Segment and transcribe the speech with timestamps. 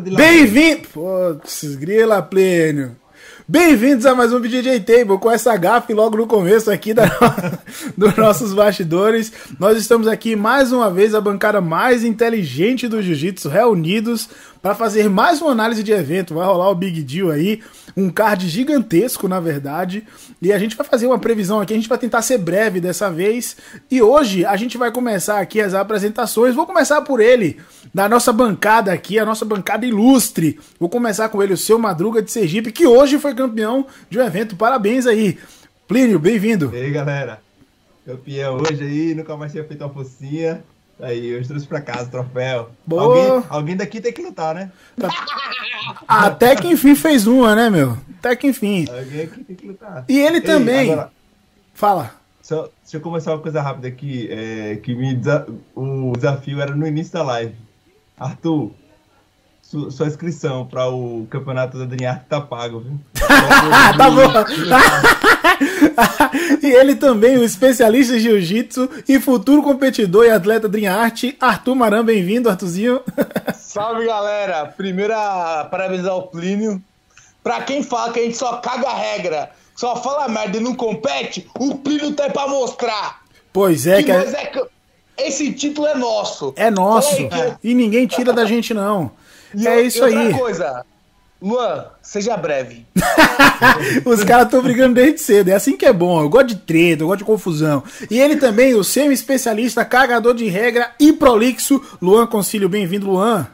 [0.00, 0.88] Bem-vindo!
[0.88, 2.96] Putz, grila, Plênio.
[3.46, 7.04] Bem-vindos a mais um BJJ Table com essa gafe logo no começo aqui da,
[7.98, 9.30] dos nossos bastidores.
[9.58, 14.30] Nós estamos aqui mais uma vez, a bancada mais inteligente do Jiu-Jitsu, reunidos
[14.62, 16.34] para fazer mais uma análise de evento.
[16.34, 17.60] Vai rolar o Big Deal aí,
[17.96, 20.06] um card gigantesco, na verdade.
[20.40, 23.10] E a gente vai fazer uma previsão aqui, a gente vai tentar ser breve dessa
[23.10, 23.56] vez.
[23.90, 26.54] E hoje a gente vai começar aqui as apresentações.
[26.54, 27.58] Vou começar por ele,
[27.94, 30.58] da nossa bancada aqui, a nossa bancada ilustre.
[30.80, 34.22] Vou começar com ele, o seu Madruga de Sergipe, que hoje foi campeão de um
[34.24, 34.56] evento.
[34.56, 35.38] Parabéns aí.
[35.86, 36.70] Plínio, bem-vindo.
[36.74, 37.40] E aí, galera.
[38.06, 40.64] Campeão hoje aí, nunca mais tinha feito uma focinha.
[41.00, 42.70] Aí, hoje trouxe pra casa o troféu.
[42.86, 43.02] Boa.
[43.02, 44.70] Alguém, alguém daqui tem que lutar, né?
[46.06, 47.96] Até que enfim fez uma, né, meu?
[48.18, 48.86] Até que enfim.
[48.88, 50.04] Alguém aqui tem que lutar.
[50.08, 50.92] E ele também.
[50.92, 51.10] agora,
[51.74, 52.14] Fala.
[52.40, 54.28] só, deixa eu começar uma coisa rápida aqui.
[54.30, 57.54] É, que me desa- o desafio era no início da live.
[58.22, 58.70] Arthur,
[59.62, 63.00] su- sua inscrição para o campeonato da Drinarte tá pago, viu?
[63.28, 64.22] Ah, tá bom.
[66.62, 71.74] e ele também, o especialista em jiu-jitsu e futuro competidor e atleta Dream Art, Arthur
[71.74, 73.00] Maran, bem-vindo, Arthurzinho.
[73.56, 74.66] Salve galera!
[74.76, 75.14] Primeiro,
[75.70, 76.82] parabenizar o Plínio.
[77.42, 80.74] Pra quem fala que a gente só caga a regra, só fala merda e não
[80.76, 83.20] compete, o Plínio tá aí pra mostrar.
[83.52, 84.24] Pois é, que é,
[85.18, 86.52] Esse título é nosso.
[86.56, 87.16] é nosso.
[87.28, 89.10] Que- E ninguém tira da gente, não.
[89.54, 90.32] E É o- isso outra aí.
[90.32, 90.84] coisa,
[91.40, 92.86] Luan, seja breve.
[94.06, 95.50] Os caras estão brigando desde cedo.
[95.50, 96.22] É assim que é bom.
[96.22, 97.82] Eu gosto de treta, eu gosto de confusão.
[98.10, 102.68] E ele também, o seu especialista, cagador de regra e prolixo, Luan Concílio.
[102.68, 103.46] Bem-vindo, Luan.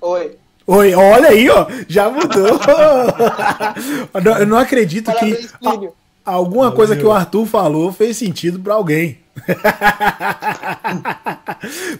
[0.00, 0.36] Oi.
[0.66, 2.58] Oi, olha aí, ó, já mudou.
[4.40, 5.92] Eu não acredito Parabéns, que Plínio.
[6.24, 9.18] Alguma coisa que o Arthur falou fez sentido pra alguém.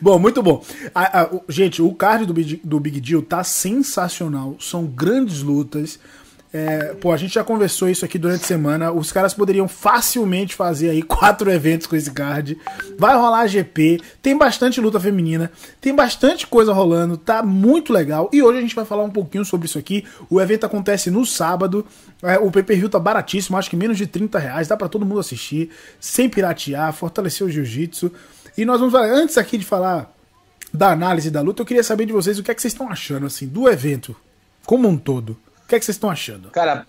[0.00, 0.62] bom, muito bom.
[0.94, 4.56] A- a- gente, o card do, do Big Deal tá sensacional.
[4.60, 5.98] São grandes lutas.
[6.52, 8.90] É, pô, a gente já conversou isso aqui durante a semana.
[8.90, 12.58] Os caras poderiam facilmente fazer aí quatro eventos com esse card.
[12.98, 15.50] Vai rolar GP, tem bastante luta feminina,
[15.80, 18.28] tem bastante coisa rolando, tá muito legal.
[18.32, 20.04] E hoje a gente vai falar um pouquinho sobre isso aqui.
[20.28, 21.86] O evento acontece no sábado.
[22.22, 24.66] É, o pay-per-view tá baratíssimo, acho que menos de 30 reais.
[24.66, 28.10] Dá pra todo mundo assistir, sem piratear, fortalecer o jiu-jitsu.
[28.58, 30.12] E nós vamos falar, antes aqui de falar
[30.74, 32.90] da análise da luta, eu queria saber de vocês o que é que vocês estão
[32.90, 34.16] achando assim do evento
[34.66, 35.36] como um todo.
[35.70, 36.50] O que é que vocês estão achando?
[36.50, 36.84] Cara,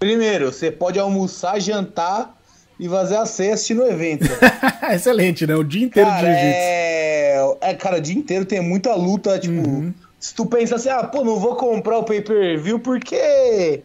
[0.00, 2.36] primeiro, você pode almoçar, jantar
[2.78, 4.26] e fazer a ceia assistindo o evento.
[4.90, 5.54] Excelente, né?
[5.54, 6.58] O dia inteiro de Cara, jiu-jitsu.
[6.58, 7.56] é...
[7.60, 9.94] é, cara, o dia inteiro tem muita luta, tipo, Uhum.
[10.18, 13.84] se tu pensa assim, ah, pô, não vou comprar o pay-per-view porque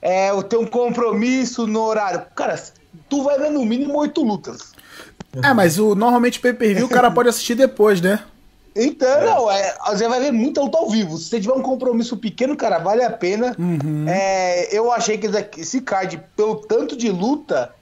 [0.00, 2.22] é, eu tenho um compromisso no horário.
[2.36, 2.62] Cara,
[3.08, 4.70] tu vai ver no mínimo oito lutas.
[5.42, 8.20] É, mas o, normalmente pay-per-view o cara pode assistir depois, né?
[8.76, 11.16] Então, não, é, você vai ver muita luta ao vivo.
[11.16, 13.56] Se você tiver um compromisso pequeno, cara, vale a pena.
[13.58, 14.04] Uhum.
[14.06, 15.26] É, eu achei que
[15.58, 17.72] esse card, pelo tanto de luta,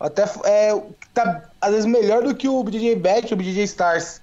[0.00, 0.82] até é,
[1.14, 4.20] tá às vezes melhor do que o BJJ Bet, o BJJ Stars.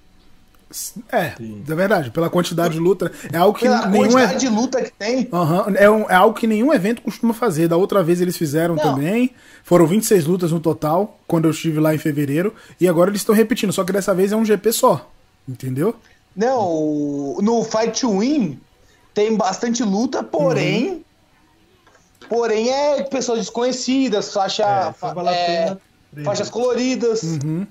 [1.12, 2.10] É, é verdade.
[2.10, 3.10] Pela quantidade de luta.
[3.32, 4.38] É algo que Pela nenhum quantidade é...
[4.38, 5.28] de luta que tem.
[5.32, 7.68] Aham, é, um- é algo que nenhum evento costuma fazer.
[7.68, 8.82] Da outra vez eles fizeram Não.
[8.82, 9.30] também.
[9.62, 12.52] Foram 26 lutas no total, quando eu estive lá em fevereiro.
[12.80, 15.10] E agora eles estão repetindo, só que dessa vez é um GP só.
[15.48, 15.94] Entendeu?
[16.34, 18.60] Não, no Fight to Win
[19.12, 20.88] tem bastante luta, porém.
[20.90, 21.04] Uhum.
[22.28, 24.94] Porém, é pessoas desconhecidas, faixa,
[25.28, 25.76] É,
[26.16, 27.22] é, faixas coloridas.
[27.22, 27.66] Uhum.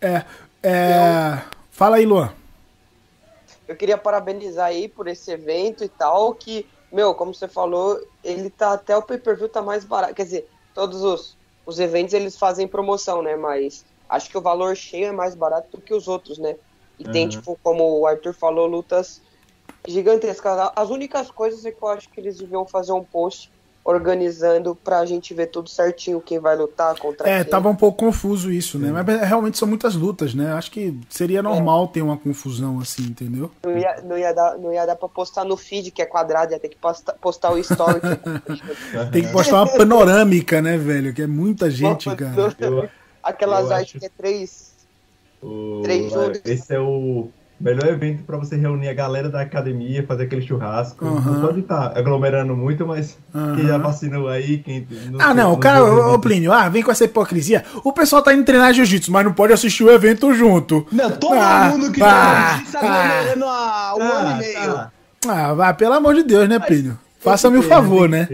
[0.00, 0.24] É.
[0.62, 1.42] é...
[1.70, 2.32] Fala aí, Luan.
[3.68, 8.48] Eu queria parabenizar aí por esse evento e tal, que, meu, como você falou, ele
[8.48, 10.14] tá até o pay-per-view tá mais barato.
[10.14, 11.36] Quer dizer, todos os,
[11.66, 13.34] os eventos eles fazem promoção, né?
[13.34, 16.54] Mas acho que o valor cheio é mais barato do que os outros, né?
[16.98, 17.28] E tem, Uhum.
[17.28, 19.20] tipo, como o Arthur falou, lutas
[19.86, 20.70] gigantescas.
[20.74, 23.50] As únicas coisas é que eu acho que eles deviam fazer um post
[23.84, 27.52] organizando pra gente ver tudo certinho quem vai lutar contra É, quem.
[27.52, 28.90] tava um pouco confuso isso, né?
[28.90, 30.52] Mas realmente são muitas lutas, né?
[30.54, 33.48] Acho que seria normal ter uma confusão assim, entendeu?
[33.64, 36.52] Não ia, não, ia dar, não ia dar pra postar no feed, que é quadrado,
[36.52, 38.00] ia ter que postar, postar o story.
[38.00, 38.06] que
[38.98, 41.14] é Tem que postar uma panorâmica, né, velho?
[41.14, 42.56] Que é muita gente, cara.
[42.58, 42.88] Eu-
[43.30, 44.72] Aquelas acho- que é três.
[45.42, 46.40] O- Três juntos.
[46.44, 47.28] Esse é o
[47.60, 51.04] melhor evento pra você reunir a galera da academia, fazer aquele churrasco.
[51.04, 51.30] Aham.
[51.32, 53.16] Não pode estar aglomerando muito, mas
[53.54, 54.86] quem já vacinou aí, quem.
[55.18, 57.64] Ah, não, o cara, ô, Plínio, ah, vem com essa hipocrisia.
[57.84, 60.86] O pessoal tá indo treinar jiu-jitsu, mas não pode assistir o evento junto.
[60.92, 64.80] Não, todo Ah, mundo que ah, tá aglomerando há um ano e meio.
[65.28, 66.98] Ah, vai, pelo amor de Deus, né, Plínio?
[67.18, 68.28] Faça-me o favor, né?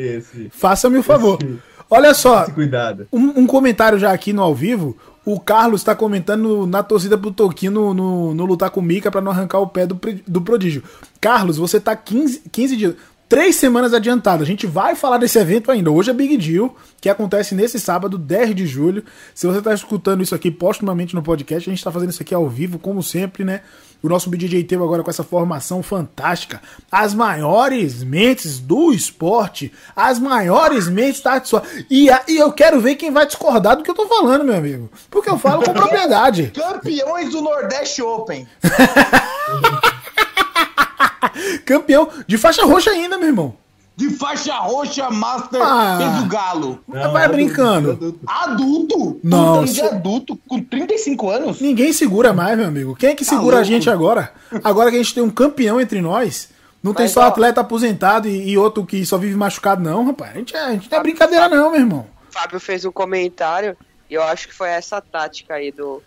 [0.50, 1.38] Faça-me o favor.
[1.42, 1.58] Esse.
[1.94, 3.06] Olha só, Cuidado.
[3.12, 4.96] um, um comentário já aqui no ao vivo.
[5.26, 9.10] O Carlos tá comentando na torcida pro Toquinho no, no, no lutar com o Mika
[9.10, 10.82] pra não arrancar o pé do, do prodígio.
[11.20, 12.94] Carlos, você tá 15, 15 dias.
[13.28, 14.42] Três semanas adiantado.
[14.42, 15.90] A gente vai falar desse evento ainda.
[15.90, 19.04] Hoje é Big Deal, que acontece nesse sábado, 10 de julho.
[19.34, 22.34] Se você tá escutando isso aqui postumamente no podcast, a gente tá fazendo isso aqui
[22.34, 23.60] ao vivo, como sempre, né?
[24.02, 26.60] O nosso BJJ teve agora com essa formação fantástica.
[26.90, 29.72] As maiores mentes do esporte.
[29.94, 31.62] As maiores mentes da arte só.
[31.88, 34.90] E, e eu quero ver quem vai discordar do que eu tô falando, meu amigo.
[35.08, 36.52] Porque eu falo com propriedade.
[36.54, 38.46] Campeões do Nordeste Open.
[41.64, 43.61] Campeão de faixa roxa ainda, meu irmão.
[43.96, 45.98] De faixa roxa, Master, Ah.
[45.98, 46.80] fez o galo.
[46.88, 47.90] Vai brincando.
[47.92, 48.20] adulto.
[48.26, 49.20] Adulto?
[49.22, 51.60] Não, Um se- adulto com 35 anos?
[51.60, 52.96] Ninguém segura mais, meu amigo.
[52.96, 53.64] Quem é que Tá segura a louco.
[53.72, 54.32] gente agora?
[54.64, 56.48] Agora que a gente tem um campeão entre nós,
[56.82, 60.06] não tem Mas, só ó- atleta aposentado e, e outro que só vive machucado, não,
[60.06, 60.32] rapaz.
[60.34, 62.06] A gente, é- a gente não é brincadeira, não, meu irmão.
[62.28, 63.76] O Fábio fez um comentário
[64.10, 66.02] e eu acho que foi essa tática aí do,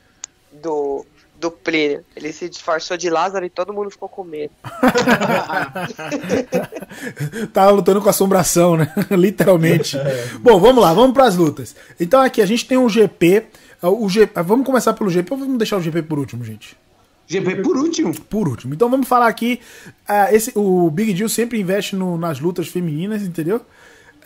[0.52, 1.06] do,
[1.40, 2.04] do Plínio.
[2.16, 4.52] Ele se disfarçou de Lázaro e todo mundo ficou com medo.
[7.54, 8.92] Tava lutando com assombração, né?
[9.12, 9.98] Literalmente.
[10.40, 11.76] Bom, vamos lá, vamos pras lutas.
[12.00, 13.46] Então aqui a gente tem um GP.
[13.82, 14.28] O G...
[14.46, 16.76] Vamos começar pelo GP ou vamos deixar o GP por último, gente?
[17.28, 18.14] GP por último.
[18.22, 18.74] Por último.
[18.74, 19.60] Então vamos falar aqui.
[20.08, 23.62] ah, esse, o Big Deal sempre investe no- nas lutas femininas, entendeu?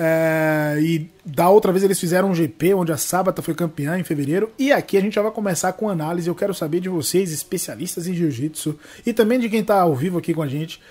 [0.02, 4.04] É, e da outra vez eles fizeram um GP onde a Sábata foi campeã em
[4.04, 4.50] fevereiro.
[4.58, 6.28] E aqui a gente já vai começar com análise.
[6.30, 10.18] Eu quero saber de vocês, especialistas em jiu-jitsu, e também de quem tá ao vivo
[10.18, 10.82] aqui com a gente.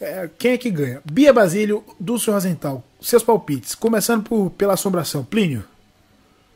[0.00, 1.02] é, quem é que ganha?
[1.04, 2.84] Bia Basílio, Dulce Rosenthal.
[3.00, 3.74] Seus palpites.
[3.74, 5.24] Começando por, pela assombração.
[5.24, 5.64] Plínio.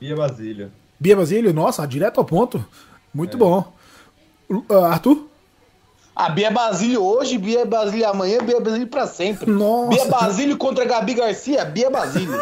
[0.01, 0.71] Bia Basílio.
[1.01, 2.65] Bia Basílio, nossa, direto ao ponto.
[3.13, 3.73] Muito bom.
[4.49, 5.29] Lu- ah, Arthur?
[6.17, 9.51] A Bia Basílio hoje, Bia Basílio amanhã, Bia Basílio pra sempre.
[9.51, 9.91] Nossa.
[9.91, 12.33] Bia Basílio contra Gabi Garcia, Bia Basílio.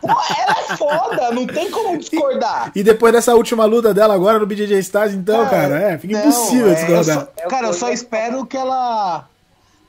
[0.00, 2.70] Pô, ela é foda, não tem como discordar.
[2.74, 6.20] E depois dessa última luta dela agora no BJJ Stars, então, cara, é, fica Não,
[6.20, 6.98] impossível é, discordar.
[6.98, 7.04] eu
[7.44, 9.28] só- cara, eu só espero que ela.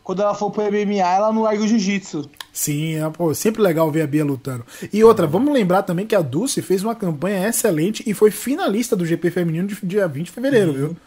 [0.03, 2.29] Quando ela for pro MMA, ela não largue o jiu-jitsu.
[2.51, 4.65] Sim, é pô, sempre legal ver a Bia lutando.
[4.91, 8.95] E outra, vamos lembrar também que a Dulce fez uma campanha excelente e foi finalista
[8.95, 10.97] do GP feminino de dia 20 de fevereiro, viu?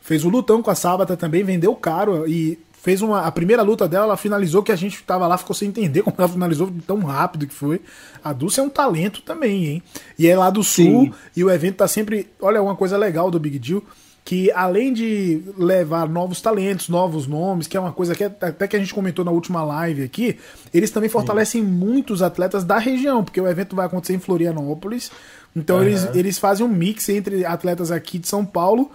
[0.00, 3.22] Fez o lutão com a Sábata também, vendeu caro e fez uma.
[3.22, 6.16] A primeira luta dela, ela finalizou que a gente tava lá, ficou sem entender como
[6.18, 7.80] ela finalizou tão rápido que foi.
[8.24, 9.82] A Dulce é um talento também, hein?
[10.18, 11.12] E é lá do sul Sim.
[11.36, 12.28] e o evento tá sempre.
[12.40, 13.82] Olha, uma coisa legal do Big Deal.
[14.22, 18.76] Que além de levar novos talentos, novos nomes, que é uma coisa que até que
[18.76, 20.38] a gente comentou na última live aqui,
[20.74, 25.10] eles também fortalecem muitos atletas da região, porque o evento vai acontecer em Florianópolis.
[25.56, 28.90] Então eles, eles fazem um mix entre atletas aqui de São Paulo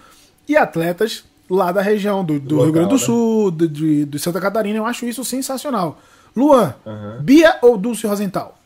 [0.48, 3.02] e atletas lá da região, do, do Local, Rio Grande do né?
[3.02, 4.80] Sul, do, de, de Santa Catarina.
[4.80, 5.98] Eu acho isso sensacional.
[6.36, 7.20] Luan, Aham.
[7.22, 8.58] Bia ou Dulce Rosenthal?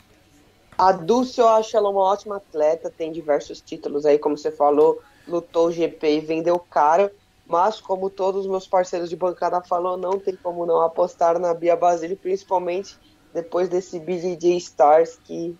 [0.78, 5.02] A Dulce, eu acho ela uma ótima atleta, tem diversos títulos aí, como você falou,
[5.28, 7.12] lutou o GP e vendeu caro,
[7.46, 11.54] mas como todos os meus parceiros de bancada falou, não tem como não apostar na
[11.54, 12.98] Bia Basílio, principalmente
[13.34, 15.56] depois desse BJJ Stars que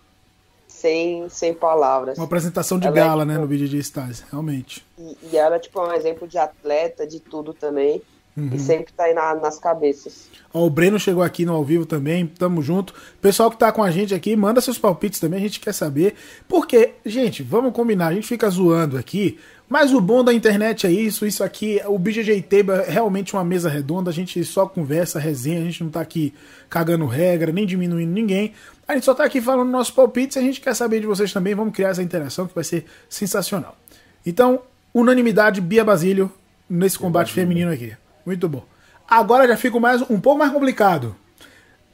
[0.80, 2.16] sem, sem palavras.
[2.18, 4.84] Uma apresentação de Ela é gala, né, tipo- no BJJ Stars, realmente.
[4.98, 8.00] E, e ela tipo, é um exemplo de atleta, de tudo também,
[8.36, 8.50] Uhum.
[8.52, 10.28] e sempre tá aí na- nas cabeças.
[10.54, 12.94] Ó, o Breno chegou aqui no ao vivo também, tamo junto.
[13.20, 16.14] Pessoal que tá com a gente aqui, manda seus palpites também, a gente quer saber.
[16.48, 19.38] Porque, gente, vamos combinar, a gente fica zoando aqui,
[19.70, 23.44] mas o bom da internet é isso, isso aqui, o BJJ Table é realmente uma
[23.44, 26.34] mesa redonda, a gente só conversa, resenha, a gente não tá aqui
[26.68, 28.52] cagando regra, nem diminuindo ninguém.
[28.88, 31.54] A gente só tá aqui falando nossos palpites, a gente quer saber de vocês também,
[31.54, 33.76] vamos criar essa interação que vai ser sensacional.
[34.26, 34.60] Então,
[34.92, 36.32] unanimidade, Bia Basílio,
[36.68, 37.96] nesse combate feminino aqui.
[38.26, 38.64] Muito bom.
[39.08, 41.14] Agora já fica mais, um pouco mais complicado.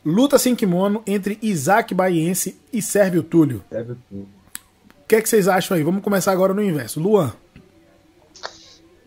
[0.02, 3.62] Luta sem kimono entre Isaac Baiense e Sérvio Túlio.
[3.70, 4.22] Deve tudo.
[5.04, 5.82] O que, é que vocês acham aí?
[5.82, 6.98] Vamos começar agora no inverso.
[6.98, 7.34] Luan.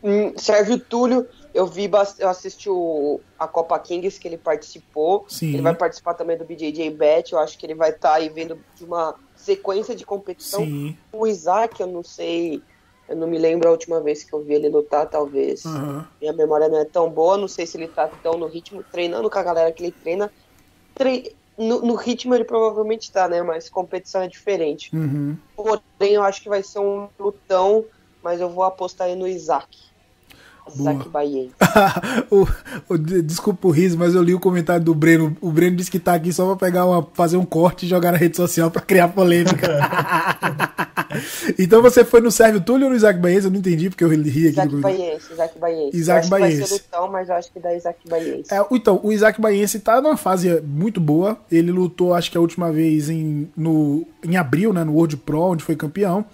[0.04, 1.90] Hum, Sérgio Túlio, eu vi,
[2.20, 5.26] eu assisti o, a Copa Kings que ele participou.
[5.28, 5.54] Sim.
[5.54, 7.34] Ele vai participar também do BJJ Bet.
[7.34, 10.64] Eu acho que ele vai estar aí vendo de uma sequência de competição.
[10.64, 10.98] Sim.
[11.14, 12.64] O Isaac, eu não sei,
[13.08, 15.66] eu não me lembro a última vez que eu vi ele lutar, talvez.
[15.66, 16.08] Aham.
[16.22, 19.30] Minha memória não é tão boa, não sei se ele tá tão no ritmo, treinando
[19.30, 20.32] com a galera que ele treina.
[20.94, 23.42] Tre- No, no ritmo ele provavelmente tá, né?
[23.42, 24.90] Mas competição é diferente.
[24.96, 25.38] Uhum.
[25.56, 27.86] Porém, eu acho que vai ser um lutão,
[28.22, 29.68] mas eu vou apostar aí no Isaac.
[30.76, 31.10] Isaac Boa.
[31.10, 31.48] Bahia.
[32.32, 32.48] o,
[32.88, 35.36] o- de- desculpa o riso, mas eu li o comentário do Breno.
[35.42, 38.12] O Breno disse que tá aqui só pra pegar uma, fazer um corte e jogar
[38.12, 39.68] na rede social pra criar polêmica.
[41.58, 43.46] então você foi no Sérgio Túlio ou no Isaac Baiense?
[43.46, 44.48] Eu não entendi porque eu ri aqui.
[44.48, 44.82] Isaac no...
[44.82, 45.98] Baiense, Isaac Baiense.
[45.98, 48.54] Isaac eu vai ser lutão, mas eu acho que dá Isaac Baiense.
[48.54, 51.38] É, então, o Isaac Baiense tá numa fase muito boa.
[51.52, 55.42] Ele lutou, acho que a última vez em, no, em abril, né, no World Pro,
[55.42, 56.26] onde foi campeão.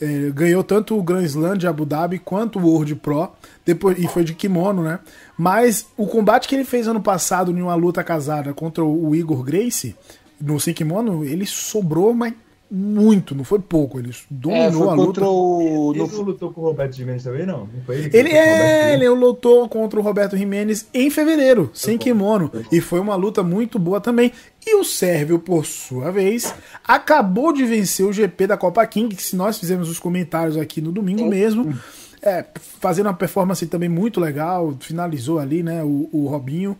[0.00, 3.30] É, ganhou tanto o Grand Slam de Abu Dhabi quanto o World Pro.
[3.64, 5.00] Depois, e foi de kimono, né?
[5.36, 9.42] Mas o combate que ele fez ano passado em uma luta casada contra o Igor
[9.42, 9.96] Grace,
[10.40, 12.32] no sem kimono, ele sobrou, mas
[12.70, 13.98] muito, não foi pouco.
[13.98, 15.24] Ele É, dominou foi a luta.
[15.24, 15.92] o.
[15.94, 17.60] Ele no- não lutou com o Roberto Gimenez também, não?
[17.60, 18.10] Não foi ele?
[18.10, 22.50] que Ele é, ele lutou contra o Roberto Jimenez em fevereiro, sem kimono.
[22.70, 24.32] E foi uma luta muito boa também.
[24.66, 29.22] E o Sérvio, por sua vez, acabou de vencer o GP da Copa King, que
[29.22, 31.74] se nós fizemos os comentários aqui no domingo mesmo,
[32.20, 32.44] é,
[32.80, 36.76] fazendo uma performance também muito legal, finalizou ali, né, o, o Robinho.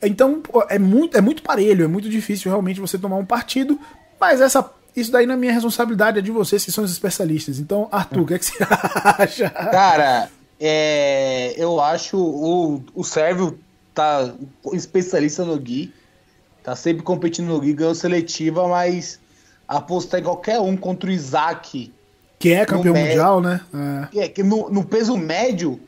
[0.00, 3.78] Então, é muito, é muito parelho, é muito difícil realmente você tomar um partido,
[4.20, 7.58] mas essa isso daí não é minha responsabilidade, é de vocês que são os especialistas.
[7.58, 8.56] Então, Arthur, o que, é que você
[9.18, 9.50] acha?
[9.50, 10.28] Cara,
[10.60, 13.58] é, eu acho o, o Sérvio
[13.94, 14.32] tá
[14.72, 15.92] especialista no Gui.
[16.62, 19.18] Tá sempre competindo no Gui, ganhou seletiva, mas
[19.66, 21.92] apostar em qualquer um contra o Isaac,
[22.38, 23.60] Que é campeão No mé- mundial, né?
[24.14, 24.20] É.
[24.20, 25.80] é que no, no peso médio,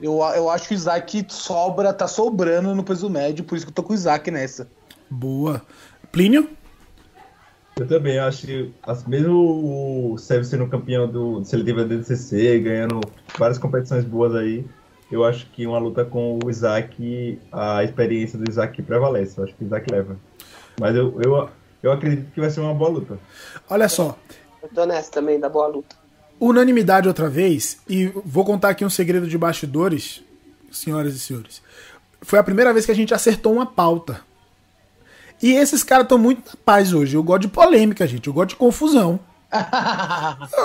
[0.00, 3.70] eu, eu acho que o Isaac sobra, tá sobrando no peso médio, por isso que
[3.70, 4.68] eu tô com o Isaac nessa.
[5.08, 5.62] Boa.
[6.12, 6.48] Plínio?
[7.80, 13.00] Eu também acho que, as- mesmo o Sérgio sendo campeão do seletiva da DCC, ganhando
[13.38, 14.66] várias competições boas aí,
[15.10, 19.38] eu acho que uma luta com o Isaac, a experiência do Isaac prevalece.
[19.38, 20.16] Eu acho que o Isaac leva.
[20.78, 21.48] Mas eu, eu,
[21.82, 23.18] eu acredito que vai ser uma boa luta.
[23.70, 24.14] Olha só.
[24.62, 25.96] Eu tô nessa também, da boa luta.
[26.38, 30.22] Unanimidade outra vez, e vou contar aqui um segredo de bastidores,
[30.70, 31.62] senhoras e senhores.
[32.20, 34.20] Foi a primeira vez que a gente acertou uma pauta.
[35.42, 37.16] E esses caras estão muito na paz hoje.
[37.16, 38.26] Eu gosto de polêmica, gente.
[38.26, 39.20] Eu gosto de confusão.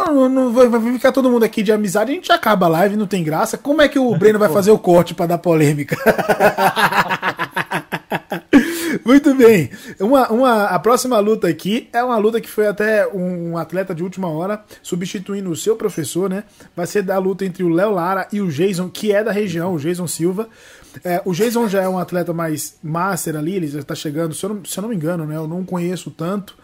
[0.07, 3.07] Eu não, vai, ficar todo mundo aqui de amizade, a gente acaba a live, não
[3.07, 3.57] tem graça.
[3.57, 5.97] Como é que o Breno vai fazer o corte pra dar polêmica?
[9.03, 9.69] Muito bem.
[9.99, 14.03] Uma, uma, a próxima luta aqui é uma luta que foi até um atleta de
[14.03, 16.43] última hora, substituindo o seu professor, né?
[16.75, 19.73] Vai ser da luta entre o Léo Lara e o Jason, que é da região,
[19.73, 20.47] o Jason Silva.
[21.03, 24.45] É, o Jason já é um atleta mais master ali, ele já tá chegando, se
[24.45, 25.35] eu não, se eu não me engano, né?
[25.35, 26.57] Eu não conheço tanto.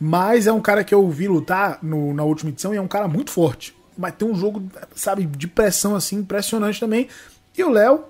[0.00, 2.88] Mas é um cara que eu vi lutar no- na última edição e é um
[2.88, 3.74] cara muito forte.
[3.96, 4.62] Mas tem um jogo,
[4.94, 7.08] sabe, de pressão assim, impressionante também.
[7.56, 8.04] E o Léo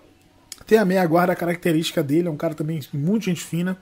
[0.66, 3.76] tem a meia guarda característica dele, é um cara também muito gente fina.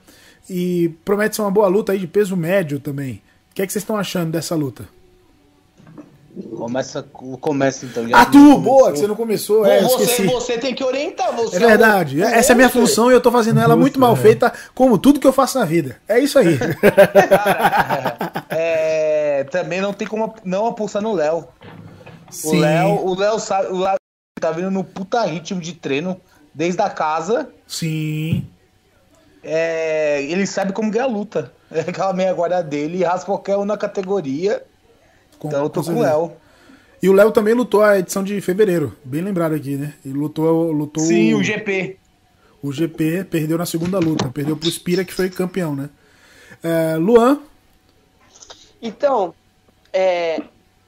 [0.49, 3.21] E promete ser uma boa luta aí de peso médio também.
[3.51, 4.89] O que, é que vocês estão achando dessa luta?
[6.57, 7.03] Começa,
[7.39, 8.07] começa então.
[8.07, 8.59] já Arthur, começou.
[8.61, 9.65] boa, que você não começou.
[9.65, 10.27] É, eu você, esqueci.
[10.27, 11.57] você tem que orientar você.
[11.57, 12.19] É verdade.
[12.19, 12.81] o- o Essa é a minha outro.
[12.81, 14.15] função e eu tô fazendo ela muito mal é.
[14.15, 15.97] feita, como tudo que eu faço na vida.
[16.07, 16.57] É isso aí.
[18.49, 21.47] É, também não tem como não apostar no Léo.
[22.43, 22.53] O.
[22.55, 23.95] Léo, o Léo sabe, o Léo
[24.39, 26.19] tá vindo no puta ritmo de treino
[26.53, 27.49] desde a casa.
[27.67, 28.47] Sim.
[29.43, 31.51] É, ele sabe como ganhar a luta.
[31.75, 34.63] É aquela meia guarda dele e raspa qualquer um na categoria.
[35.43, 36.01] Com- então eu tô com com o.
[36.01, 36.31] Léo.
[37.01, 38.95] E o Léo também lutou a edição de fevereiro.
[39.03, 39.93] Bem lembrado aqui, né?
[40.05, 41.99] Ele lutou, lutou Sim, o GP.
[42.61, 44.29] o GP, perdeu na segunda luta.
[44.29, 45.89] Perdeu pro Spira, que foi campeão, né?
[46.63, 47.41] É, Luan,
[48.81, 49.33] Então,
[49.91, 50.41] é,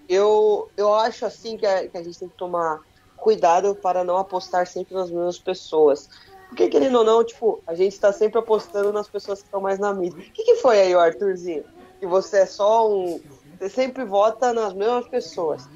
[0.08, 2.80] eu, eu acho assim que a, que a gente tem que tomar
[3.18, 6.10] cuidado para não apostar sempre nas mesmas pessoas.
[6.48, 9.80] Porque, querendo ou não, tipo, a gente tá sempre apostando nas pessoas que estão mais
[9.80, 10.20] na mídia.
[10.20, 11.66] O que, que foi aí, o Arthurzinho?
[12.00, 13.20] Que você é só um.
[13.60, 15.68] Você sempre vota nas mesmas pessoas.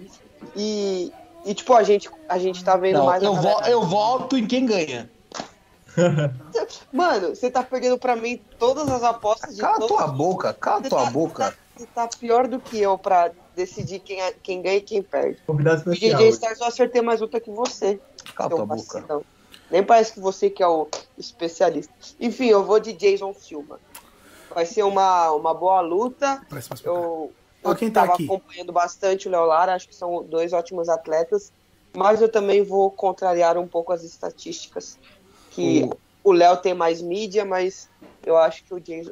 [0.56, 1.12] E,
[1.46, 3.22] e tipo, a gente, a gente tá vendo Não, mais.
[3.24, 5.10] eu, vo- eu voto em quem ganha.
[6.92, 10.82] Mano, você tá perdendo pra mim todas as apostas de Cala todos tua boca, cala
[10.82, 11.58] Você tua tá- boca.
[11.76, 15.40] Você tá pior do que eu pra decidir quem, quem ganha e quem perde.
[15.48, 15.98] Convidado E.
[15.98, 18.00] DJ Stars eu acertei mais luta que você.
[18.36, 19.00] Cala seu tua boca.
[19.00, 19.24] vacilão.
[19.72, 21.94] Nem parece que você que é o especialista.
[22.20, 23.80] Enfim, eu vou de Jason Silva.
[24.54, 26.42] Vai ser uma, uma boa luta.
[26.84, 27.32] Eu,
[27.64, 28.26] eu quem tá tava aqui.
[28.26, 31.52] acompanhando bastante o Léo Lara, acho que são dois ótimos atletas.
[31.96, 34.98] Mas eu também vou contrariar um pouco as estatísticas.
[35.52, 35.90] Que
[36.24, 37.90] o Léo tem mais mídia, mas
[38.26, 39.12] eu acho que o Jason,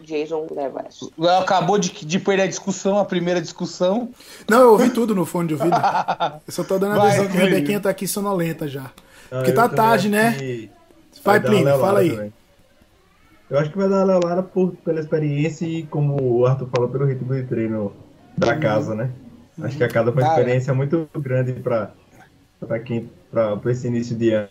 [0.00, 1.06] Jason leva essa.
[1.16, 4.10] O Léo acabou de, de perder a discussão, a primeira discussão.
[4.48, 5.74] Não, eu ouvi tudo no fone de ouvido.
[6.46, 7.40] Eu só tô dando a Vai, visão que a.
[7.40, 8.92] Rebequinha tá aqui sonolenta já.
[9.30, 10.32] Não, Porque tá tarde, né?
[10.38, 10.70] que
[11.24, 12.10] Vai, Plínio, fala aí.
[12.10, 12.32] também.
[13.50, 16.68] Eu acho que vai dar a Léo Lara por, pela experiência e, como o Arthur
[16.74, 17.92] falou, pelo ritmo de treino
[18.36, 18.60] da Uhum.
[18.60, 19.10] casa, né?
[19.62, 20.40] Acho que a casa foi uma Cara.
[20.40, 21.90] experiência muito grande pra,
[22.60, 24.48] pra quem, pra, pra esse início de ano.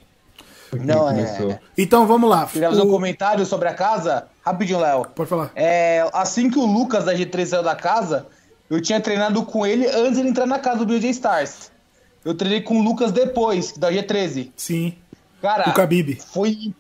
[0.84, 1.60] Não, é- começou.
[1.78, 2.46] Então vamos lá.
[2.48, 4.28] Queria fazer um O- comentário sobre a casa.
[4.44, 5.06] Rapidinho, Léo.
[5.16, 5.52] Pode falar.
[5.56, 8.26] É, assim que o Lucas da G3 saiu da casa,
[8.70, 11.72] Eu tinha treinado com ele antes de ele entrar na casa do BJ Stars.
[12.26, 14.52] Eu treinei com o Lucas depois, da G13.
[14.58, 14.94] Sim.
[15.42, 16.16] Cara, O Khabib.
[16.20, 16.74] foi,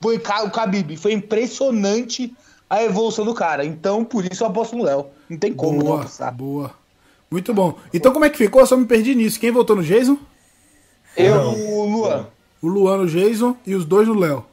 [0.00, 0.96] foi o Khabib.
[0.96, 2.32] Foi impressionante
[2.68, 3.64] a evolução do cara.
[3.64, 5.06] Então, por isso eu aposto no Léo.
[5.28, 6.34] Não tem como não Boa, apostar.
[6.34, 6.70] boa.
[7.30, 7.78] Muito bom.
[7.94, 8.60] Então como é que ficou?
[8.60, 9.38] Eu só me perdi nisso.
[9.38, 10.18] Quem votou no Jason?
[11.16, 11.54] Eu, Não.
[11.54, 12.26] o Luan.
[12.60, 14.44] O Luan no Jason e os dois no Léo.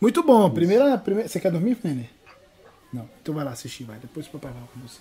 [0.00, 0.48] Muito bom.
[0.50, 1.28] Primeira, primeira...
[1.28, 2.04] Você quer dormir, Nenê?
[2.92, 3.08] Não.
[3.20, 3.96] Então vai lá assistir, vai.
[3.98, 5.00] Depois o papai vai com você.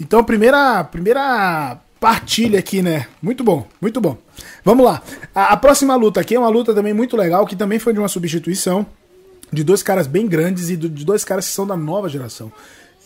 [0.00, 3.06] Então, primeira, primeira partilha aqui, né?
[3.20, 4.16] Muito bom, muito bom.
[4.64, 5.00] Vamos lá.
[5.34, 7.98] A, a próxima luta aqui é uma luta também muito legal, que também foi de
[8.00, 8.84] uma substituição
[9.52, 12.50] de dois caras bem grandes e do- de dois caras que são da nova geração.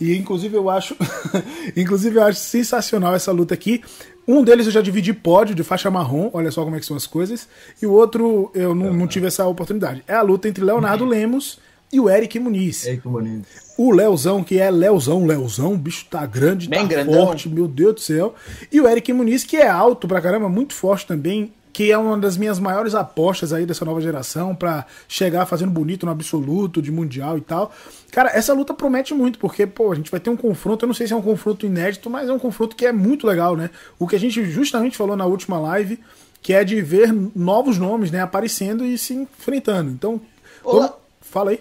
[0.00, 0.94] E inclusive eu acho,
[1.76, 3.82] inclusive eu acho sensacional essa luta aqui.
[4.28, 6.96] Um deles eu já dividi pódio de faixa marrom, olha só como é que são
[6.96, 7.48] as coisas.
[7.80, 10.02] E o outro eu não, não tive essa oportunidade.
[10.06, 11.58] É a luta entre Leonardo Lemos
[11.92, 12.82] e o Eric Muniz.
[12.82, 13.46] Que bonito.
[13.78, 17.26] O Leozão, que é Leozão, Leozão, o bicho tá grande, Bem tá grandão.
[17.26, 18.34] forte, meu Deus do céu.
[18.72, 22.16] E o Eric Muniz, que é alto pra caramba, muito forte também, que é uma
[22.16, 26.90] das minhas maiores apostas aí dessa nova geração pra chegar fazendo bonito no absoluto, de
[26.90, 27.70] mundial e tal.
[28.10, 30.94] Cara, essa luta promete muito, porque, pô, a gente vai ter um confronto, eu não
[30.94, 33.68] sei se é um confronto inédito, mas é um confronto que é muito legal, né?
[33.98, 36.00] O que a gente justamente falou na última live,
[36.40, 39.90] que é de ver novos nomes, né, aparecendo e se enfrentando.
[39.90, 40.18] Então,
[40.64, 40.96] Olá.
[41.20, 41.60] fala aí.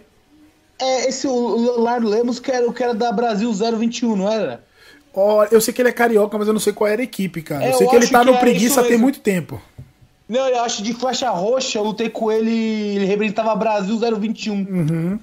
[0.79, 4.63] É esse o Leonardo Lemos que era o que era da Brasil 021, não era?
[5.13, 7.41] Ó, eu sei que ele é carioca, mas eu não sei qual era a equipe,
[7.41, 7.65] cara.
[7.65, 9.62] É, eu sei eu que ele tá no é preguiça tem muito tempo.
[10.27, 14.53] Não, eu acho de faixa roxa, eu lutei com ele, ele representava Brasil 021.
[14.55, 15.20] Uhum.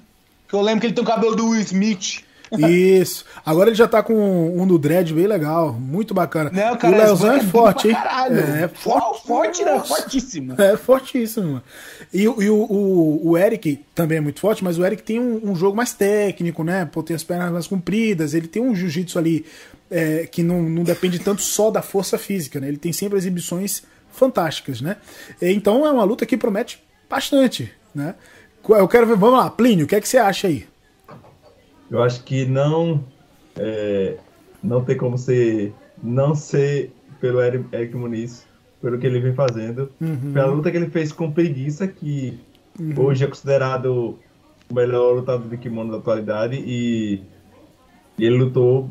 [0.48, 2.20] Que eu lembro que ele tem o cabelo do Will Smith.
[2.68, 3.24] Isso.
[3.46, 4.12] Agora ele já tá com
[4.60, 6.50] um do dread bem legal, muito bacana.
[6.52, 7.94] Não, cara, o Leozão é esse moleque forte, hein?
[7.94, 8.38] caralho.
[8.38, 9.80] É forte, forte, né?
[9.80, 10.54] Fortíssimo.
[10.60, 11.46] É fortíssimo.
[11.46, 11.62] mano.
[12.12, 15.18] E, o- e o, o, o Eric também é muito forte, mas o Eric tem
[15.18, 16.84] um, um jogo mais técnico, né?
[16.84, 19.46] Pô, tem as pernas mais compridas, ele tem um jiu-jitsu ali
[19.90, 22.68] é, que não, não depende tanto só da força física, né?
[22.68, 23.82] Ele tem sempre exibições
[24.12, 24.96] fantásticas, né?
[25.40, 28.14] Então é uma luta que promete bastante, né?
[28.68, 30.66] Eu quero ver, vamos lá, Plínio, o que é que você acha aí?
[31.90, 33.04] Eu acho que não
[33.56, 34.16] é,
[34.62, 38.46] não tem como ser não ser pelo Eric, Muniz,
[38.80, 39.90] pelo que ele vem fazendo,
[40.32, 42.40] pela luta que ele fez com preguiça, que
[42.96, 44.18] hoje é considerado
[44.68, 47.22] o melhor lutador de kimono da atualidade e,
[48.18, 48.90] e ele lutou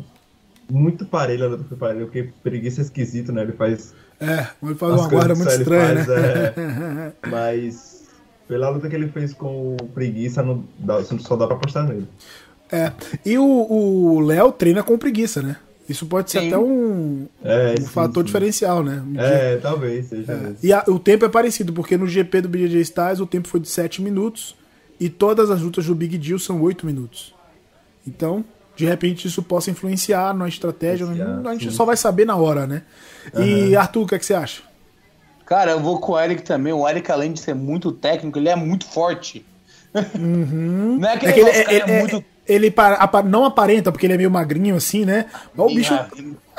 [0.72, 3.42] muito parelho, a luta foi parelho, porque preguiça é esquisito, né?
[3.44, 6.04] Ele faz É, ele faz uma guarda muito estranha, né?
[6.06, 7.14] faz, é.
[7.30, 8.02] Mas
[8.48, 12.08] pela luta que ele fez com o preguiça, não dá, só dá pra apostar nele.
[12.72, 12.92] É.
[13.26, 15.58] E o- Léo treina com preguiça, né?
[15.90, 16.48] Isso pode ser Sim.
[16.48, 18.28] até um, É, um sim, fator sim.
[18.28, 19.04] diferencial, né?
[19.18, 20.58] É, talvez seja mesmo.
[20.64, 23.60] E a- o tempo é parecido, porque no GP do BJJ Styles o tempo foi
[23.60, 24.56] de 7 minutos
[25.00, 27.34] e todas as lutas do Big Deal são 8 minutos.
[28.08, 31.04] Então, de repente, isso possa influenciar na estratégia.
[31.04, 31.76] Influenciar, a gente sim.
[31.76, 32.82] só vai saber na hora, né?
[33.38, 34.62] E Arthur, o que, é que você acha?
[35.46, 36.72] Cara, eu vou com o Eric também.
[36.74, 39.46] O Eric, além de ser muito técnico, ele é muito forte.
[40.18, 42.26] Não é aquele É que ele, negócio, cara, ele- é é- muito.
[42.48, 42.74] ele
[43.26, 45.26] não aparenta, porque ele é meio magrinho assim, né?
[45.54, 45.94] Mas o bicho.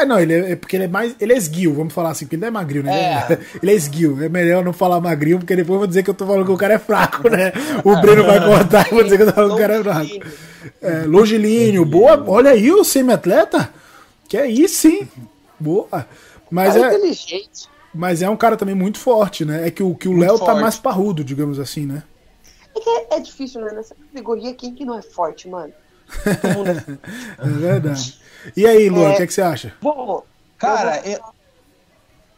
[0.02, 1.14] É, não, ele é, é porque ele é mais.
[1.20, 2.92] Ele é esguio, vamos falar assim, porque ele não é magrinho, né?
[2.92, 3.38] É.
[3.62, 4.22] Ele é esguio.
[4.22, 6.50] É melhor não falar magrinho, porque depois eu vou dizer que eu tô falando que
[6.50, 7.52] o cara é fraco, né?
[7.84, 9.82] O Breno vai cortar e vou dizer que eu tô falando que o cara é
[9.82, 10.10] fraco.
[10.80, 12.22] É, longilíneo, boa.
[12.26, 13.72] Olha aí o semi-atleta.
[14.28, 15.08] Que é isso, sim.
[15.58, 16.06] Boa.
[16.50, 17.68] Mas Cara é, inteligente.
[17.94, 19.66] mas é um cara também muito forte, né?
[19.66, 22.02] É que o, que o Léo tá mais parrudo, digamos assim, né?
[22.74, 23.72] É, que é, é difícil, né?
[23.72, 25.72] Nessa categoria, quem que não é forte, mano?
[27.38, 28.20] É verdade.
[28.57, 29.16] E aí, Luan, o É.
[29.18, 29.72] que, é que você acha?
[29.81, 30.25] Bom,
[30.59, 31.20] Cara, eu vou- eu-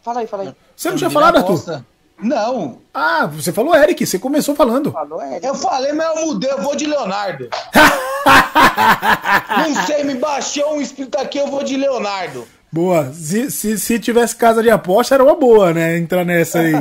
[0.03, 0.55] Fala aí, fala aí.
[0.75, 1.83] Você não tinha falado, Arthur?
[2.21, 2.77] Não.
[2.93, 4.91] Ah, você falou Eric, você começou falando.
[4.91, 5.39] Falou, é.
[5.41, 7.49] Eu falei, mas eu mudei, eu vou de Leonardo.
[9.57, 12.47] Não sei, me baixou um espírito aqui, eu vou de Leonardo.
[12.71, 13.11] Boa.
[13.13, 15.97] Se, se, se tivesse casa de aposta, era uma boa, né?
[15.97, 16.73] Entrar nessa aí.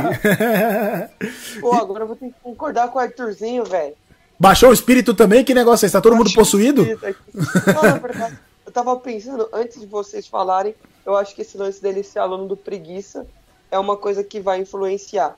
[1.61, 3.95] Pô, agora eu vou ter que concordar com o Arthurzinho, velho.
[4.39, 5.45] Baixou o espírito também?
[5.45, 5.93] Que negócio é esse?
[5.93, 6.85] Tá todo mundo possuído?
[6.85, 10.75] Não, na verdade, eu tava pensando, antes de vocês falarem,
[11.07, 13.27] eu acho que esse lance dele ser aluno do preguiça
[13.71, 15.37] é uma coisa que vai influenciar.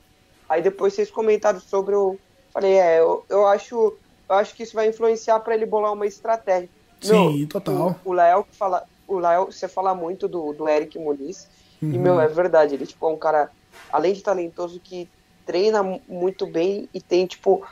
[0.48, 2.16] Aí depois vocês comentaram sobre o.
[2.52, 3.94] Falei, é, eu, eu acho.
[4.28, 6.68] Eu acho que isso vai influenciar pra ele bolar uma estratégia.
[7.00, 7.96] Sim, total.
[8.04, 8.84] O o Léo fala.
[9.06, 11.46] O Léo, você fala muito do, do Eric Muniz.
[11.80, 11.92] Uhum.
[11.92, 12.74] E, meu, é verdade.
[12.74, 13.50] Ele, tipo, é um cara,
[13.92, 15.08] além de talentoso, que
[15.44, 17.64] treina mu- muito bem e tem, tipo.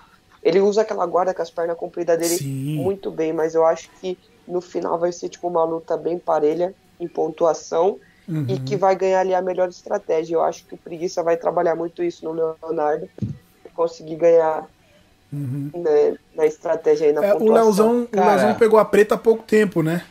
[0.44, 2.76] Ele usa aquela guarda com as pernas compridas dele Sim.
[2.76, 6.74] muito bem, mas eu acho que no final vai ser, tipo, uma luta bem parelha
[7.00, 8.46] em pontuação Uhum.
[8.48, 10.37] e que vai ganhar ali a melhor estratégia.
[10.37, 13.07] Eu acho que o Preguiça vai trabalhar muito isso no Leonardo.
[13.74, 14.66] Conseguir ganhar
[15.30, 17.64] né, na estratégia aí, na É, o pontuação.
[17.64, 18.16] Leozão, o.
[18.16, 20.04] Leozão pegou a preta há pouco tempo, né?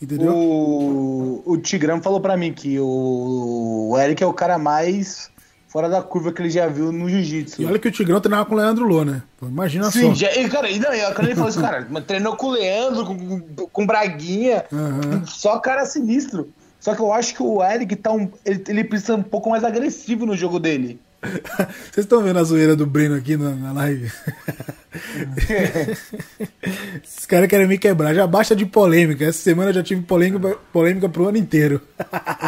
[0.00, 0.32] Entendeu?
[0.32, 5.30] O, o Tigrão falou pra mim que o, o Eric é o cara mais
[5.74, 7.60] fora da curva que ele já viu no jiu-jitsu.
[7.60, 9.24] E olha que o Tigrão treinava com o Leandro Lô, né?
[9.42, 10.14] Imagina Sim, só.
[10.14, 12.50] já, e, cara, e, não, e quando ele falou isso, cara, mas treinou com o
[12.52, 13.40] Leandro, com,
[13.72, 15.26] com, Braguinha, Aham.
[15.26, 16.48] só cara sinistro.
[16.78, 19.64] Só que eu acho que o Eric tá um, ele, ele precisa um pouco mais
[19.64, 21.00] agressivo no jogo dele.
[21.90, 24.12] Vocês estão vendo a zoeira do Breno aqui na, na live?
[27.02, 28.14] Esses caras querem me quebrar.
[28.14, 29.24] Já basta de polêmica.
[29.24, 31.80] Essa semana eu já tive polêmica, polêmica pro ano inteiro.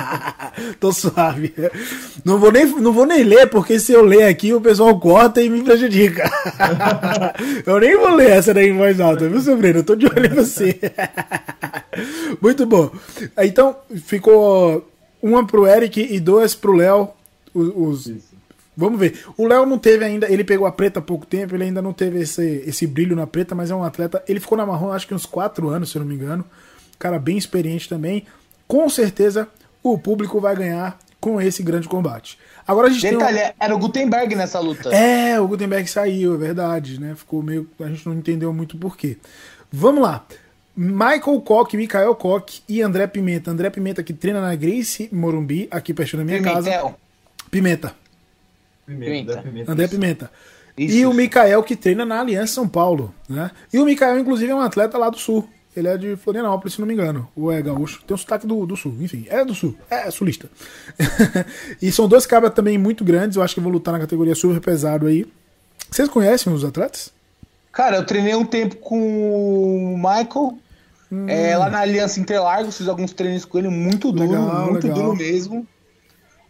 [0.81, 1.55] Tô suave.
[2.25, 5.43] Não vou, nem, não vou nem ler, porque se eu ler aqui o pessoal corta
[5.43, 6.31] e me prejudica.
[7.67, 9.81] Eu nem vou ler essa daí em voz alta, viu, seu Breno?
[9.81, 10.79] Eu tô de olho em você.
[12.41, 12.91] Muito bom.
[13.39, 14.89] Então, ficou
[15.23, 17.11] uma pro Eric e duas pro Léo.
[17.55, 18.26] Os, os-
[18.77, 19.25] Vamos ver.
[19.37, 21.93] O Léo não teve ainda, ele pegou a preta há pouco tempo, ele ainda não
[21.95, 24.23] teve esse, esse brilho na preta, mas é um atleta.
[24.29, 26.45] Ele ficou na marrom acho que uns 4 anos, se eu não me engano.
[26.99, 28.27] Cara bem experiente também.
[28.69, 29.49] Com certeza
[29.83, 32.39] o público vai ganhar com esse grande combate.
[32.69, 33.17] Agora a gente tem.
[33.17, 34.95] um- Detalhe, era o Gutenberg nessa luta.
[34.95, 37.15] É, o Gutenberg saiu, é verdade, né?
[37.17, 37.67] Ficou meio.
[37.81, 39.17] A gente não entendeu muito por quê.
[39.73, 40.27] Vamos lá.
[40.77, 43.51] Michael Koch, Mikael Koch e André Pimenta.
[43.51, 46.63] André Pimenta que treina na Grace Morumbi, aqui perto da minha casa.
[46.71, 46.95] Pimentel.
[47.51, 47.95] Pimenta.
[48.87, 49.45] Pimenta.
[49.67, 50.31] André Pimenta.
[50.77, 50.97] Isso.
[50.97, 53.51] E o Mikael que treina na Aliança São Paulo, né?
[53.73, 55.49] E o Mikael, inclusive, é um atleta lá do sul.
[55.75, 57.29] Ele é de Florianópolis, se não me engano.
[57.37, 58.03] Ou é gaúcho.
[58.07, 58.97] Tem um sotaque do, do sul.
[59.01, 59.77] Enfim, é do sul.
[59.91, 60.49] É sulista.
[61.83, 63.37] e são dois cabras também muito grandes.
[63.37, 65.27] Eu acho que vão lutar na categoria super pesado aí.
[65.91, 67.13] Vocês conhecem os atletas?
[67.73, 70.59] Cara, eu treinei um tempo com o Michael.
[71.13, 71.27] Hum.
[71.29, 75.03] é, lá na Aliança Interlagos, fiz alguns treinos com ele, muito duro, Legal, muito legal.
[75.05, 75.67] duro mesmo.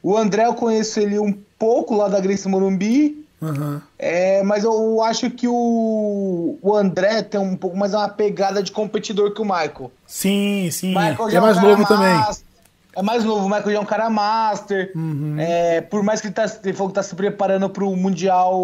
[0.03, 3.83] O André eu conheço ele um pouco lá da Grace Morumbi, Aham.
[3.99, 8.73] é, mas eu acho que o, o André tem um pouco mais uma pegada de
[8.73, 9.90] competidor que o Michael.
[10.07, 10.95] Sim, sim.
[10.95, 12.14] O Michael é já mais um novo também.
[12.14, 12.47] master.
[12.95, 14.90] É mais novo, o Michael já é um cara master.
[14.97, 15.37] Uhum.
[15.38, 18.59] É, por mais que ele, tá, ele falou que tá se preparando pro Mundial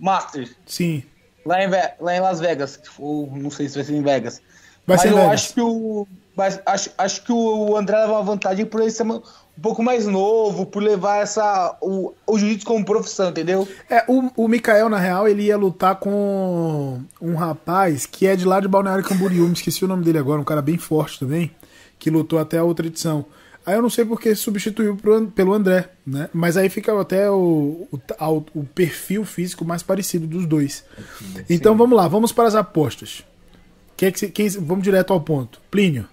[0.00, 0.50] Master.
[0.66, 1.04] Sim.
[1.46, 1.68] Lá em,
[2.00, 2.80] lá em Las Vegas.
[2.98, 4.42] Ou não sei se vai ser em Vegas.
[4.84, 5.30] Vai mas eu Vegas.
[5.32, 6.08] acho que o.
[6.38, 9.20] Mas acho, acho que o André leva uma vantagem por ele ser um
[9.60, 11.76] pouco mais novo, por levar essa.
[11.82, 13.66] o, o jiu-jitsu como profissão, entendeu?
[13.90, 18.44] É, o, o Mikael, na real, ele ia lutar com um rapaz que é de
[18.44, 21.50] lá de Balneário Camboriú, me esqueci o nome dele agora, um cara bem forte também,
[21.98, 23.24] que lutou até a outra edição.
[23.66, 26.30] Aí eu não sei porque substituiu pro, pelo André, né?
[26.32, 27.98] Mas aí fica até o, o,
[28.54, 30.84] o perfil físico mais parecido dos dois.
[31.50, 33.24] Então vamos lá, vamos para as apostas.
[33.96, 35.60] Quem é que, se- quem, vamos direto ao ponto.
[35.70, 36.06] Plínio,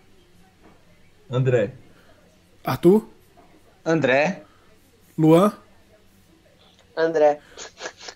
[1.29, 1.71] André.
[2.63, 3.07] Arthur,
[3.85, 4.43] André.
[5.17, 5.53] Luan,
[6.97, 7.39] André.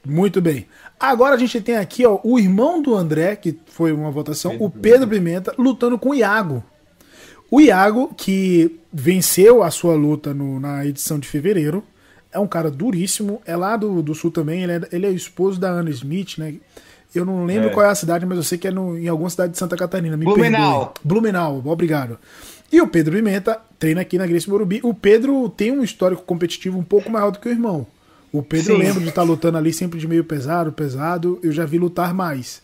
[0.06, 0.68] Muito bem.
[1.00, 4.66] Agora a gente tem aqui ó, o irmão do André, que foi uma votação, Pedro
[4.66, 6.64] o Pedro Pimenta, lutando com o Iago.
[7.52, 11.84] O Iago, que venceu a sua luta no- na edição de fevereiro,
[12.32, 15.16] é um cara duríssimo, é lá do, do sul também, ele é, ele é o
[15.16, 16.56] esposo da Ana Smith, né?
[17.16, 17.74] Eu não lembro É.
[17.74, 19.76] qual é a cidade, mas eu sei que é no- em alguma cidade de Santa
[19.76, 20.16] Catarina.
[20.16, 20.80] Me Blumenau.
[20.88, 20.94] perdoe.
[21.04, 22.20] Blumenau, obrigado.
[22.72, 24.80] E o Pedro Pimenta treina aqui na Grace Morumbi.
[24.84, 27.86] O Pedro tem um histórico competitivo um pouco maior do que o irmão.
[28.32, 28.80] O Pedro Sim.
[28.84, 31.40] lembro de estar lutando ali sempre de meio pesado, pesado.
[31.42, 32.62] Eu já vi lutar mais.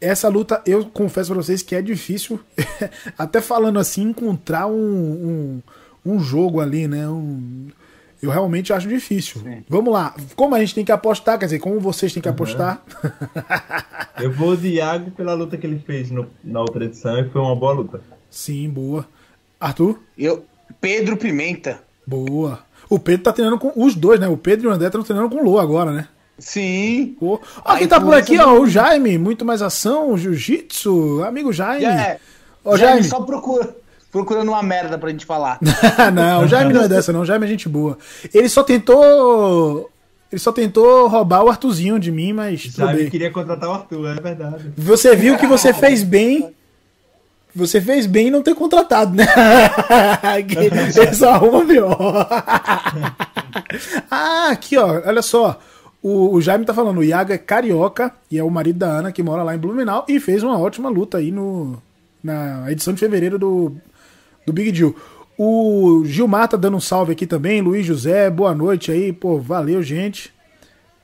[0.00, 2.38] Essa luta, eu confesso pra vocês que é difícil,
[3.18, 4.72] até falando assim, encontrar um,
[6.06, 7.08] um, um jogo ali, né?
[7.08, 7.68] Um-
[8.20, 9.40] eu realmente acho difícil.
[9.68, 10.12] Vamos lá.
[10.34, 12.82] Como a gente tem que apostar, quer dizer, como vocês têm que apostar.
[14.20, 17.40] Eu vou de Iago pela luta que ele fez no- na outra edição e foi
[17.40, 18.00] uma boa luta.
[18.38, 19.04] Sim, boa.
[19.58, 19.98] Arthur?
[20.16, 20.44] Eu,
[20.80, 21.80] Pedro Pimenta.
[22.06, 22.60] Boa.
[22.88, 24.28] O Pedro tá treinando com os dois, né?
[24.28, 26.06] O Pedro e o André estão treinando com o Lô agora, né?
[26.38, 27.16] Sim.
[27.18, 27.40] Pô.
[27.64, 31.84] Ó, quem tá por aqui, ó, o Jaime, muito mais ação, jiu-jitsu, amigo Jaime.
[31.84, 32.20] É,
[32.64, 33.08] Ô, Jaime, Jaime.
[33.08, 33.74] só procura,
[34.12, 35.58] procurando uma merda pra gente falar.
[36.14, 37.22] não, o Jaime não é dessa, não.
[37.22, 37.98] O Jaime é gente boa.
[38.32, 39.90] Ele só tentou.
[40.30, 43.10] Ele só tentou roubar o Arthurzinho de mim, mas bem.
[43.10, 44.72] queria contratar o Arthur, é verdade.
[44.76, 46.54] Você viu que você fez bem.
[47.54, 49.26] Você fez bem em não ter contratado, né?
[50.46, 51.96] Que Ele só arruma pior.
[54.10, 55.02] ah, aqui, ó.
[55.04, 55.58] Olha só.
[56.02, 59.10] O, o Jaime tá falando, o Iago é carioca e é o marido da Ana
[59.10, 61.82] que mora lá em Blumenau e fez uma ótima luta aí no,
[62.22, 63.72] na edição de fevereiro do,
[64.46, 64.94] do Big Deal.
[65.36, 69.82] O Gilmar tá dando um salve aqui também, Luiz José, boa noite aí, pô, valeu,
[69.82, 70.32] gente.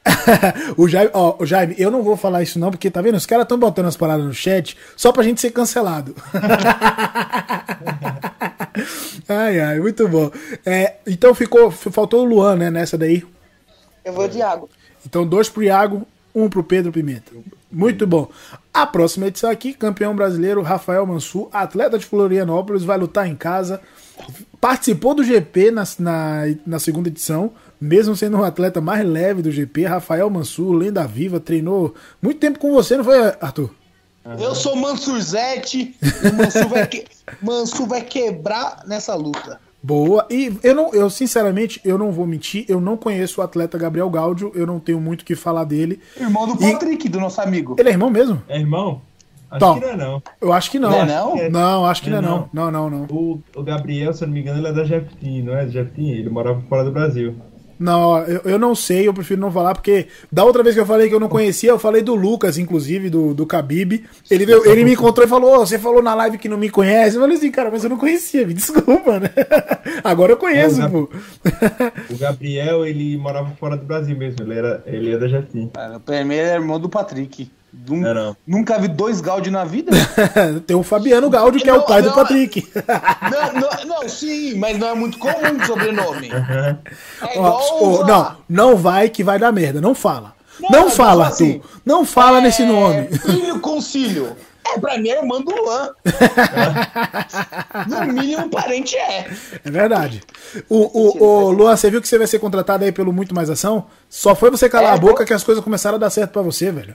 [0.77, 3.17] o, Jaime, ó, o Jaime, eu não vou falar isso não, porque tá vendo?
[3.17, 6.15] Os caras estão botando as paradas no chat só pra gente ser cancelado.
[9.29, 10.31] ai, ai, muito bom.
[10.65, 13.25] É, então ficou, faltou o Luan, né, nessa daí.
[14.05, 14.69] Eu vou de água.
[15.07, 17.33] Então dois pro Iago, Um pro Pedro Pimenta.
[17.71, 18.31] Muito bom.
[18.73, 23.81] A próxima edição aqui, campeão brasileiro Rafael Mansur, atleta de Florianópolis, vai lutar em casa.
[24.61, 29.51] Participou do GP na, na, na segunda edição, mesmo sendo um atleta mais leve do
[29.51, 29.85] GP.
[29.85, 33.71] Rafael Mansur, lenda viva, treinou muito tempo com você, não foi, Arthur?
[34.41, 37.05] Eu sou Mansurzete e Mansur vai, que...
[37.43, 39.61] Mansur vai quebrar nessa luta.
[39.83, 40.27] Boa.
[40.31, 44.09] E eu não, eu sinceramente, eu não vou mentir, eu não conheço o atleta Gabriel
[44.09, 46.01] Gaudio, eu não tenho muito o que falar dele.
[46.19, 47.11] Irmão do Patrick, e...
[47.11, 47.77] do nosso amigo.
[47.79, 48.43] Ele é irmão mesmo?
[48.49, 49.03] É irmão?
[49.55, 50.23] Acho Tom, que não é não.
[50.41, 50.91] Eu acho que não.
[50.91, 51.51] Não é não?
[51.51, 52.49] Não, acho que não é não.
[52.53, 53.03] Não, não, não.
[53.05, 55.69] O, o Gabriel, se eu não me engano, ele é da Jeftim, não é?
[55.69, 57.37] Jeftim, ele morava fora do Brasil.
[57.79, 60.87] Não, eu, eu não sei, eu prefiro não falar, porque da outra vez que eu
[60.87, 64.05] falei que eu não conhecia, eu falei do Lucas, inclusive, do, do Khabib.
[64.31, 66.71] Ele, veio, ele me encontrou e falou: oh, você falou na live que não me
[66.71, 67.17] conhece.
[67.17, 69.31] Eu falei assim, cara, mas eu não conhecia, me desculpa, né?
[70.03, 71.09] Agora eu conheço, É, o pô.
[72.11, 75.27] O Gabriel, ele morava fora do Brasil mesmo, ele era, ele é da.
[75.73, 77.51] Cara, pra mim ele é irmão do Patrick.
[77.89, 78.37] Num- É, não.
[78.47, 79.91] Nunca vi dois Gaudi na vida.
[80.67, 82.15] Tem o Fabiano Gaudio, que é o Não, pai do não.
[82.15, 82.67] Patrick.
[83.31, 86.31] não, não, não, sim, mas não é muito comum o sobrenome.
[87.23, 88.03] É Ó, igual.
[88.03, 88.37] a- não,
[88.71, 90.35] não vai que vai dar merda, não fala.
[90.61, 91.71] Não, Não, fala, não, assim, Arthur.
[91.85, 93.09] Não fala nesse é, nome.
[93.19, 94.37] Filho concílio.
[94.67, 95.91] É, pra mim é irmã do Luan.
[97.89, 99.27] no mínimo, parente é.
[99.65, 100.23] É verdade.
[100.69, 103.51] O, o, o Luan, você viu que você vai ser contratado aí pelo Muito Mais
[103.51, 103.87] Ação?
[104.09, 106.43] Só foi você calar É, a boca que as coisas começaram a dar certo pra
[106.43, 106.95] você, velho.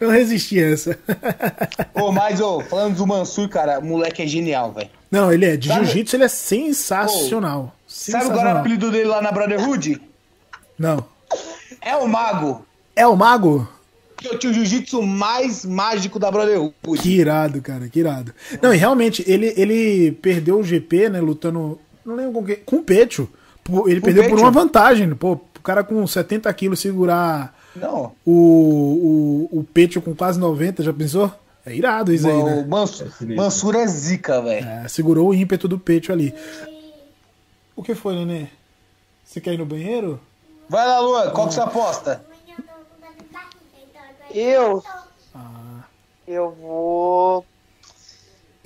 [0.00, 0.98] Não resisti a essa.
[1.94, 4.90] Ô, mas, ô, falando do Mansur, cara, o moleque é genial, velho.
[5.10, 5.56] Não, ele é.
[5.56, 7.74] De Sabe- jiu-jitsu ele é sensacional.
[7.86, 8.56] Sabe agora o Sensacional.
[8.58, 10.00] apelido dele lá na Brotherhood?
[10.78, 11.04] Não.
[11.80, 12.64] É o Mago.
[12.94, 13.68] É o Mago?
[14.16, 16.74] Que é o tio jiu-jitsu mais mágico da Brotherhood.
[17.00, 18.34] Que irado, cara, que irado.
[18.62, 22.76] Não, e realmente, ele, ele perdeu o GP, né, lutando, não lembro com quem, com
[22.76, 23.28] o.
[23.62, 27.54] Pô, Ele Com perdeu o por uma vantagem, pô, o cara com 70 quilos segurar
[27.74, 28.12] Não.
[28.24, 31.30] o, o, o Petio com quase 90, já pensou?
[31.64, 32.64] É irado isso aí, né?
[32.68, 33.34] Mans- É.
[33.34, 34.64] Mansur é zica, velho.
[34.66, 36.32] É, segurou o ímpeto do Petio ali.
[37.74, 38.46] O que foi, Nenê?
[39.24, 40.20] Você quer ir no banheiro?
[40.68, 42.24] Vai lá, Luan, qual que você aposta?
[44.32, 44.82] Eu.
[45.34, 45.82] Ah.
[46.26, 47.44] Eu vou.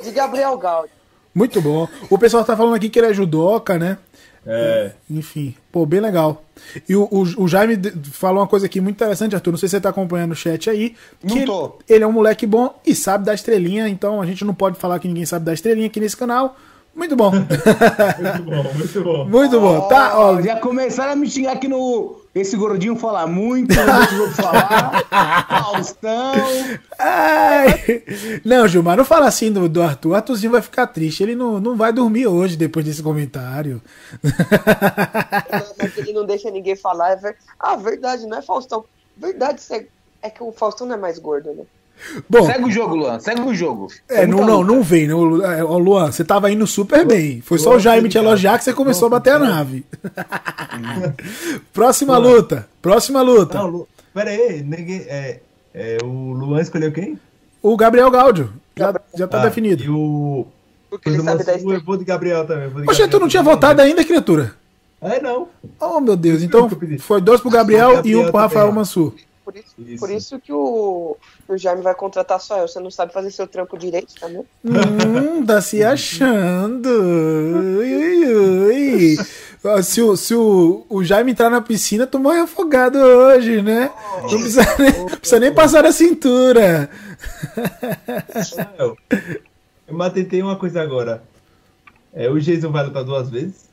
[0.03, 0.93] De Gabriel Gaudi.
[1.35, 1.87] Muito bom.
[2.11, 3.99] O pessoal tá falando aqui que ele é judoca, né?
[4.47, 6.43] É, Enfim, pô, bem legal.
[6.89, 7.79] E o, o, o Jaime
[8.13, 9.51] falou uma coisa aqui muito interessante, Arthur.
[9.51, 10.95] Não sei se você tá acompanhando o chat aí.
[11.23, 11.65] Não que tô.
[11.67, 14.79] Ele, ele é um moleque bom e sabe dar estrelinha, então a gente não pode
[14.79, 16.57] falar que ninguém sabe dar estrelinha aqui nesse canal.
[16.95, 17.31] Muito bom.
[17.33, 19.25] muito bom, muito bom.
[19.27, 19.89] muito bom.
[19.89, 20.41] Tá, ó.
[20.43, 22.20] Já começaram a me xingar aqui no.
[22.33, 25.05] Esse gordinho fala muito, os outros falar.
[25.49, 26.35] Faustão.
[26.97, 28.05] Ai.
[28.45, 30.11] Não, Gilmar, não fala assim do, do Arthur.
[30.11, 31.25] O Arthurzinho vai ficar triste.
[31.25, 33.83] Ele não, não vai dormir hoje depois desse comentário.
[35.77, 37.11] Mas ele não deixa ninguém falar.
[37.13, 37.37] É ver...
[37.59, 38.85] Ah, verdade, não é Faustão.
[39.17, 39.87] Verdade, é...
[40.23, 41.65] é que o Faustão não é mais gordo, né?
[42.29, 43.89] Bom, Segue o jogo, Luan, segue o jogo.
[44.09, 45.45] é, não, não, não vem, não.
[45.45, 47.41] É, Ó, Luan, você tava indo super bem.
[47.41, 49.85] Foi só o Jaime te elogiar que você começou a bater a nave.
[51.73, 52.67] Próxima luta.
[52.81, 53.59] Próxima luta.
[53.59, 53.89] Não, Lu...
[54.15, 55.05] Pera aí, ninguém...
[55.09, 55.41] É,
[55.75, 57.19] é, o Luan escolheu quem?
[57.63, 58.53] O Gabriel Gaudio.
[58.77, 59.85] Já, já tá Ah, definido.
[59.85, 60.47] E o...
[60.89, 62.69] Porque ele sabe da eu vou de Gabriel também.
[62.69, 63.55] de Poxa, tu não tinha também.
[63.55, 64.55] votado ainda, criatura?
[65.01, 65.49] É, não.
[65.81, 66.43] Oh, meu Deus.
[66.43, 68.73] Então foi dois pro Gabriel, Gabriel e um pro também, Rafael.
[68.73, 69.15] Mansur.
[69.51, 70.01] Por isso, Isso.
[70.01, 71.17] por isso que o,
[71.49, 72.69] o Jaime vai contratar só eu.
[72.69, 74.47] Você não sabe fazer seu trampo direito, tá vendo?
[74.65, 76.89] Hum, tá se achando.
[76.89, 79.83] Ui, ui, ui.
[79.83, 83.91] Se, o, se o, o Jaime entrar na piscina, tu morre afogado hoje, né?
[84.23, 86.89] Não precisa nem, precisa nem passar a cintura.
[88.79, 88.97] Eu,
[89.89, 91.23] eu matei uma coisa agora.
[92.13, 93.69] É, o Jason vai lutar duas vezes?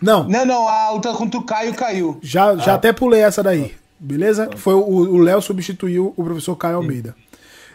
[0.00, 2.18] Não, Não, não, a luta contra o Caio caiu.
[2.22, 3.74] já, já até pulei essa daí.
[3.98, 4.50] Beleza?
[4.56, 7.14] Foi o Léo substituiu o professor Caio Almeida.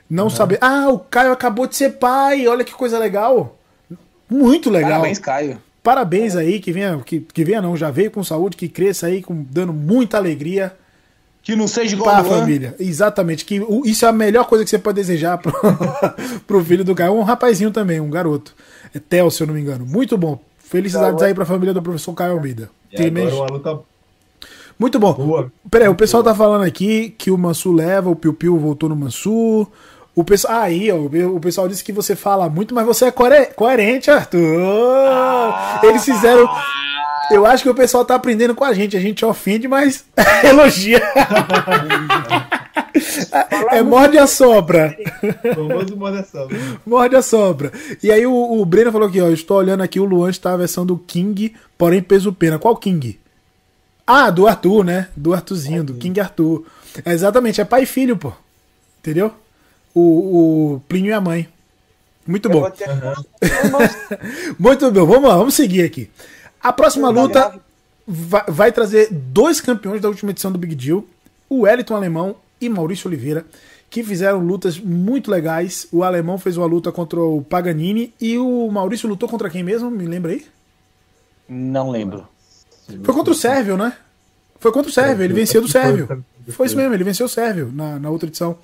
[0.10, 0.58] Não saber.
[0.62, 2.48] Ah, o Caio acabou de ser pai.
[2.48, 3.58] Olha que coisa legal.
[4.30, 4.92] Muito legal.
[4.92, 5.58] Parabéns, Caio.
[5.84, 9.22] Parabéns aí, que venha, que, que venha não, já veio com saúde, que cresça aí,
[9.24, 10.72] com, dando muita alegria
[11.42, 12.76] Que não seja igual a família.
[12.80, 15.52] Exatamente, que o- isso é a melhor coisa que você pode desejar pro,
[16.46, 17.14] pro filho do Caio.
[17.14, 18.54] Um rapazinho também, um garoto.
[18.94, 19.86] É Theo, se eu não me engano.
[19.86, 20.40] Muito bom.
[20.60, 22.70] Felicidades aí pra família do professor Caio Almeida.
[22.92, 23.80] E Tem agora mesmo- uma luta
[24.82, 25.14] Muito bom.
[25.14, 25.54] boa.
[25.70, 28.96] Peraí, o pessoal tá falando aqui que o Mansur leva, o Piu Piu voltou no
[28.96, 29.68] Mansur.
[30.16, 33.12] O pessoal, ah, aí, ó, o pessoal disse que você fala muito, mas você é
[33.12, 35.54] coere- coerente, Arthur.
[35.84, 36.50] Eles fizeram.
[37.30, 38.98] Eu acho que o pessoal tá aprendendo com a gente.
[38.98, 40.04] A gente ofende, mas
[40.44, 41.00] elogia.
[43.72, 44.98] é morde a sobra.
[45.56, 46.48] Famoso moderação.
[46.86, 47.72] Morde a sobra.
[48.04, 49.30] E aí o, o Breno falou aqui, ó.
[49.30, 52.60] Estou olhando aqui, o Luan está a versão do King, porém peso pena.
[52.60, 53.21] Qual King?
[54.14, 55.08] Ah, do Arthur, né?
[55.16, 56.66] Do Arthurzinho, do King Arthur.
[57.06, 58.34] É, exatamente, é pai e filho, pô.
[59.00, 59.34] Entendeu?
[59.96, 61.48] O, o Plínio e a mãe.
[62.28, 62.72] Muito Eu bom.
[64.60, 66.10] Muito bom, vamos lá, vamos seguir aqui.
[66.62, 67.58] A próxima luta
[68.06, 71.06] vai, vai trazer dois campeões da última edição do Big Deal,
[71.50, 73.46] o Wellington Alemão e Maurício Oliveira,
[73.90, 75.88] que fizeram lutas muito legais.
[75.90, 79.90] O Alemão fez uma luta contra o Paganini e o Maurício lutou contra quem mesmo?
[79.90, 80.46] Me lembra aí?
[81.48, 82.28] Não lembro.
[83.04, 83.94] Foi contra o Sérvio, né?
[84.60, 86.24] Foi contra o Sérvio, ele venceu do Sérvio.
[86.50, 88.58] Foi isso mesmo, ele venceu o Sérvio na, na outra edição.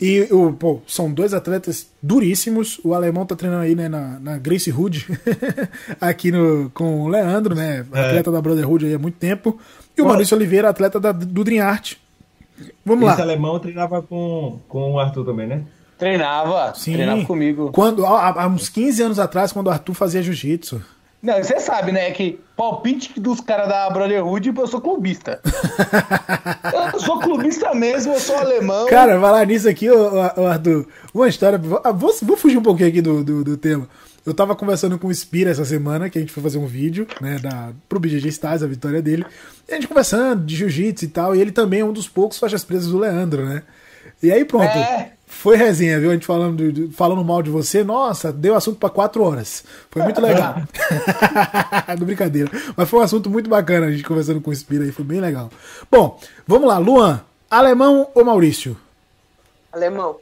[0.00, 2.80] E o, pô, são dois atletas duríssimos.
[2.82, 5.06] O alemão tá treinando aí né, na, na Grace Hood,
[6.00, 7.86] aqui no, com o Leandro, né?
[7.92, 9.58] Atleta da Brotherhood aí há muito tempo.
[9.96, 10.06] E o.
[10.06, 11.94] Maurício Oliveira, atleta da, do Dream Art.
[12.84, 13.24] Vamos Esse lá.
[13.24, 15.62] alemão treinava com, com o Arthur também, né?
[15.98, 16.74] Treinava.
[16.74, 16.94] Sim.
[16.94, 17.70] Treinava comigo.
[17.72, 20.82] Quando, há, há uns 15 anos atrás, quando o Arthur fazia jiu-jitsu.
[21.24, 22.10] Não, você sabe, né?
[22.10, 25.40] Que palpite dos caras da Brotherhood, eu sou clubista.
[26.92, 28.86] eu sou clubista mesmo, eu sou alemão.
[28.88, 31.58] Cara, falar nisso aqui, ô, ô, ô, Arthur, uma história.
[31.82, 33.88] ah, Vou, vou fugir um pouquinho aqui do, do, do tema.
[34.26, 37.06] Eu tava conversando com o Spira essa semana, que a gente foi fazer um vídeo,
[37.20, 39.24] né, da, pro BGG Stars, a vitória dele.
[39.66, 42.38] E a gente conversando de jiu-jitsu e tal, e ele também é um dos poucos
[42.38, 43.62] faixas presas do Leandro, né?
[44.22, 45.12] E aí pronto, É.
[45.44, 46.08] foi resenha, viu?
[46.10, 49.62] A gente falando, de- falando mal de você, nossa, deu assunto pra quatro horas.
[49.90, 50.54] Foi muito legal.
[51.98, 52.50] Do brincadeira.
[52.74, 55.20] Mas foi um assunto muito bacana a gente conversando com o Spira aí, foi bem
[55.20, 55.50] legal.
[55.90, 58.74] Bom, vamos lá, Luan, alemão ou Maurício?
[59.70, 60.16] Alemão.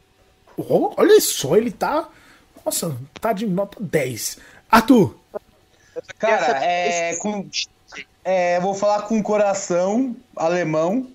[0.56, 2.08] Oh, Olha só, ele tá.
[2.66, 4.38] Nossa, tá de nota 10.
[4.70, 5.14] Arthur,
[6.18, 7.46] Cara, é, com,
[8.24, 11.06] é, vou falar com coração alemão,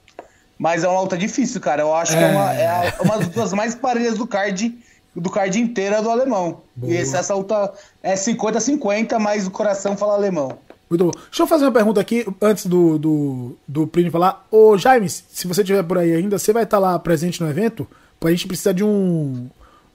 [0.58, 1.82] mas é uma luta difícil, cara.
[1.82, 4.78] Eu acho que é uma, é a- uma das lutas mais parelhas do card,
[5.16, 6.62] do card inteira do alemão.
[6.76, 6.92] Boa.
[6.94, 7.72] E esse- essa luta
[8.04, 10.58] é 50-50, mas o coração fala alemão.
[10.90, 11.12] muito bom.
[11.12, 14.46] Deixa eu fazer uma pergunta aqui antes do, do, do Plínio falar.
[14.50, 17.86] Ô, Jaime, se você estiver por aí ainda, você vai estar lá presente no evento?
[18.24, 19.50] A gente precisa de um.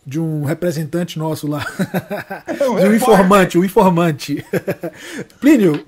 [0.05, 1.65] De um representante nosso lá.
[2.59, 4.45] de um informante, um informante.
[5.41, 5.87] Plínio,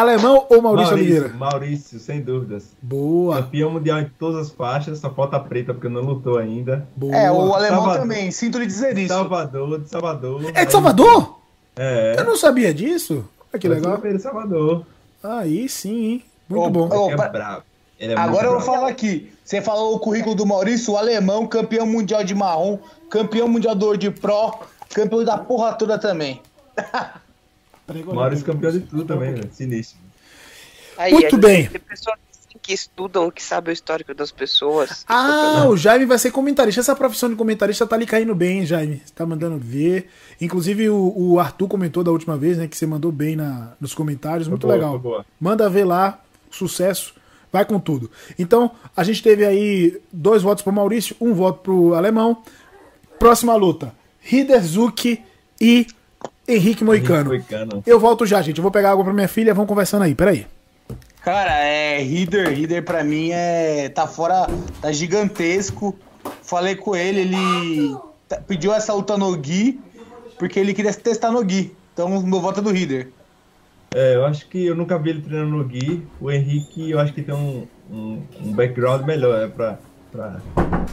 [0.00, 1.28] alemão ou Maurício, Oliveira?
[1.30, 2.68] Maurício, sem dúvidas.
[2.82, 6.86] Boa, Campeão mundial em todas as faixas, só falta a preta porque não lutou ainda.
[6.96, 7.14] boa.
[7.16, 8.00] É, o alemão Salvador.
[8.02, 9.12] também, sinto lhe dizer isso.
[9.14, 10.42] Salvador, de Salvador.
[10.54, 11.38] É de Salvador?
[11.76, 12.14] É.
[12.18, 13.24] Eu não sabia disso.
[13.52, 13.96] Olha que legal.
[13.98, 14.84] De Salvador.
[15.22, 16.24] Aí sim, hein?
[16.48, 16.88] Muito Ô, bom.
[17.06, 17.62] ô, é pra- bravo.
[17.98, 19.32] Ele é Agora eu vou falar aqui.
[19.42, 22.78] Você falou o currículo do Maurício, o alemão, campeão mundial de marrom,
[23.08, 24.52] campeão mundial do de pro,
[24.94, 26.40] campeão da porra toda também.
[28.12, 29.48] Maurício campeão de tudo também, velho.
[29.52, 29.98] Sinistro.
[30.98, 31.66] Aí, Muito bem.
[31.68, 32.18] Tem pessoas
[32.66, 35.04] que estudam, que sabem o histórico das pessoas.
[35.08, 36.80] Ah, o Jaime vai ser comentarista.
[36.80, 39.02] Essa profissão de comentarista tá lhe caindo bem, hein, Jaime.
[39.04, 40.08] Você tá mandando ver.
[40.40, 42.66] Inclusive, o, o Arthur comentou da última vez, né?
[42.66, 44.48] Que você mandou bem na, nos comentários.
[44.48, 44.98] Muito boa, legal.
[44.98, 45.24] boa.
[45.38, 46.20] Manda ver lá.
[46.50, 47.14] Sucesso.
[47.52, 48.10] Vai com tudo.
[48.36, 52.42] Então, a gente teve aí dois votos pro Maurício, um voto pro Alemão.
[53.18, 53.94] Próxima luta:
[54.30, 55.22] Hiderzuki
[55.60, 55.86] e
[56.48, 57.30] Henrique Moicano.
[57.30, 57.82] Moicano.
[57.86, 58.58] Eu volto já, gente.
[58.58, 59.54] Eu vou pegar água pra minha filha.
[59.54, 60.14] Vamos conversando aí.
[60.14, 60.46] Peraí.
[61.22, 64.46] Cara, é Rider, Rider pra mim é tá fora,
[64.80, 65.96] tá gigantesco.
[66.42, 67.96] Falei com ele, ele
[68.28, 69.80] tá- pediu essa luta no Gui
[70.38, 71.74] porque ele queria testar no Gui.
[71.92, 73.08] Então meu voto é do Rider.
[73.94, 76.06] É, eu acho que eu nunca vi ele treinando no Gui.
[76.20, 79.78] O Henrique, eu acho que tem um, um, um background melhor né, pra,
[80.12, 80.36] pra,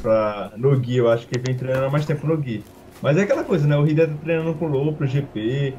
[0.02, 0.98] pra, no Gui.
[0.98, 2.64] Eu acho que ele vem treinando há mais tempo no Gui.
[3.04, 3.76] Mas é aquela coisa, né?
[3.76, 5.74] O Rider tá treinando com o Low pro GP,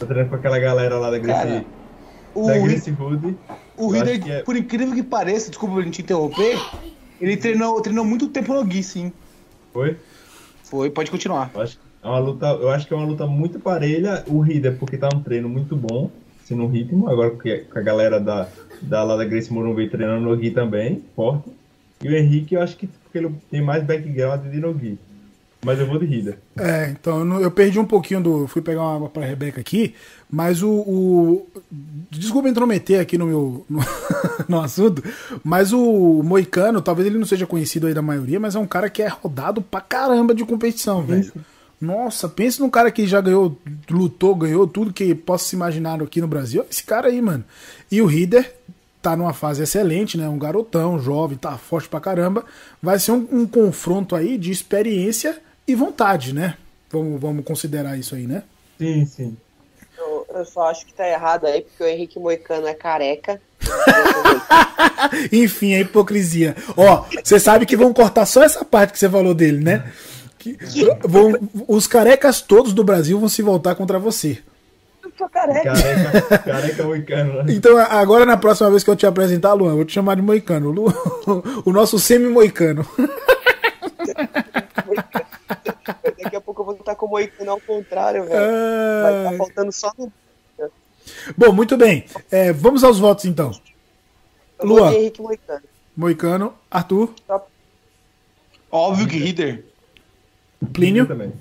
[0.00, 1.66] tá treinando com aquela galera lá da Cara, Gracie,
[2.34, 3.36] O, da Gracie Hood.
[3.76, 6.58] o que é- por incrível que pareça, desculpa a gente interromper,
[7.20, 9.12] ele treinou, treinou muito tempo no Gui, sim.
[9.72, 9.96] Foi?
[10.64, 11.52] Foi, pode continuar.
[11.54, 14.24] Eu acho, que é uma luta, eu acho que é uma luta muito parelha.
[14.26, 16.10] O Rider, porque tá um treino muito bom,
[16.42, 17.08] assim, no ritmo.
[17.08, 18.48] Agora porque com a galera da,
[18.82, 21.48] da, lá da Grace Morumbi treinando no Gui também, forte.
[22.02, 24.98] E o Henrique, eu acho que porque ele tem mais background de no Gui.
[25.66, 26.38] Mas eu vou de Rider.
[26.56, 28.46] É, então eu, não- eu perdi um pouquinho do.
[28.46, 29.94] Fui pegar uma água pra Rebeca aqui,
[30.30, 30.70] mas o.
[30.70, 31.46] o
[32.10, 33.66] desculpa intrometer aqui no meu.
[33.68, 33.80] No,
[34.48, 35.02] no assunto,
[35.42, 38.88] mas o Moicano, talvez ele não seja conhecido aí da maioria, mas é um cara
[38.88, 41.32] que é rodado pra caramba de competição, velho.
[41.80, 43.58] Nossa, pense num cara que já ganhou,
[43.90, 46.64] lutou, ganhou tudo que possa se imaginar aqui no Brasil.
[46.70, 47.44] Esse cara aí, mano.
[47.92, 48.50] E o Rider
[49.02, 50.26] tá numa fase excelente, né?
[50.28, 52.44] Um garotão, jovem, tá forte pra caramba.
[52.82, 56.54] Vai ser um, um confronto aí de experiência e vontade, né?
[56.90, 58.42] Vamos, vamos considerar isso aí, né?
[58.78, 59.36] Sim, sim.
[59.98, 63.40] Eu, eu só acho que tá errado aí, porque o Henrique Moicano é careca.
[65.32, 66.54] Enfim, a hipocrisia.
[66.76, 69.90] Ó, você sabe que vão cortar só essa parte que você falou dele, né?
[70.38, 70.56] Que
[71.02, 71.32] vão,
[71.66, 74.38] os carecas todos do Brasil vão se voltar contra você.
[75.18, 75.72] tô careca.
[75.72, 77.52] Careca, careca moicano, né?
[77.54, 80.22] Então, agora na próxima vez que eu te apresentar, Luan, eu vou te chamar de
[80.22, 80.70] moicano.
[80.70, 80.92] Lu-
[81.64, 82.86] o nosso semi-moicano.
[86.86, 88.34] Daqui a pouco eu vou estar com o Moicano ao contrário, velho.
[89.02, 90.12] Vai Ah, estar faltando só no.
[91.36, 92.04] Bom, muito bem.
[92.30, 93.52] É, vamos aos votos então.
[94.60, 94.92] Luan.
[94.92, 95.62] Henrique Moicano.
[95.96, 97.14] Moicano, Arthur,
[98.70, 99.64] Óbvio que Ritter.
[100.72, 101.06] Plínio.
[101.06, 101.32] também.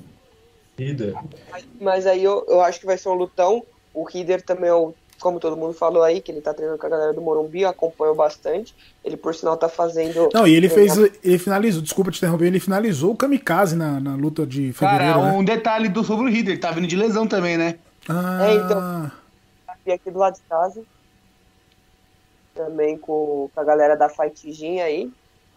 [1.49, 3.65] Mas, mas aí eu, eu acho que vai ser um lutão.
[3.93, 4.93] O Rider também é o.
[5.19, 7.69] Como todo mundo falou aí, que ele tá treinando com a galera do Morumbi, eu
[7.69, 8.75] acompanho bastante.
[9.03, 10.29] Ele, por sinal, tá fazendo.
[10.33, 10.95] Não, e ele fez.
[11.23, 15.13] Ele finalizou, desculpa te interromper, ele finalizou o kamikaze na, na luta de fevereiro.
[15.13, 15.37] Cara, né?
[15.37, 17.79] um detalhe do, sobre o Ritter, ele tá vindo de lesão também, né?
[18.09, 19.11] Ah, É, então.
[19.93, 20.83] Aqui do lado de casa.
[22.53, 25.11] Também com, com a galera da Fightzinha aí.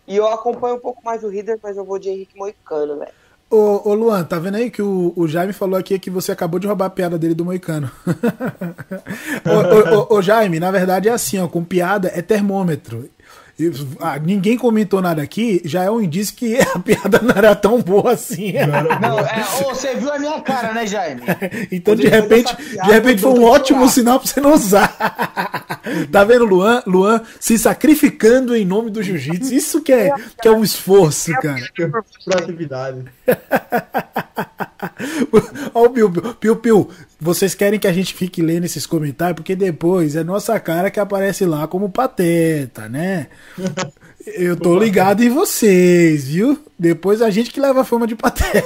[0.07, 3.13] E eu acompanho um pouco mais o Rider, mas eu vou de Henrique Moicano, velho.
[3.51, 6.61] Ô, ô Luan, tá vendo aí que o, o Jaime falou aqui que você acabou
[6.61, 7.91] de roubar a piada dele do Moicano.
[9.47, 13.09] ô, ô, ô, Jaime, na verdade é assim, ó, com piada é termômetro.
[13.99, 17.83] Ah, ninguém comentou nada aqui, já é um indício que a piada não era tão
[17.83, 18.53] boa assim.
[19.01, 21.23] Não, é, você viu a minha cara, né, Jaime?
[21.71, 24.89] Então, de repente, piada, de repente foi um ótimo sinal pra você não usar.
[26.11, 26.83] tá vendo, Luan?
[26.87, 29.53] Luan se sacrificando em nome do jiu-jitsu.
[29.53, 31.61] Isso que é, que é um esforço, cara.
[32.25, 33.05] Proatividade.
[35.75, 36.89] Ó, o Piu, Piu, Piu,
[37.21, 41.01] vocês querem que a gente fique lendo esses comentários, porque depois é nossa cara que
[41.01, 43.29] aparece lá como pateta, né?
[44.37, 46.59] Eu tô ligado em vocês, viu?
[46.79, 48.61] Depois a gente que leva a fama de pateta.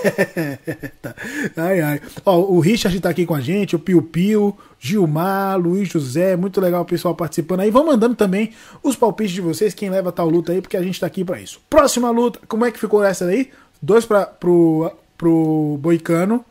[1.56, 2.00] Ai, ai.
[2.24, 6.60] Ó, o Richard tá aqui com a gente, o Piu Piu, Gilmar, Luiz José, muito
[6.60, 7.70] legal o pessoal participando aí.
[7.70, 8.52] Vão mandando também
[8.82, 11.40] os palpites de vocês, quem leva tal luta aí, porque a gente tá aqui pra
[11.40, 11.60] isso.
[11.70, 13.50] Próxima luta, como é que ficou essa daí?
[13.80, 14.90] Dois pra, pro,
[15.22, 16.44] pro Boicano.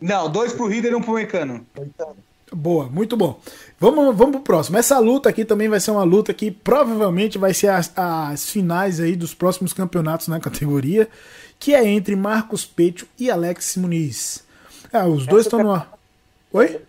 [0.00, 1.66] Não, dois pro Ritter e um pro Mecano.
[2.52, 3.40] Boa, muito bom.
[3.80, 4.76] Vamos, vamos pro próximo.
[4.78, 9.00] Essa luta aqui também vai ser uma luta que provavelmente vai ser as, as finais
[9.00, 11.08] aí dos próximos campeonatos na categoria,
[11.58, 14.44] que é entre Marcos Pecho e Alex Muniz.
[14.92, 15.88] Ah, os dois estão numa.
[16.52, 16.80] Oi?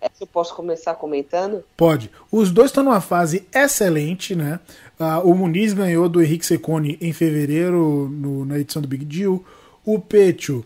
[0.00, 1.62] Essa eu posso começar comentando?
[1.76, 2.10] Pode.
[2.32, 4.58] Os dois estão numa fase excelente, né?
[4.98, 9.44] Ah, o Muniz ganhou do Henrique Secone em fevereiro no- na edição do Big Deal.
[9.84, 10.64] O Pecho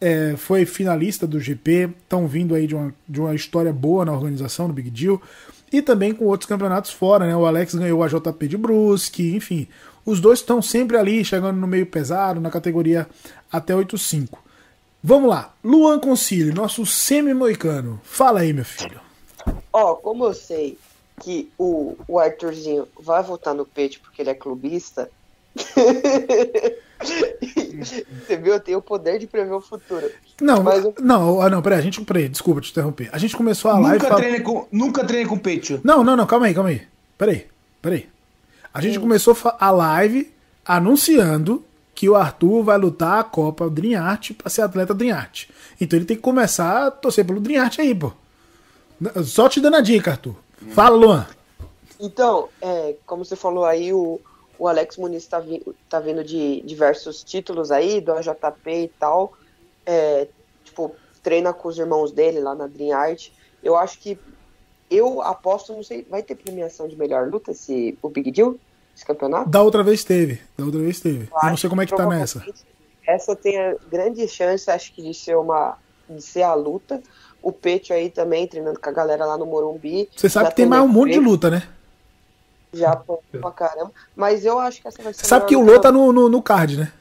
[0.00, 4.12] é, foi finalista do GP, estão vindo aí de uma, de uma história boa na
[4.12, 5.20] organização do Big Deal.
[5.72, 7.36] E também com outros campeonatos fora, né?
[7.36, 9.68] O Alex ganhou a JP de Brusque, enfim.
[10.04, 13.06] Os dois estão sempre ali, chegando no meio pesado, na categoria
[13.52, 14.36] até 8.5.
[15.02, 15.54] Vamos lá.
[15.62, 18.00] Luan Concílio, nosso semi-moicano.
[18.02, 19.00] Fala aí, meu filho.
[19.72, 20.76] Ó, como eu sei
[21.22, 25.10] que o, o Arthurzinho vai votar no Peixe porque ele é clubista.
[27.00, 28.54] Você viu?
[28.54, 30.10] Eu tenho o poder de prever o futuro.
[30.40, 33.08] Não, Mas eu- não, ah, não, peraí, a gente, peraí, desculpa te interromper.
[33.12, 33.94] A gente começou a live.
[33.98, 35.80] Nunca, fala- treinei com, nunca treinei com Pecho.
[35.82, 36.82] Não, não, não, calma aí, calma aí.
[37.16, 37.46] Peraí,
[37.80, 38.08] peraí.
[38.72, 40.32] A gente começou a live
[40.64, 45.46] anunciando que o Arthur vai lutar a Copa Dream Art pra ser atleta Dream Art.
[45.80, 48.12] Então ele tem que começar a torcer pelo Dream Art aí, pô.
[49.24, 50.34] Só te dando a dica, Arthur.
[50.72, 51.26] Fala, Luan.
[51.98, 54.20] Então, é, como você falou aí, o,
[54.60, 59.32] o Alex Muniz tá, vi, tá vindo de diversos títulos aí, do AJP e tal.
[59.86, 60.28] É,
[60.62, 63.30] tipo, treina com os irmãos dele lá na Dream Art.
[63.64, 64.18] Eu acho que
[64.90, 68.54] eu aposto, não sei, vai ter premiação de melhor luta esse, o Big Deal?
[68.94, 69.48] Esse campeonato?
[69.48, 70.38] Da outra vez teve.
[70.58, 71.30] Da outra vez teve.
[71.42, 72.44] Eu não sei como é que tá nessa.
[73.06, 75.78] Essa tem a grande chance, acho que, de ser uma.
[76.06, 77.02] de ser a luta.
[77.42, 80.10] O Pecho aí também, treinando com a galera lá no Morumbi.
[80.14, 81.66] Você sabe Já que tem mais um monte de luta, né?
[82.72, 83.92] Já pô, pra caramba.
[84.14, 86.42] Mas eu acho que essa vai ser sabe que o Lô tá no, no, no
[86.42, 86.92] card, né?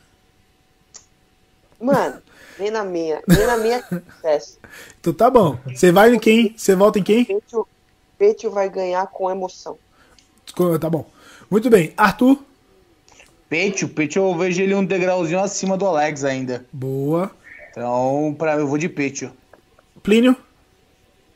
[1.79, 2.21] Mano,
[2.57, 3.21] vem na minha.
[3.27, 4.57] Vem na minha que sucesso.
[4.99, 5.57] Então tá bom.
[5.67, 6.53] Você vai em quem?
[6.57, 7.25] Você volta em quem?
[7.25, 7.67] Pecho,
[8.17, 9.77] Pecho vai ganhar com emoção.
[10.79, 11.09] Tá bom.
[11.49, 11.93] Muito bem.
[11.95, 12.37] Arthur.
[13.47, 16.65] Pecho, Pecho eu vejo ele um degrauzinho acima do Alex ainda.
[16.71, 17.31] Boa.
[17.71, 19.31] Então, pra, eu vou de Pecho.
[20.03, 20.35] Plínio.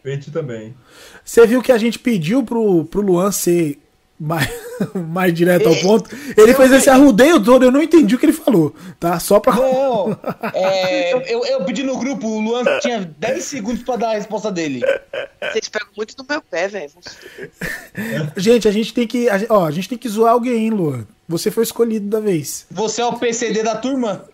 [0.04, 0.76] Peito também.
[1.24, 3.80] Você viu que a gente pediu pro, pro Luan ser
[4.24, 4.50] mais,
[5.10, 6.10] mais direto ao ponto?
[6.38, 9.20] Ele fez esse arrudeio todo, eu não entendi o que ele falou, tá?
[9.20, 9.54] Só pra.
[9.54, 10.18] Não,
[10.54, 14.50] é, eu, eu pedi no grupo, o Luan tinha 10 segundos pra dar a resposta
[14.50, 14.82] dele.
[15.52, 16.92] Vocês pegam muito no meu pé, velho.
[18.38, 19.28] Gente, a gente tem que.
[19.50, 21.06] ó, a gente tem que zoar alguém, hein, Luan.
[21.28, 22.66] Você foi escolhido da vez.
[22.72, 24.26] Você é o PCD da turma?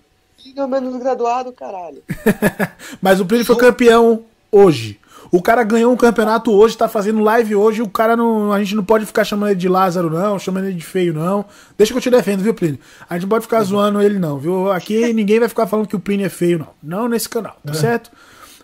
[0.41, 2.03] Filho menos graduado, caralho.
[3.01, 4.99] Mas o Plínio foi campeão hoje.
[5.31, 7.81] O cara ganhou um campeonato hoje, tá fazendo live hoje.
[7.81, 8.51] O cara não.
[8.51, 11.45] A gente não pode ficar chamando ele de Lázaro, não, chamando ele de feio, não.
[11.77, 12.79] Deixa que eu te defendo, viu, Plínio?
[13.09, 14.71] A gente não pode ficar zoando ele, não, viu?
[14.71, 16.67] Aqui ninguém vai ficar falando que o Plínio é feio, não.
[16.81, 18.11] Não nesse canal, tá certo?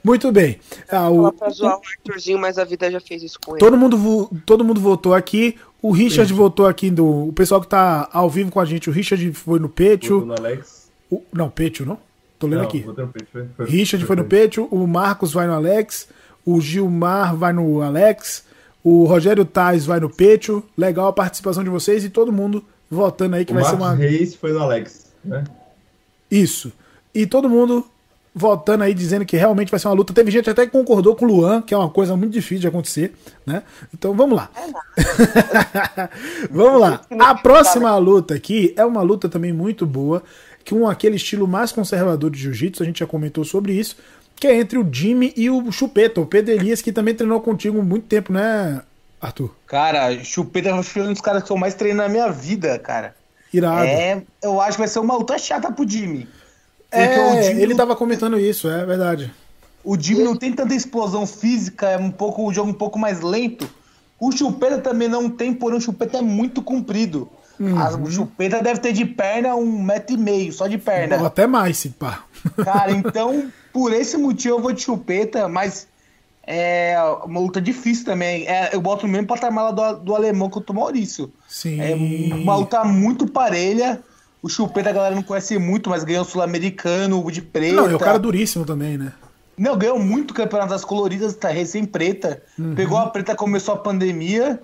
[0.03, 0.59] Muito bem.
[0.91, 3.59] Ah, o, pra zoar o Arthurzinho, mas a vida já fez isso com ele.
[3.59, 5.57] todo, mundo, vo- todo mundo votou aqui.
[5.81, 6.91] O Richard votou aqui.
[6.91, 8.87] Do, o pessoal que tá ao vivo com a gente.
[8.89, 10.25] O Richard foi no Votou Petio.
[10.25, 10.89] no Alex.
[11.11, 11.97] o- não, Petio, não?
[12.37, 12.83] Tô lendo Não, aqui.
[12.83, 14.67] foi- foi- Richard foi no Petio.
[14.69, 16.07] O Marcos vai no Alex.
[16.45, 18.43] O Gilmar vai no Alex.
[18.83, 20.63] O Rogério Tais vai no Petio.
[20.77, 23.87] Legal a participação de vocês e todo mundo votando aí que O vai ser Marcos
[23.87, 23.95] uma.
[23.95, 25.43] Reis foi no Alex, né?
[26.29, 26.71] Isso.
[27.13, 27.85] E todo mundo
[28.37, 30.13] votando aí, dizendo que realmente vai ser uma luta.
[30.13, 32.67] Teve gente até que concordou com o Luan, que é uma coisa muito difícil de
[32.67, 33.13] acontecer,
[33.45, 33.63] né?
[33.93, 34.49] Então vamos lá.
[36.51, 37.01] vamos lá.
[37.17, 40.21] A próxima luta aqui é uma luta também muito boa,
[40.65, 43.95] que um aquele estilo mais conservador de jiu-jitsu, a gente já comentou sobre isso,
[44.35, 47.81] que é entre o Jimmy e o Chupeta, o Pedro Elias, que também treinou contigo
[47.83, 48.81] muito tempo, né,
[49.21, 49.55] Arthur?
[49.67, 53.15] Cara, Chupeta foi um dos caras que eu mais treino na minha vida, cara.
[53.53, 53.85] Irado.
[53.85, 56.27] É, eu acho que vai ser uma luta chata pro Jimmy.
[56.91, 59.33] É, Jimmy, ele tava comentando isso, é verdade.
[59.83, 63.21] o Jimmy não tem tanta explosão física, é um pouco o jogo um pouco mais
[63.21, 63.67] lento.
[64.19, 67.29] O Chupeta também não tem, porém o Chupeta é muito comprido.
[67.59, 67.77] Uhum.
[67.79, 71.17] As- o Chupeta deve ter de perna um metro e meio, só de perna.
[71.17, 72.23] Ou até mais, se pá.
[72.63, 73.45] Cara, então,
[73.75, 75.85] por esse motivo eu vou de chupeta, mas
[76.47, 76.95] é
[77.25, 78.47] uma luta difícil também.
[78.47, 81.29] É, eu boto no mesmo patamar lá do, do alemão contra o Maurício.
[81.45, 81.81] Sim.
[81.81, 84.01] É uma luta muito parelha.
[84.41, 87.75] O chupeta a galera não conhece muito, mas ganhou o sul-americano, o de preta.
[87.75, 89.11] Não, e o cara é duríssimo também, né?
[89.57, 92.41] Não, ganhou muito campeonato das coloridas, tá recém-preta.
[92.57, 92.75] Uhum.
[92.75, 94.57] Pegou a preta, começou a pandemia.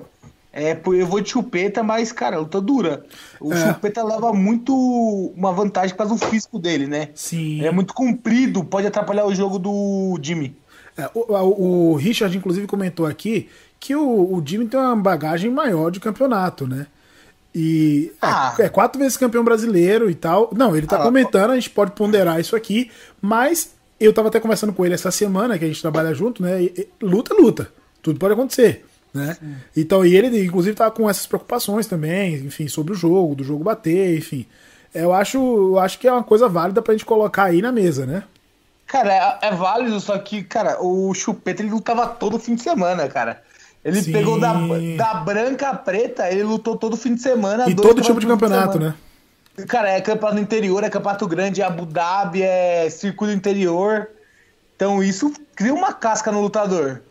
[0.53, 3.05] É, eu vou de chupeta, mas, cara, luta dura.
[3.39, 3.67] O É.
[3.73, 4.75] chupeta leva muito
[5.35, 7.09] uma vantagem por causa do físico dele, né?
[7.15, 7.63] Sim.
[7.63, 10.55] É muito comprido, pode atrapalhar o jogo do Jimmy.
[10.97, 13.47] É, o, o- o Richard, inclusive, comentou aqui
[13.79, 14.03] que o,
[14.35, 16.87] o Jimmy tem uma bagagem maior de campeonato, né?
[17.55, 18.55] E é, Ah.
[18.59, 20.49] é quatro vezes campeão brasileiro e tal.
[20.55, 22.91] Não, ele tá Ah, comentando, a gente pode ponderar isso aqui,
[23.21, 26.61] mas eu tava até conversando com ele essa semana, que a gente trabalha junto, né?
[26.61, 27.69] E- e- luta, é luta.
[28.01, 28.85] Tudo pode acontecer.
[29.13, 29.37] Né?
[29.75, 33.63] Então, e ele, inclusive, tá com essas preocupações também, enfim, sobre o jogo, do jogo
[33.63, 34.45] bater, enfim.
[34.93, 38.05] Eu acho, eu acho que é uma coisa válida pra gente colocar aí na mesa,
[38.05, 38.23] né?
[38.87, 43.07] Cara, é, é válido, só que, cara, o Chupeta ele lutava todo fim de semana,
[43.07, 43.41] cara.
[43.83, 44.11] Ele Sim.
[44.11, 44.53] pegou da,
[44.97, 47.69] da branca à preta, ele lutou todo fim de semana.
[47.69, 48.97] E todo tipo de campeonato, semana.
[49.57, 49.65] né?
[49.65, 54.09] Cara, é campeonato no interior, é campeonato grande, é Abu Dhabi, é circuito interior.
[54.75, 57.01] Então isso cria uma casca no lutador.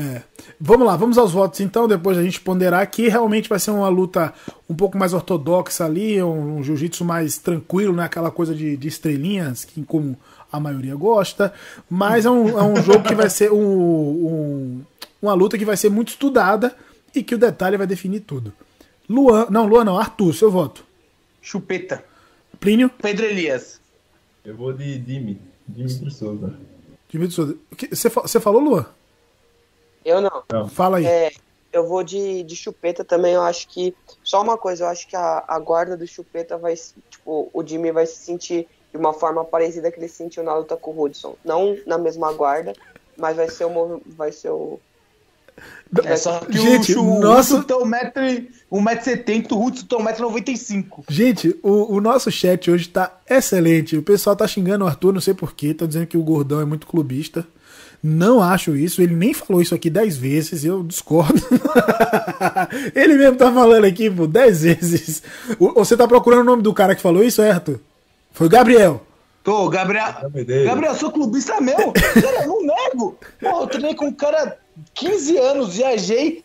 [0.00, 0.22] É.
[0.60, 3.08] Vamos lá, vamos aos votos então, depois a gente ponderar aqui.
[3.08, 4.32] Realmente vai ser uma luta
[4.70, 8.04] um pouco mais ortodoxa ali, um, um jiu-jitsu mais tranquilo, né?
[8.04, 10.16] Aquela coisa de, de estrelinhas, que como
[10.52, 11.52] a maioria gosta.
[11.90, 14.82] Mas é um, é um jogo que vai ser um, um-
[15.20, 16.76] uma luta que vai ser muito estudada
[17.12, 18.52] e que o detalhe vai definir tudo.
[19.08, 20.84] Luan, não, Luan não, Arthur, seu voto.
[21.42, 22.04] Chupeta.
[22.60, 23.80] Plínio, Pedro Elias.
[24.44, 25.40] Eu vou de Dimi.
[25.66, 26.54] Dimitri Souza.
[27.10, 27.56] Dimitri Souza.
[27.76, 28.86] Que- você falou, Luan?
[30.08, 30.68] Eu não.
[30.68, 31.06] Fala aí.
[31.06, 31.32] É,
[31.72, 33.34] eu vou de, de chupeta também.
[33.34, 33.94] Eu acho que.
[34.24, 36.74] Só uma coisa, eu acho que a, a guarda do chupeta vai.
[36.76, 40.54] se- Tipo, o Jimmy vai se sentir de uma forma parecida que ele sentiu na
[40.56, 41.34] luta com o Hudson.
[41.44, 42.72] Não na mesma guarda,
[43.16, 44.00] mas vai ser o.
[44.06, 44.80] Vai ser o.
[46.04, 47.62] É só que Gente, o, Chu- nosso- o Hudson
[48.12, 51.04] tem 1,70m, o Hudson tem 1,95m.
[51.08, 53.96] Gente, o, o nosso chat hoje tá excelente.
[53.96, 55.74] O pessoal tá xingando o Arthur, não sei porquê.
[55.74, 57.46] Tá dizendo que o gordão é muito clubista.
[58.02, 59.02] Não acho isso.
[59.02, 60.64] Ele nem falou isso aqui dez vezes.
[60.64, 61.40] Eu discordo.
[62.94, 65.22] Ele mesmo tá falando aqui, pô, dez vezes.
[65.58, 67.80] O- Você tá procurando o nome do cara que falou isso, é, Arthur?
[68.32, 69.02] Foi o Gabriel.
[69.42, 70.30] Tô, Gabriel.
[70.30, 70.64] Dele.
[70.64, 71.92] Gabriel, eu sou clubista meu.
[71.92, 73.18] Cara, eu não nego.
[73.40, 74.58] Pô, eu treinei com um cara
[74.94, 76.44] 15 anos, viajei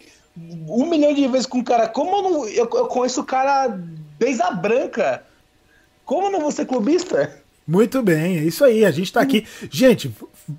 [0.67, 1.87] um milhão de vezes com o cara.
[1.87, 2.47] Como eu não.
[2.47, 3.77] Eu, eu conheço o cara
[4.17, 5.21] desde a branca.
[6.05, 7.42] Como eu não vou ser clubista?
[7.67, 8.85] Muito bem, é isso aí.
[8.85, 9.45] A gente tá aqui.
[9.69, 10.13] Gente,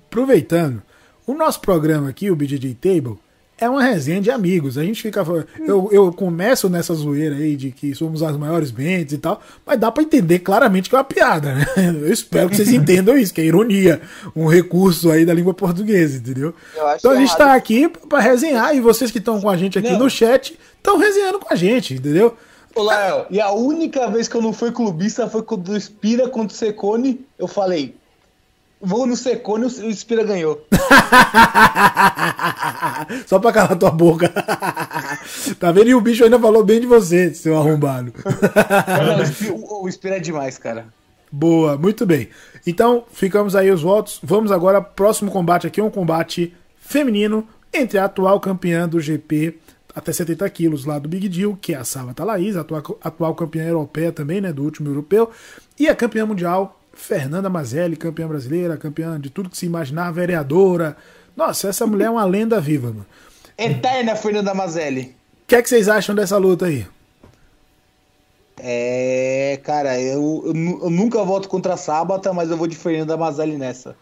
[0.07, 0.81] aproveitando,
[1.25, 3.17] o nosso programa aqui, o BJJ Table,
[3.57, 4.77] é uma resenha de amigos.
[4.77, 5.23] A gente fica.
[5.59, 9.79] Eu, eu começo nessa zoeira aí de que somos as maiores mentes e tal, mas
[9.79, 11.65] dá pra entender claramente que é uma piada, né?
[11.77, 14.01] Eu espero que vocês entendam isso, que é ironia,
[14.35, 16.53] um recurso aí da língua portuguesa, entendeu?
[16.97, 17.37] Então a gente errado.
[17.37, 19.99] tá aqui pra resenhar e vocês que estão com a gente aqui Não.
[19.99, 22.35] no chat estão resenhando com a gente, entendeu?
[22.75, 26.27] Ô, Lael, e a única vez que eu não fui clubista foi quando o Spira
[26.27, 27.25] contra o Secone.
[27.39, 27.95] Eu falei,
[28.81, 30.61] vou no Secone e o Spira ganhou.
[33.25, 34.27] Só pra calar tua boca.
[35.57, 35.87] tá vendo?
[35.87, 38.13] E o bicho ainda falou bem de você, seu arrombado.
[39.47, 40.87] Não, o Spira é demais, cara.
[41.31, 42.27] Boa, muito bem.
[42.67, 44.19] Então, ficamos aí os votos.
[44.21, 49.59] Vamos agora, próximo combate aqui, um combate feminino entre a atual campeã do GP
[49.95, 53.63] até 70 quilos lá do Big Deal, que é a Sava Laís, atual, atual campeã
[53.63, 55.31] europeia também, né, do último europeu,
[55.79, 60.97] e a campeã mundial Fernanda Mazelli, campeã brasileira, campeã de tudo que se imaginar, vereadora.
[61.35, 63.05] Nossa, essa mulher é uma lenda viva, mano.
[63.57, 65.15] Eterna Fernanda Mazelli.
[65.43, 66.85] O que é que vocês acham dessa luta aí?
[68.57, 73.17] É, cara, eu, eu, eu nunca voto contra a Sábata, mas eu vou de Fernanda
[73.17, 73.95] Mazelli nessa.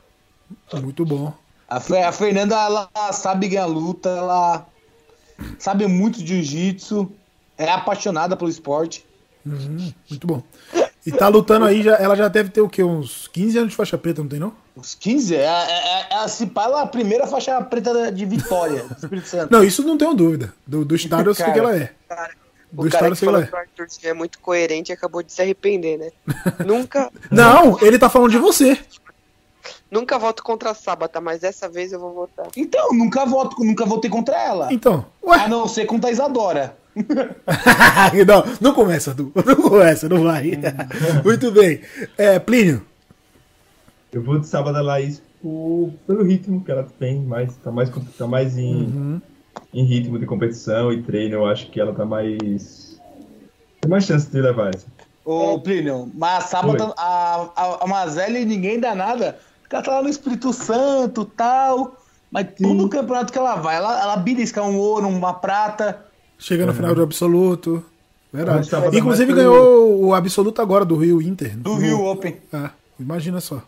[0.73, 1.33] Muito bom.
[1.67, 4.67] A, a Fernanda, ela sabe ganhar luta, ela
[5.59, 7.11] sabe muito de jiu-jitsu,
[7.57, 9.05] é apaixonada pelo esporte.
[9.45, 10.41] Muito bom.
[11.05, 12.81] E tá lutando aí, já, ela já deve ter o quê?
[12.81, 14.53] Uns 15 anos de faixa preta, não tem não?
[14.75, 18.25] Os 15, é, é, é, é, se pá, ela é a primeira faixa preta de
[18.25, 19.51] Vitória, do Espírito Santo.
[19.53, 20.53] Não, isso não tenho dúvida.
[20.65, 21.91] Do, do estado eu sei que ela é.
[22.07, 22.31] Cara,
[22.71, 23.45] Do o cara que falou é.
[23.45, 26.09] que o Arthur é muito coerente e acabou de se arrepender, né?
[26.65, 28.79] nunca, Não, ele tá falando de você.
[29.93, 32.47] Nunca voto contra a Sábata, mas dessa vez eu vou votar.
[32.57, 34.73] Então, nunca voto, nunca votei contra ela.
[34.73, 35.47] Então, A ué.
[35.47, 36.75] não ser contra a Isadora.
[38.27, 39.31] não, não começa, Edu.
[39.45, 40.51] Não começa, não vai.
[41.23, 41.81] Muito bem.
[42.17, 42.85] É, Plínio.
[44.11, 48.27] Eu vou de Sábado Laís por- pelo ritmo que ela tem, mais, tá mais, tá
[48.27, 49.21] mais em,
[49.73, 51.35] em ritmo de competição e treino.
[51.35, 52.99] Eu acho que ela tá mais.
[53.81, 54.85] Tem mais chance de levar essa.
[55.25, 56.93] Ô, Plínio, mas a Sábata, Oi.
[56.97, 59.39] a, a, a Mazelli ninguém dá nada.
[59.73, 61.97] Ela tá lá no Espírito Santo tal.
[62.29, 66.05] Mas todo campeonato que ela vai, ela, ela belisca um ouro, uma prata.
[66.37, 67.83] Chega no final do absoluto.
[68.31, 68.67] Verdade.
[68.97, 71.55] Inclusive mais ganhou o absoluto agora do Rio Inter.
[71.57, 72.37] Do Rio Open.
[72.51, 73.61] Ah, imagina só.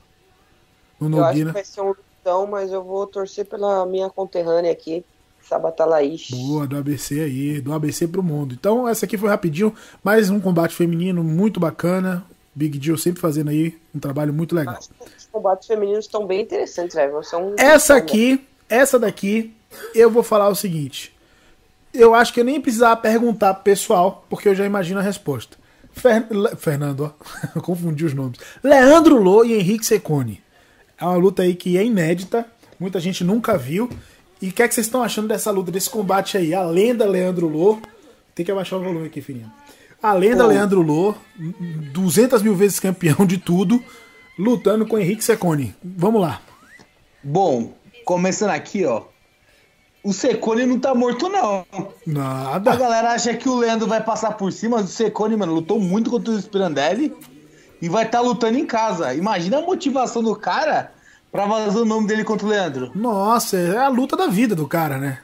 [0.99, 1.53] No Eu acho que Noguina.
[1.53, 5.05] vai ser um lutão, mas eu vou torcer pela minha conterrânea aqui,
[5.47, 6.29] Sabata Laís.
[6.31, 8.55] Boa, do ABC aí, do ABC pro mundo.
[8.59, 12.25] Então, essa aqui foi rapidinho, mais um combate feminino muito bacana.
[12.55, 14.79] Big Deal sempre fazendo aí um trabalho muito legal.
[14.79, 17.21] Os combates femininos estão bem interessantes, velho.
[17.23, 19.53] São Essa aqui, essa daqui,
[19.93, 21.13] eu vou falar o seguinte.
[21.93, 25.57] Eu acho que eu nem precisava perguntar pro pessoal, porque eu já imagino a resposta.
[25.93, 27.13] Fer- Le- Fernando,
[27.55, 28.39] ó, confundi os nomes.
[28.63, 30.41] Leandro Lô e Henrique Secone.
[30.99, 32.45] É uma luta aí que é inédita,
[32.79, 33.89] muita gente nunca viu.
[34.41, 36.53] E o que é que vocês estão achando dessa luta, desse combate aí?
[36.53, 37.79] A lenda Leandro Lô.
[38.33, 39.51] Tem que abaixar o volume aqui, filhinho.
[40.03, 40.49] A lenda Pô.
[40.49, 41.15] Leandro Lô,
[41.93, 43.81] 200 mil vezes campeão de tudo,
[44.37, 45.75] lutando com Henrique Secone.
[45.83, 46.41] Vamos lá.
[47.23, 47.73] Bom,
[48.05, 49.03] começando aqui, ó.
[50.03, 51.65] O Secone não tá morto, não.
[51.73, 52.75] A Nada.
[52.75, 56.11] galera acha que o Leandro vai passar por cima, mas o Secone, mano, lutou muito
[56.11, 57.11] contra o Spirandelli
[57.81, 59.15] e vai estar lutando em casa.
[59.15, 60.91] Imagina a motivação do cara
[61.31, 62.91] pra vazar o nome dele contra o Leandro.
[62.93, 65.19] Nossa, é a luta da vida do cara, né?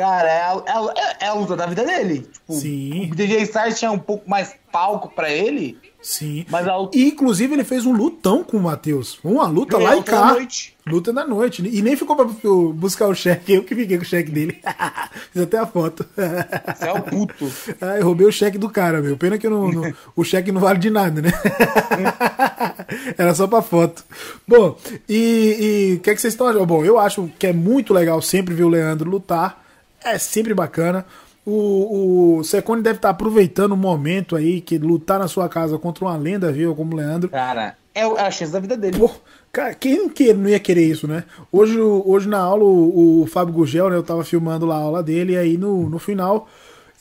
[0.00, 2.20] Cara, é a, é a- é a luta da vida dele.
[2.32, 3.10] Tipo, Sim.
[3.12, 6.46] O DJ Stars tinha um pouco mais palco pra ele, Sim.
[6.48, 9.18] mas a E, inclusive, ele fez um lutão com o Matheus.
[9.22, 10.32] Uma luta lá e cá.
[10.32, 10.74] noite.
[10.86, 11.60] Luta da noite.
[11.70, 12.24] E nem ficou pra
[12.72, 13.52] buscar o cheque.
[13.52, 14.58] Eu que fiquei com o cheque dele.
[15.32, 16.06] Fiz até a foto.
[16.16, 17.50] Você é o puto.
[17.82, 19.16] Ah, eu roubei o cheque do cara, meu.
[19.18, 21.30] Pena que eu não, não- o cheque não vale de nada, né?
[23.18, 24.04] Era só pra foto.
[24.46, 24.76] Bom,
[25.08, 26.64] e e o que, é que vocês estão achando?
[26.66, 29.59] Bom, eu acho que é muito legal sempre ver o Leandro lutar.
[30.04, 31.04] É sempre bacana.
[31.44, 36.04] O, o Secone deve estar aproveitando o momento aí que lutar na sua casa contra
[36.04, 37.28] uma lenda viva como o Leandro.
[37.30, 38.98] Cara, é a chance da vida dele.
[38.98, 39.10] Pô,
[39.50, 41.24] cara, quem que não ia querer isso, né?
[41.50, 43.96] Hoje, hoje na aula, o, o Fábio Gugel, né?
[43.96, 46.46] Eu tava filmando lá a aula dele, e aí no, no final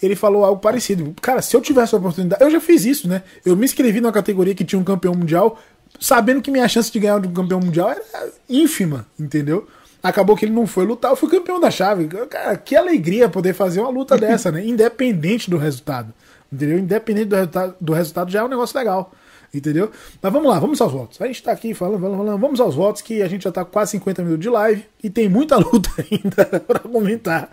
[0.02, 1.14] ele falou algo parecido.
[1.22, 2.42] Cara, se eu tivesse a oportunidade.
[2.42, 3.22] Eu já fiz isso, né?
[3.46, 5.60] Eu me inscrevi numa categoria que tinha um campeão mundial,
[6.00, 9.68] sabendo que minha chance de ganhar um campeão mundial era ínfima, entendeu?
[10.02, 12.08] Acabou que ele não foi lutar, eu fui campeão da chave.
[12.08, 14.66] Cara, que alegria poder fazer uma luta dessa, né?
[14.66, 16.14] Independente do resultado.
[16.52, 16.80] Entendeu?
[16.80, 19.12] Independente do resultado, do resultado já é um negócio legal.
[19.54, 19.92] Entendeu?
[20.22, 21.20] Mas vamos lá, vamos aos votos.
[21.22, 22.40] A gente tá aqui falando, falando, falando.
[22.40, 25.10] Vamos aos votos, que a gente já tá com quase 50 minutos de live e
[25.10, 27.50] tem muita luta ainda pra comentar.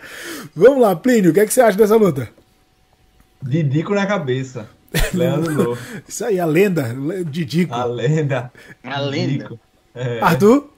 [0.54, 2.28] Vamos lá, Plínio, o que, é que você acha dessa luta?
[3.42, 4.68] Didico na cabeça.
[5.12, 5.78] Leandro Lô.
[6.06, 7.74] Isso aí, a lenda, le- Didico.
[7.74, 8.52] A lenda.
[8.84, 9.26] A lenda.
[9.32, 9.60] Didico.
[9.94, 10.70] É, Arthur?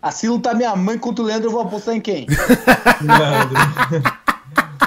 [0.00, 2.26] Assim lutar minha mãe contra o Leandro, eu vou apostar em quem?
[3.00, 3.56] Leandro.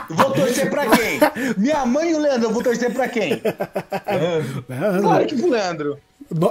[0.10, 1.20] Eu vou torcer pra quem?
[1.58, 3.42] Minha mãe e o Leandro, eu vou torcer pra quem?
[4.08, 4.66] Leandro.
[4.70, 5.02] Leandro.
[5.02, 5.98] Claro que pro Leandro.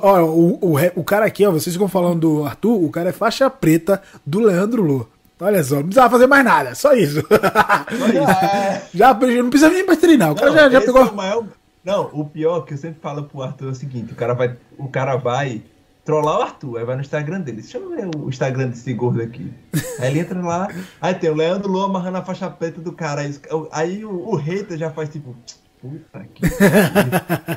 [0.02, 3.12] Ó, o, o, o cara aqui, ó, vocês ficam falando do Arthur, o cara é
[3.12, 5.06] faixa preta do Leandro Lô.
[5.40, 7.20] Olha só, não precisava fazer mais nada, só isso.
[7.20, 11.00] É, já não precisa nem mais treinar, o cara Não, já, já pegou.
[11.02, 11.44] é o maior-
[11.82, 14.54] Não, o pior que eu sempre falo pro Arthur é o seguinte: o cara vai,
[14.78, 15.62] o cara vai
[16.10, 17.62] trollar o Arthur, aí vai no Instagram dele.
[17.62, 19.52] Deixa eu ver o Instagram desse gordo aqui.
[20.00, 20.68] Aí ele entra lá,
[21.00, 23.20] aí tem o Leandro Lô amarrando a faixa preta do cara.
[23.22, 23.34] Aí,
[23.72, 25.36] aí o, o hater já faz tipo.
[25.80, 26.42] Puta que.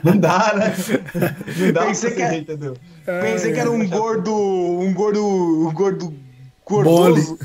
[0.03, 0.73] Não dá, né?
[1.57, 2.77] Não dá pra Pensei ser que é- hater do.
[3.05, 4.33] pensei que era um gordo.
[4.33, 5.25] Um gordo.
[5.25, 6.13] Um gordo.
[6.65, 7.37] Gordoso.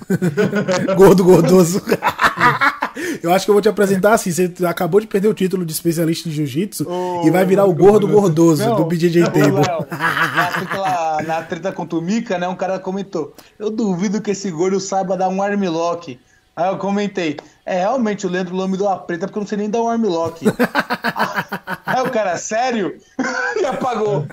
[0.97, 1.83] Gordo gordoso.
[3.23, 4.33] Eu acho que eu vou te apresentar assim.
[4.33, 6.87] Você acabou de perder o título de especialista em jiu-jitsu
[7.25, 9.67] e vai virar o gordo gordoso Não, do BJJ não, Table.
[9.67, 12.49] Léo, na, na treta com o Mika, né?
[12.49, 16.19] Um cara comentou: Eu duvido que esse gordo saiba dar um armlock.
[16.59, 19.47] Aí eu comentei: É realmente o Leandro Lô me deu a preta porque eu não
[19.47, 20.45] sei nem dar um armlock.
[21.87, 22.97] Aí o cara, sério?
[23.57, 24.27] e apagou.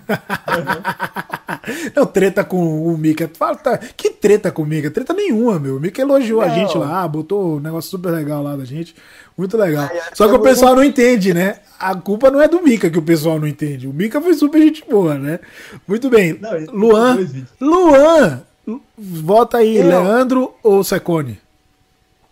[1.95, 3.30] Não, treta com o Mika.
[3.38, 4.89] Fala, tá, que treta com o Mika?
[4.89, 5.78] Treta nenhuma, meu.
[5.78, 6.55] O Mika elogiou a Não.
[6.55, 8.95] gente lá, botou um negócio super legal lá da gente.
[9.38, 9.88] Muito legal.
[10.15, 11.57] Só que o pessoal não entende, né?
[11.80, 13.88] A culpa não é do Mika que o pessoal não entende.
[13.88, 15.39] O Mika foi super gente boa, né?
[15.88, 16.39] Muito bem.
[16.41, 17.19] Não, Luan.
[17.61, 18.41] Luan!
[18.97, 19.88] Vota aí, Eu.
[19.88, 21.44] Leandro ou Secone?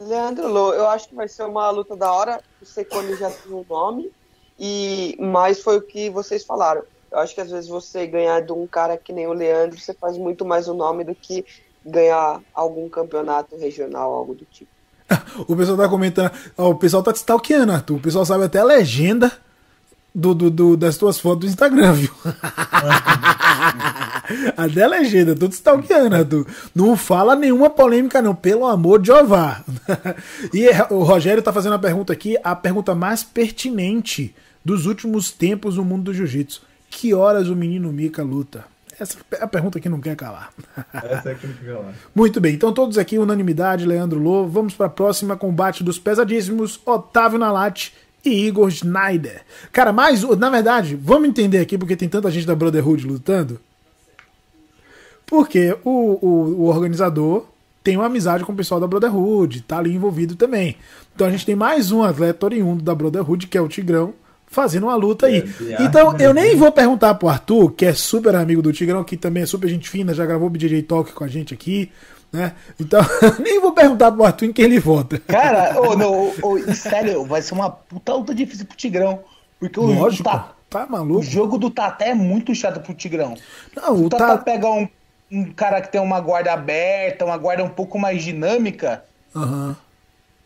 [0.08, 2.42] Leandro Lô, eu acho que vai ser uma luta da hora.
[2.62, 4.12] O Secone já tem um nome,
[4.60, 6.84] e mas foi o que vocês falaram.
[7.12, 9.94] Eu acho que às vezes você ganhar de um cara que nem o Leandro, você
[9.94, 11.46] faz muito mais o nome do que
[11.86, 14.72] ganhar algum campeonato regional, algo do tipo.
[15.48, 16.32] O pessoal tá comentando.
[16.58, 17.98] ó, o pessoal tá te stalkeando, Arthur.
[17.98, 19.32] O pessoal sabe até a legenda
[20.14, 22.12] do, do- do- das tuas fotos do Instagram, viu?
[24.58, 26.46] a legenda, tô te stalkeando, Arthur.
[26.74, 29.64] Não fala nenhuma polêmica, não, pelo amor de Jeová.
[30.54, 34.34] e o Rogério tá fazendo a pergunta aqui, a pergunta mais pertinente
[34.64, 36.62] dos últimos tempos no mundo do jiu-jitsu.
[36.90, 38.66] Que horas o menino Mika luta?
[39.00, 40.52] Essa é a pergunta que não quer calar.
[40.94, 41.92] Essa é que não fica lá.
[42.14, 44.46] Muito bem, então todos aqui, unanimidade, Leandro Lô.
[44.48, 47.92] Vamos para a próxima combate dos pesadíssimos, Otávio Nalate
[48.24, 49.42] e Igor Schneider.
[49.72, 53.60] Cara, mais, na verdade, vamos entender aqui porque tem tanta gente da Brotherhood lutando.
[55.26, 56.28] Porque o, o,
[56.62, 57.46] o organizador
[57.84, 60.78] tem uma amizade com o pessoal da Brotherhood, tá ali envolvido também.
[61.14, 64.14] Então a gente tem mais um atleta oriundo da Brotherhood, que é o Tigrão,
[64.48, 65.44] fazendo uma luta aí.
[65.70, 68.72] É, é Então arte, eu nem vou perguntar pro Arthur, que é super amigo do
[68.72, 71.54] Tigrão, que também é super gente fina, já gravou o BJJ Talk com a gente
[71.54, 71.92] aqui,
[72.34, 72.54] né?
[72.80, 73.02] Então
[73.40, 75.20] nem vou perguntar pro Arthur em quem ele vota.
[75.20, 79.24] Cara, ô, não, e sério, vai ser uma puta luta difícil pro Tigrão.
[79.60, 80.32] Porque o, Lógico, o,
[80.70, 81.22] tá o maluco?
[81.22, 83.36] jogo do Tatá é muito chato pro Tigrão.
[83.76, 84.38] Não, O o tá.
[84.40, 84.88] pega um,
[85.32, 89.06] um cara que tem uma guarda aberta, uma guarda um pouco mais dinâmica,
[89.36, 89.76] Aham.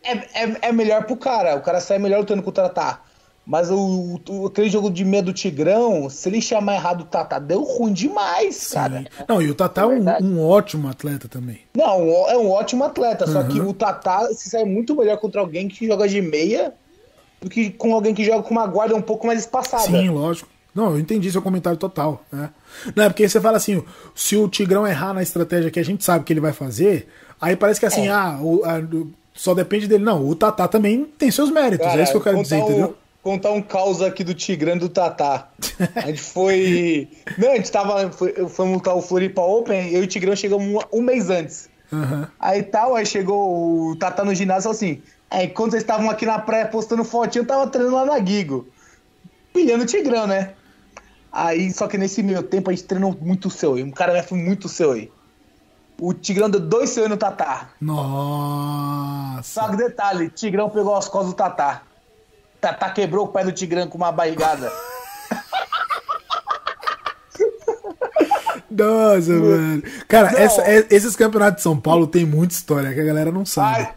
[0.04, 0.12] é,
[0.44, 1.56] é, é melhor pro cara.
[1.56, 3.00] O cara sai melhor lutando com o Tatá.
[3.50, 7.38] Mas o, o- aquele jogo de medo do Tigrão, se ele chamar errado o Tatá,
[7.38, 8.98] deu ruim demais, cara.
[9.00, 9.06] Sim.
[9.26, 10.22] Não, e o Tatá é um, verdade.
[10.24, 11.60] um ótimo atleta também.
[11.74, 13.48] Não, é um ótimo atleta, só Uhum.
[13.48, 16.74] que o Tatá se sai muito melhor contra alguém que joga de meia
[17.40, 19.84] do que com alguém que joga com uma guarda um pouco mais espaçada.
[19.84, 20.46] Sim, lógico.
[20.74, 22.22] Não, eu entendi seu comentário total.
[22.30, 22.50] Né?
[22.94, 23.82] Não, é porque você fala assim,
[24.14, 27.08] se o Tigrão errar na estratégia que a gente sabe que ele vai fazer,
[27.40, 28.10] aí parece que assim, É.
[28.10, 30.04] ah, o- a- o- só depende dele.
[30.04, 32.64] Não, o Tatá também tem seus méritos, Cara, é isso que eu quero dizer, um-
[32.64, 32.96] entendeu?
[33.22, 35.48] Contar um caos aqui do Tigrão e do Tatá.
[35.96, 37.08] A gente foi.
[37.36, 38.10] Não, a gente tava.
[38.12, 41.68] Foi, fomos lutar o Floripa Open, eu e o Tigrão chegamos um, um mês antes.
[41.92, 42.30] Aham.
[42.38, 46.08] Aí tal, aí chegou o Tatá no ginásio e falou assim: Aí quando vocês estavam
[46.08, 48.66] aqui na praia postando fotinho, eu tava treinando lá na Gigo.
[49.52, 50.54] Pilhando o Tigrão, né?
[51.30, 53.82] Aí, só que nesse meio tempo a gente treinou muito seu aí.
[53.82, 55.10] Um cara né, foi muito seu aí.
[56.00, 57.70] O Tigrão deu dois seu no Tatá.
[57.80, 59.42] Nossa.
[59.42, 61.82] Só que detalhe, Tigrão pegou as costas do Tatá.
[62.60, 64.70] Tatá quebrou o pé do Tigrão com uma barrigada.
[68.70, 69.82] Nossa, mano.
[70.06, 70.38] Cara, Não.
[70.38, 73.78] essa- é- esses campeonatos de São Paulo tem muita história que a galera não sabe.
[73.82, 73.94] Ai,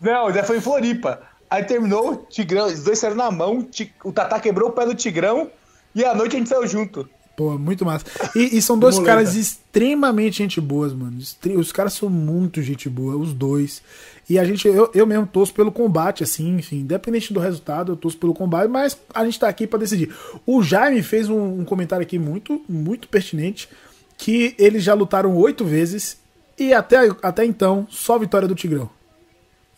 [0.00, 1.20] não, já foi em Floripa.
[1.50, 3.66] Aí terminou, Tigrão, os dois saíram na mão,
[4.04, 5.50] o Tatá quebrou o pé do Tigrão
[5.94, 7.08] e à noite a gente saiu junto.
[7.36, 8.06] Pô, muito massa.
[8.34, 11.18] E, e são dois caras extremamente gente boas, mano.
[11.56, 13.82] Os caras são muito gente boa, os dois.
[14.28, 17.96] E a gente, eu, eu mesmo torço pelo combate, assim, enfim, independente do resultado, eu
[17.96, 20.14] torço pelo combate, mas a gente tá aqui pra decidir.
[20.46, 23.68] O Jaime fez um, um comentário aqui muito, muito pertinente,
[24.16, 26.18] que eles já lutaram oito vezes
[26.58, 28.88] e até, até então, só vitória do Tigrão.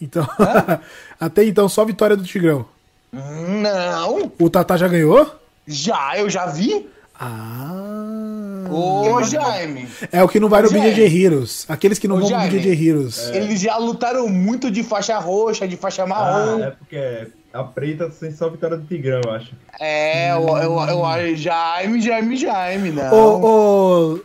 [0.01, 0.29] Então,
[1.19, 2.67] até então, só vitória do Tigrão.
[3.13, 5.35] Não, O Tata já ganhou?
[5.67, 6.89] já, eu já vi.
[7.19, 8.67] Ah.
[8.71, 10.91] Ô, Jaime, É o que não vai no Jaime.
[10.91, 11.65] BJJ Heroes.
[11.69, 12.59] Aqueles que não Ô, vão no.
[12.59, 13.29] BJJ Heroes.
[13.31, 16.63] eles já lutaram muito de faixa roxa, de faixa Ah, marrom.
[16.65, 19.53] é porque a preta tem só vitória do Tigrão, eu acho.
[19.81, 23.13] É, eu, eu, eu, Jaime, Jaime, Jaime, não.
[23.15, 24.21] Ô, ô,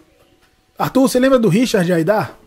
[0.77, 2.37] Arthur, você lembra do Richard Aidar?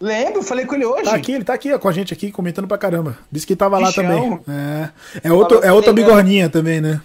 [0.00, 1.04] Lembro, falei com ele hoje.
[1.04, 3.18] Tá aqui, ele tá aqui ó, com a gente aqui, comentando pra caramba.
[3.30, 4.02] Disse que tava lá Bichão.
[4.02, 4.40] também.
[4.48, 4.88] É,
[5.24, 7.02] é, outro, é outra bigorninha também, né?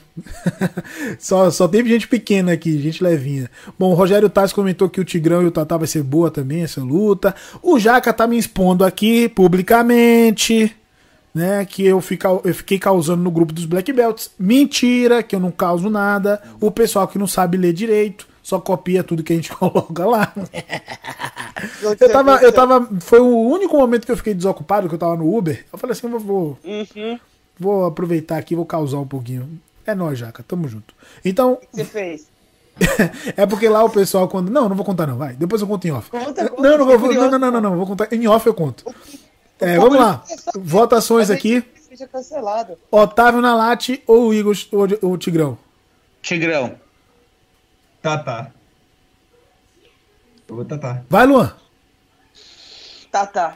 [1.20, 3.52] só, só teve gente pequena aqui, gente levinha.
[3.78, 6.64] Bom, o Rogério Tais comentou que o Tigrão e o Tatá vai ser boa também,
[6.64, 7.36] essa luta.
[7.62, 10.74] O Jaca tá me expondo aqui publicamente.
[11.34, 14.32] Né, que eu, fica, eu fiquei causando no grupo dos Black Belts.
[14.40, 16.42] Mentira, que eu não causo nada.
[16.62, 18.26] O pessoal que não sabe ler direito.
[18.46, 20.32] Só copia tudo que a gente coloca lá.
[21.82, 22.88] Eu tava, eu tava.
[23.02, 25.66] Foi o único momento que eu fiquei desocupado, que eu tava no Uber.
[25.74, 27.20] Eu falei assim, eu vou, Uhum.
[27.60, 29.60] vou aproveitar aqui, vou causar um pouquinho.
[29.84, 30.94] É nóis, Jaca, tamo junto.
[31.24, 32.28] Então, O que você fez?
[33.36, 34.52] é porque lá o pessoal quando.
[34.52, 35.34] Não, não vou contar, não, vai.
[35.34, 36.12] Depois eu conto em off.
[36.12, 38.14] Conta, conta, não, não, vou, não, não, não, não, não, vou contar.
[38.14, 38.86] Em off eu conto.
[39.60, 40.24] É, vamos lá.
[40.28, 41.64] quer Votações aqui.
[42.92, 44.56] Otávio na late ou o Igor
[45.02, 45.58] ou o Tigrão?
[46.22, 46.85] Tigrão.
[48.06, 48.52] Tá, tá.
[50.48, 51.04] Eu vou tatar.
[51.10, 51.52] Vai, Luan.
[53.12, 53.56] Tá, tá.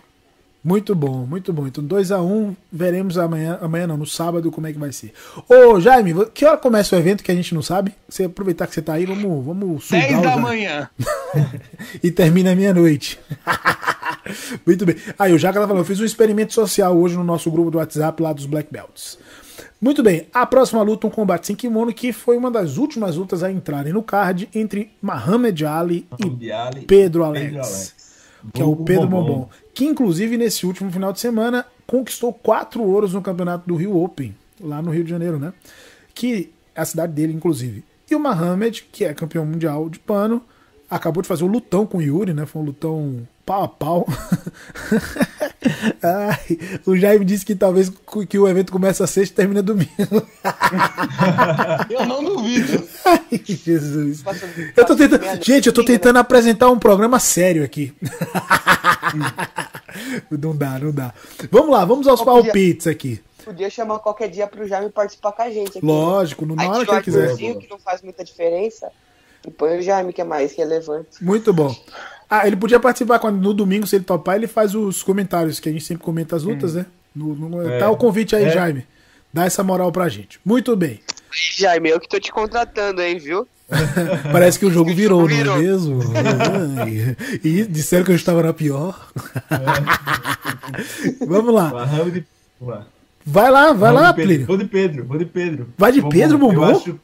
[0.64, 1.68] Muito bom, muito bom.
[1.68, 5.14] Então 2x1, um, veremos amanhã, amanhã não, no sábado, como é que vai ser.
[5.48, 7.94] Ô, Jaime, que hora começa o evento que a gente não sabe?
[8.10, 10.90] Você aproveitar que você tá aí, vamos, vamos sugar 10 o da manhã.
[12.02, 13.20] e termina meia-noite.
[14.66, 14.96] Muito bem.
[15.20, 17.78] Aí o Jaca tá falando, eu fiz um experimento social hoje no nosso grupo do
[17.78, 19.20] WhatsApp lá dos Black Belts.
[19.82, 23.44] Muito bem, a próxima luta, um combate sem kimono, que foi uma das últimas lutas
[23.44, 27.46] a entrarem no card entre Muhammad Ali e Muhammad Ali, Pedro Alex.
[27.46, 27.96] Pedro Alex.
[28.54, 29.50] Que é o Pedro Bombom.
[29.74, 34.36] Que inclusive nesse último final de semana conquistou quatro ouros no campeonato do Rio Open,
[34.60, 35.54] lá no Rio de Janeiro, né?
[36.14, 37.84] Que é a cidade dele, inclusive.
[38.10, 40.42] E o Mohamed, que é campeão mundial de pano,
[40.90, 42.46] acabou de fazer um lutão com o Yuri, né?
[42.46, 44.06] Foi um lutão pau a pau.
[46.04, 47.92] Ai, o Jaime disse que talvez
[48.30, 49.90] que o evento começa sexta e termina domingo.
[51.90, 52.88] Eu não duvido.
[53.04, 54.24] Ai, Jesus.
[54.78, 57.92] Eu tô tentando, gente, eu tô tentando apresentar um programa sério aqui.
[60.30, 61.12] não dá, não dá.
[61.50, 63.20] Vamos lá, vamos aos podia- palpites aqui.
[63.44, 65.86] Podia chamar qualquer dia pro Jaime participar com a gente aqui.
[65.86, 67.36] Lógico, no- na hora que ele quiser.
[67.36, 68.92] Que não faz muita diferença.
[69.48, 71.24] E põe o Jaime, que é mais relevante.
[71.24, 71.76] Muito bom.
[72.30, 75.68] Ah, ele podia participar quando, no domingo, se ele topar, ele faz os comentários, que
[75.68, 76.86] a gente sempre comenta as lutas, né?
[77.16, 77.80] No- no- É.
[77.80, 78.52] Tá o convite aí, É.
[78.52, 78.86] Jaime.
[79.34, 80.40] Dá essa moral pra gente.
[80.46, 81.00] Muito bem.
[81.32, 83.48] Jaime, eu que tô te contratando, hein, viu?
[84.32, 85.56] Parece que o jogo virou, Virou.
[85.56, 86.00] não é mesmo?
[86.80, 87.16] Ai.
[87.44, 89.10] E disseram que eu estava na pior.
[91.28, 91.70] Vamos lá.
[91.70, 92.26] Muhammad de-
[92.60, 92.88] Vamos lá.
[93.26, 94.14] Vai lá, vai lá.
[94.14, 94.46] Plínio.
[94.48, 95.68] Vou de Pedro, vou de Pedro.
[95.78, 96.54] Vai de Pedro, Bumbum?
[96.64, 97.00] Eu acho...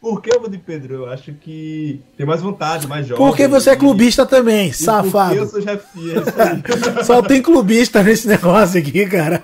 [0.00, 0.94] Por que eu vou de Pedro?
[0.94, 3.22] Eu acho que tem mais vontade, mais jovem.
[3.26, 5.46] Porque você é E- clubista também, e Porque eu safado.
[5.46, 7.04] sou é aí.
[7.04, 9.42] Só tem clubista nesse negócio aqui, cara.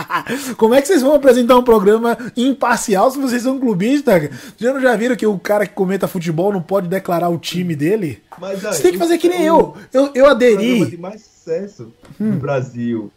[0.58, 4.28] Como é que vocês vão apresentar um programa imparcial se vocês são clubistas?
[4.58, 7.74] Já não já viram que o cara que comenta futebol não pode declarar o time
[7.74, 8.22] dele?
[8.38, 9.76] Mas, Você tem que fazer que nem o- eu.
[9.92, 10.44] Eu, eu O programa de
[10.84, 10.96] aderi.
[10.98, 12.32] mais sucesso Hum.
[12.32, 13.10] no Brasil.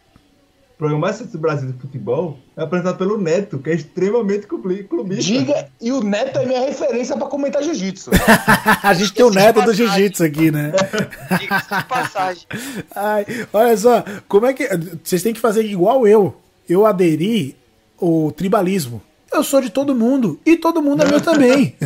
[0.78, 4.84] O programa mais do Brasil de futebol é apresentado pelo Neto, que é extremamente clubi-
[4.84, 5.24] clubista.
[5.24, 8.12] Diga, e o Neto é minha referência pra comentar jiu-jitsu.
[8.80, 10.70] A gente tem o neto do jiu-jitsu aqui, né?
[11.40, 12.46] Diga-se de passagem.
[12.94, 14.68] Ai, olha só, como é que.
[15.02, 16.36] Vocês têm que fazer igual eu.
[16.68, 17.56] Eu aderi
[18.00, 19.02] o tribalismo.
[19.38, 20.40] Eu sou de todo mundo.
[20.44, 21.76] E todo mundo é meu também.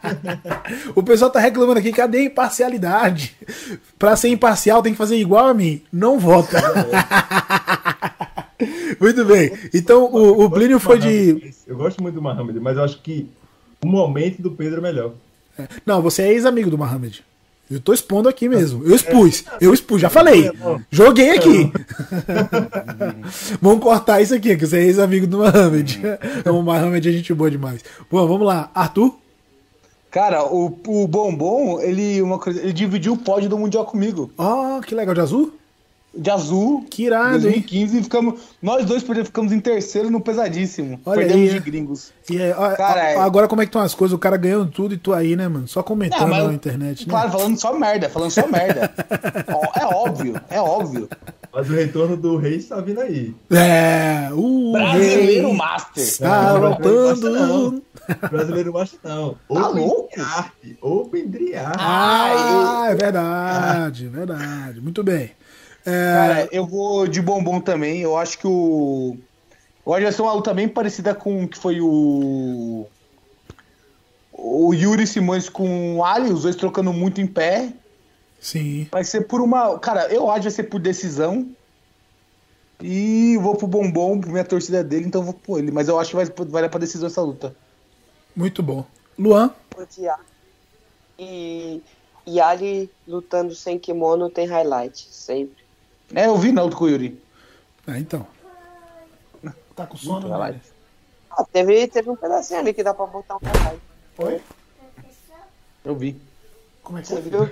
[0.96, 3.36] o pessoal tá reclamando aqui, cadê a imparcialidade?
[3.98, 5.82] Pra ser imparcial tem que fazer igual a mim.
[5.92, 6.58] Não vota.
[8.98, 9.52] Muito bem.
[9.74, 11.52] Então o, o Plínio foi de.
[11.66, 13.28] Eu gosto muito do Mohamed, mas eu acho que
[13.82, 15.12] o momento do Pedro é melhor.
[15.84, 17.22] Não, você é ex-amigo do Mohamed.
[17.70, 18.84] Eu tô expondo aqui mesmo.
[18.84, 19.44] Eu expus.
[19.60, 20.50] Eu expus, já falei.
[20.90, 21.72] Joguei aqui.
[23.62, 26.00] vamos cortar isso aqui, que você é ex-amigo do Mohamed.
[26.50, 27.84] O Mohamed é gente boa demais.
[28.10, 28.70] Bom, vamos lá.
[28.74, 29.14] Arthur?
[30.10, 34.32] Cara, o, o Bombom, ele, uma coisa, ele dividiu o pódio do Mundial comigo.
[34.36, 35.52] Ó, que legal de azul.
[36.12, 36.84] De azul.
[36.90, 37.62] Que irado, hein?
[37.64, 38.40] 2015 e ficamos.
[38.60, 41.00] Nós dois por exemplo, ficamos em terceiro no pesadíssimo.
[41.06, 41.60] Olha Perdemos aí, de é.
[41.60, 42.12] gringos.
[42.28, 44.14] E é, ó, Cara, ó, é- agora como é que estão as coisas?
[44.14, 45.68] O cara ganhando tudo e tu aí, né, mano?
[45.68, 47.10] Só comentando Ah, mas- na internet, né?
[47.10, 48.92] Claro, falando só merda, falando só merda.
[49.80, 51.08] É óbvio, é óbvio.
[51.52, 53.34] Mas o retorno do rei está vindo aí.
[53.50, 56.02] É, o Brasileiro rei Master.
[56.02, 57.30] Está Não, voltando.
[57.30, 57.82] não.
[58.30, 59.30] Brasileiro macho não.
[59.48, 60.08] Tá Open louco?
[60.80, 61.76] Open Driart.
[61.78, 64.80] Ah, é verdade, é verdade.
[64.80, 65.30] Muito bem.
[65.86, 68.00] É, Cara, eu vou de bombom também.
[68.00, 69.16] Eu acho que o.
[69.86, 72.86] Eu acho que vai ser uma luta bem parecida com o que foi o.
[74.32, 77.72] O Yuri Simões com o Ali, os dois trocando muito em pé.
[78.40, 78.88] sim.
[78.90, 79.78] Vai ser por uma.
[79.78, 81.48] Cara, eu acho que vai ser por decisão.
[82.82, 85.70] E vou pro bombom, por minha torcida dele, então eu vou por ele.
[85.70, 87.54] Mas eu acho que vai, vai dar pra decisão essa luta.
[88.34, 88.86] Muito bom.
[89.18, 89.54] Luan?
[91.18, 91.82] E,
[92.26, 95.59] e Ali lutando sem kimono tem highlight, sempre.
[96.14, 97.20] É, eu vi na luta com o Yuri.
[97.86, 98.26] Ah, então.
[99.74, 100.60] Tá com sono, né?
[101.30, 103.80] Ah, teve, teve um pedacinho ali que dá pra botar um highlight.
[104.14, 104.42] Foi?
[105.84, 106.20] Eu vi.
[106.82, 107.48] Como é que Você viu?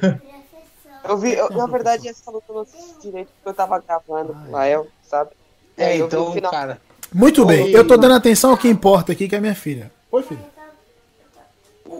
[1.04, 4.34] Eu vi, eu- na verdade, essa luta eu não assisti direito porque eu tava gravando
[4.34, 5.30] com o Lael, sabe?
[5.76, 6.50] É, o então, final.
[6.50, 6.80] cara.
[7.14, 7.76] Muito bem, Oi.
[7.76, 9.90] eu tô dando atenção ao que importa aqui, que é minha filha.
[10.10, 10.44] Oi, filha.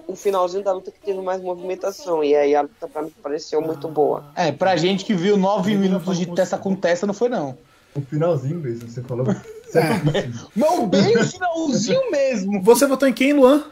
[0.09, 2.25] O finalzinho da luta que teve mais movimentação.
[2.25, 4.25] E aí a luta pra mim pareceu muito boa.
[4.35, 7.57] É, pra gente que viu nove minutos de testa com testa, não foi não.
[7.95, 9.27] O finalzinho mesmo, você falou.
[9.75, 10.31] É.
[10.57, 12.63] Não, bem o finalzinho mesmo.
[12.63, 13.67] Você votou em quem, Luan?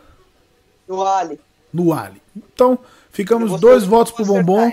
[0.86, 1.40] No Ali.
[1.72, 2.20] No Ali.
[2.36, 2.78] Então,
[3.10, 4.72] ficamos vou- dois votos vou pro Bombom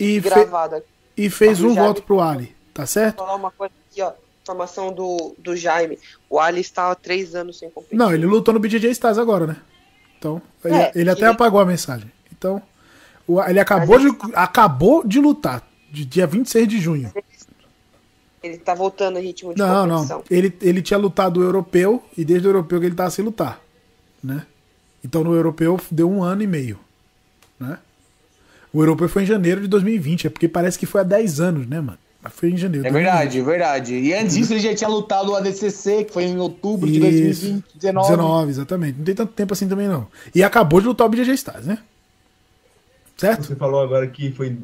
[0.00, 0.82] e, fe- Gravada.
[1.14, 2.56] e fez um voto pro Ali.
[2.72, 3.18] Tá Vou certo?
[3.18, 4.12] falar uma coisa aqui, ó.
[4.42, 5.98] Informação do, do Jaime.
[6.30, 7.94] O Ali está há três anos sem competir.
[7.98, 9.56] Não, ele lutou no BJJ Stars agora, né?
[10.18, 12.10] Então, ele, É, ele até ele- apagou a mensagem.
[12.36, 12.60] Então,
[13.48, 17.12] ele acabou de, acabou de lutar, de dia 26 de junho.
[18.42, 20.18] Ele tá voltando em ritmo de Não, competição.
[20.18, 20.24] não.
[20.30, 23.60] Ele, ele tinha lutado o europeu e desde o europeu que ele tava sem lutar,
[24.22, 24.46] né?
[25.04, 26.78] Então no europeu deu um ano e meio,
[27.58, 27.78] né?
[28.72, 31.66] O europeu foi em janeiro de 2020, é porque parece que foi há 10 anos,
[31.66, 31.98] né, mano?
[32.26, 32.86] Mas foi em janeiro.
[32.86, 33.94] É verdade, é verdade.
[33.94, 37.42] E antes disso ele já tinha lutado o ADCC, que foi em outubro de Isso.
[37.46, 38.08] 2020, 19.
[38.08, 38.98] 19, exatamente.
[38.98, 40.06] Não tem tanto tempo assim também, não.
[40.34, 41.78] E acabou de lutar o BJJ Stars, né?
[43.16, 43.46] Certo?
[43.46, 44.56] Você falou agora que foi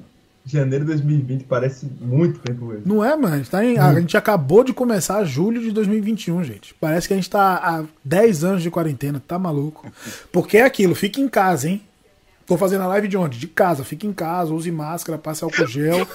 [0.44, 2.82] janeiro de 2020, parece muito tempo mesmo.
[2.84, 3.34] Não é, mano?
[3.34, 6.74] A gente, tá em- a gente acabou de começar julho de 2021, gente.
[6.80, 9.90] Parece que a gente tá há 10 anos de quarentena, tá maluco?
[10.32, 11.80] Porque é aquilo, fica em casa, hein?
[12.44, 13.38] Tô fazendo a live de onde?
[13.38, 16.06] De casa, fica em casa, use máscara, passe álcool gel.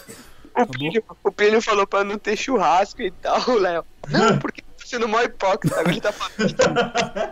[0.58, 3.84] O Plínio, o Plínio falou pra não ter churrasco e tal, Léo.
[4.10, 5.82] Não, porque tá sendo mó hipócrita.
[5.88, 6.55] Ele tá falando.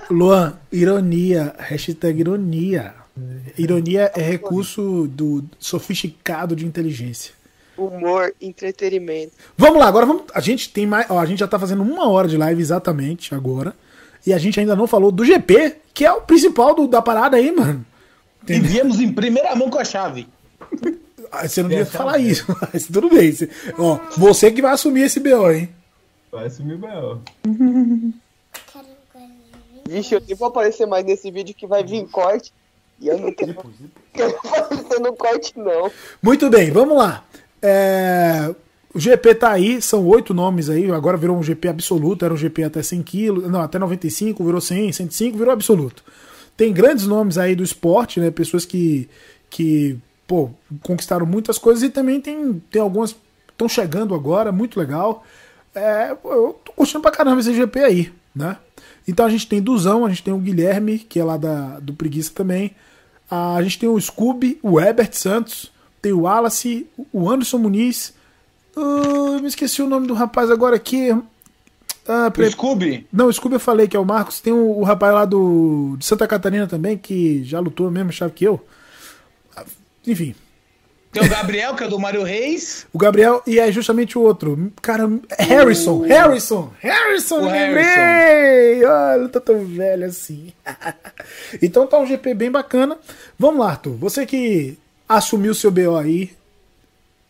[0.12, 2.94] Luan, ironia, hashtag ironia.
[3.58, 7.34] Ironia é recurso do sofisticado de inteligência.
[7.78, 9.32] Humor, entretenimento.
[9.58, 10.24] Vamos lá, agora vamos.
[10.34, 11.10] A gente tem mais.
[11.10, 13.74] Ó, a gente já tá fazendo uma hora de live exatamente agora.
[14.28, 17.38] E a gente ainda não falou do GP, que é o principal do- da parada
[17.38, 17.86] aí, mano.
[18.48, 20.28] E viemos em primeira mão com a chave.
[21.44, 23.32] Você não devia falar isso, mas tudo bem.
[23.32, 25.70] Você- ó, você que vai assumir esse BO, hein?
[26.32, 27.22] Vai sumir o Bel.
[29.88, 32.52] Vixe, eu nem vou aparecer mais nesse vídeo que vai vir corte.
[33.00, 33.46] E eu não tô.
[34.16, 35.92] Eu não vou aparecer no corte, não.
[36.22, 37.26] Muito bem, vamos lá.
[37.62, 38.54] É,
[38.94, 42.38] O GP tá aí, são oito nomes aí, agora virou um GP absoluto, era um
[42.38, 46.02] GP até 100 quilos, não, até 95, virou 100, 105, virou absoluto.
[46.56, 49.10] Tem grandes nomes aí do esporte, né, pessoas que,
[49.50, 49.98] que
[50.28, 50.50] pô,
[50.82, 53.16] conquistaram muitas coisas e também tem, tem algumas
[53.56, 55.24] estão chegando agora, muito legal.
[55.74, 58.58] É, eu tô curtindo pra caramba esse GP aí, né?
[59.08, 61.94] Então a gente tem Duzão, a gente tem o Guilherme, que é lá da, do
[61.94, 62.72] Preguiça também.
[63.30, 65.72] A gente tem o Scooby, o Herbert Santos,
[66.02, 68.14] tem o Wallace, o Anderson Muniz.
[68.76, 71.12] Ah, eu me esqueci o nome do rapaz agora aqui.
[72.08, 72.52] Ah, O peraí.
[72.52, 73.08] Scooby?
[73.12, 74.40] Não, o Scooby eu falei que é o Marcos.
[74.40, 78.34] Tem o, o rapaz lá do, de Santa Catarina também, que já lutou mesmo, chave
[78.34, 78.64] que eu.
[80.08, 80.36] Ah, Enfim,
[81.12, 82.86] Tem o Gabriel, que é do Mário Reis.
[82.93, 84.72] o Gabriel e é justamente o outro.
[84.82, 88.84] Cara, Harrison, Harrison, Harrison, O lembrei!
[88.84, 90.51] Olha, não tô tão velho assim.
[91.62, 92.97] então tá um GP bem bacana.
[93.39, 93.95] Vamos lá, Arthur.
[93.95, 94.78] Você que
[95.08, 96.32] assumiu seu BO aí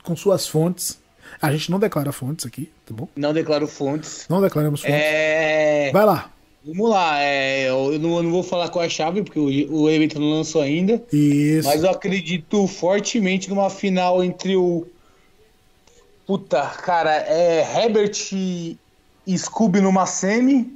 [0.04, 0.98] com suas fontes.
[1.42, 3.08] A gente não declara fontes aqui, tá bom?
[3.16, 4.26] Não declaro fontes.
[4.30, 4.96] Não declaramos fontes.
[4.96, 5.92] É.
[5.92, 6.32] Vai lá.
[6.66, 9.82] Vamos lá, é, eu, não, eu não vou falar qual é a chave, porque o,
[9.82, 11.02] o evento não lançou ainda.
[11.14, 11.68] Isso.
[11.68, 14.88] Mas eu acredito fortemente numa final entre o.
[16.26, 18.78] Puta, cara, é Herbert e
[19.38, 20.76] Scooby numa semi.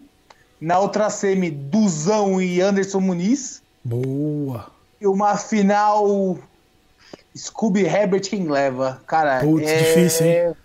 [0.62, 3.62] Na outra semi, Duzão e Anderson Muniz.
[3.84, 4.68] Boa.
[5.02, 6.38] E uma final.
[7.36, 9.02] Scooby Herbert quem leva.
[9.08, 9.78] Cara, Putz, é.
[9.78, 10.56] difícil, hein?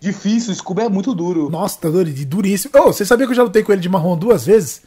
[0.00, 1.50] Difícil, o Scooby é muito duro.
[1.50, 2.72] Nossa, tá doido, de duríssimo.
[2.78, 4.82] Ô, você sabia que eu já lutei com ele de marrom duas vezes?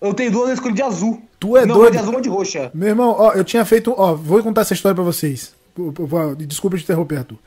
[0.00, 1.22] Eu tenho duas vezes com ele de azul.
[1.38, 1.84] Tu é não, doido.
[1.84, 2.70] uma de azul, uma de roxa.
[2.74, 3.94] Meu irmão, ó, eu tinha feito.
[3.96, 5.54] Ó, vou contar essa história pra vocês.
[6.46, 7.38] Desculpa te interromper, Arthur.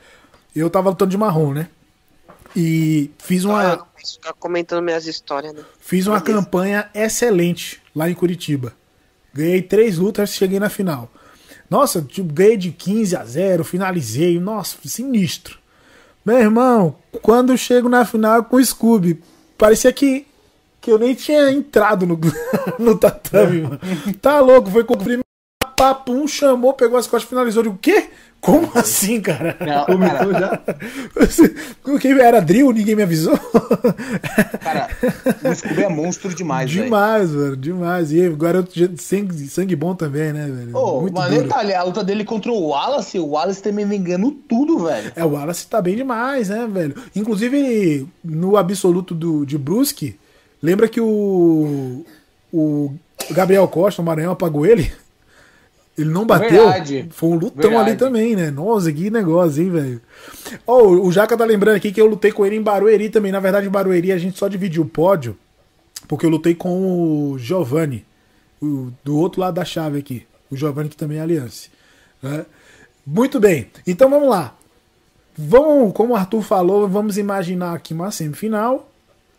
[0.56, 1.68] Eu tava lutando de marrom, né?
[2.56, 5.62] E fiz Ah, uma, não ficar comentando minhas histórias, né?
[5.80, 6.40] fiz uma Beleza.
[6.44, 8.72] campanha excelente lá em Curitiba.
[9.32, 11.10] Ganhei três lutas e cheguei na final.
[11.68, 14.38] Nossa, tipo, ganhei de 15 a 0, finalizei.
[14.38, 15.58] Nossa, sinistro.
[16.24, 19.22] Meu irmão, quando eu chego na final com o Scooby,
[19.58, 20.26] parecia que,
[20.80, 22.18] que eu nem tinha entrado no,
[22.78, 23.80] no tatame, mano.
[24.22, 25.24] Tá louco, foi cumprir
[25.76, 27.62] papum, chamou, pegou as costas, finalizou.
[27.62, 28.08] Eu digo, o quê?
[28.44, 29.56] Como assim, cara?
[29.58, 30.60] Não, cara, já?
[31.98, 32.72] Que era drill?
[32.72, 33.38] Ninguém me avisou?
[34.60, 34.88] cara,
[35.42, 36.84] o Scooby é monstro demais, velho.
[36.84, 38.12] demais, mano, demais.
[38.12, 40.76] E o garoto de sangue, sangue bom também, né, velho?
[40.76, 44.30] Ô, Muito mas detalhe, a luta dele contra o Wallace, o Wallace também vem ganhando
[44.30, 45.10] tudo, velho.
[45.16, 46.94] É, o Wallace tá bem demais, né, velho?
[47.16, 50.18] Inclusive, no absoluto do, de Brusque,
[50.62, 52.04] lembra que o,
[52.52, 52.92] o
[53.30, 54.92] Gabriel Costa, o Maranhão, apagou ele?
[55.96, 56.50] Ele não bateu.
[56.50, 57.06] Verdade.
[57.10, 57.90] Foi um lutão Verdade.
[57.90, 58.50] ali também, né?
[58.50, 60.00] Nossa, que negócio, hein, velho?
[60.66, 63.30] Ó, o Jaca tá lembrando aqui que eu lutei com ele em Barueri também.
[63.30, 65.36] Na verdade, em Barueri a gente só dividiu o pódio,
[66.08, 68.04] porque eu lutei com o Giovanni.
[68.62, 70.26] o- do outro lado da chave aqui.
[70.50, 71.68] O Giovanni que também é aliança.
[72.22, 72.46] né?
[73.06, 73.68] Muito bem.
[73.86, 74.54] Então vamos lá.
[75.36, 78.90] Vamos, como o Arthur falou, vamos imaginar aqui uma semifinal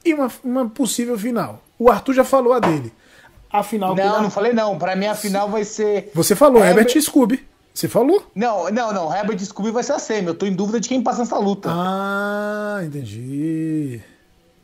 [0.03, 1.63] e uma, uma possível final.
[1.79, 2.93] O Arthur já falou a dele.
[3.59, 4.77] A final Não, não falei não.
[4.77, 6.11] Pra mim a final vai ser.
[6.13, 7.45] Você falou, Herbert- Herbert e Scooby.
[7.73, 8.23] Você falou?
[8.33, 9.13] Não, não, não.
[9.15, 10.27] Herbert e Scooby vai ser a semi.
[10.27, 11.69] Eu tô em dúvida de quem passa nessa luta.
[11.71, 14.01] Ah, entendi.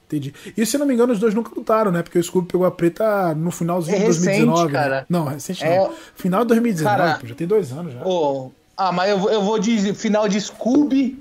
[0.08, 0.34] Entendi.
[0.58, 2.02] E se eu não me engano, os dois nunca lutaram, né?
[2.04, 4.66] Porque o Scooby pegou a preta no finalzinho É de recente, 2019.
[4.74, 4.80] né?
[4.80, 5.06] cara.
[5.10, 5.94] Não, recente É- não.
[6.16, 8.02] Final de 2019, Cara, pô, já tem dois anos já.
[8.06, 11.18] Ô, ah, mas eu, vou- eu vou de final de Scooby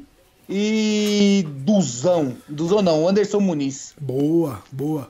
[0.48, 2.34] e Duzão.
[2.48, 3.94] Duzão não, Anderson Muniz.
[4.00, 5.08] Boa, boa.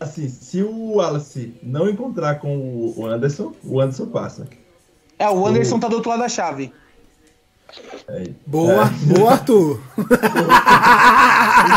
[0.00, 4.48] Assim, se o Wallace não encontrar com o o Anderson, o Anderson passa.
[5.18, 6.72] É, o Anderson tá do outro lado da chave.
[8.08, 9.80] É, Boa, boa, Arthur.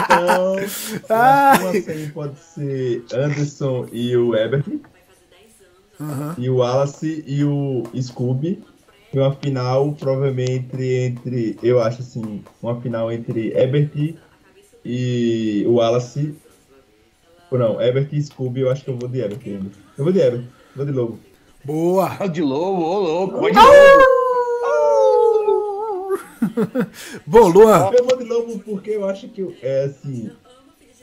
[0.03, 0.55] Então,
[1.83, 4.65] semi pode ser Anderson e o Ebert,
[5.99, 6.35] Aham.
[6.37, 8.63] e o Wallace e o Scooby.
[9.11, 11.59] E uma final, provavelmente, entre, entre.
[11.63, 14.15] Eu acho assim, uma final entre Ebert
[14.85, 16.35] e o Wallace.
[17.51, 19.69] Ou não, Ebert e Scooby, eu acho que eu vou de Ebert ainda.
[19.97, 20.43] Eu vou de Ebert,
[20.75, 21.19] vou de Lobo.
[21.63, 22.17] Boa.
[22.21, 23.69] Ó de lobo, ô louco, ó de lobo.
[27.25, 30.29] Bom, Luan, Eu vou de Lobo porque eu acho que, é assim,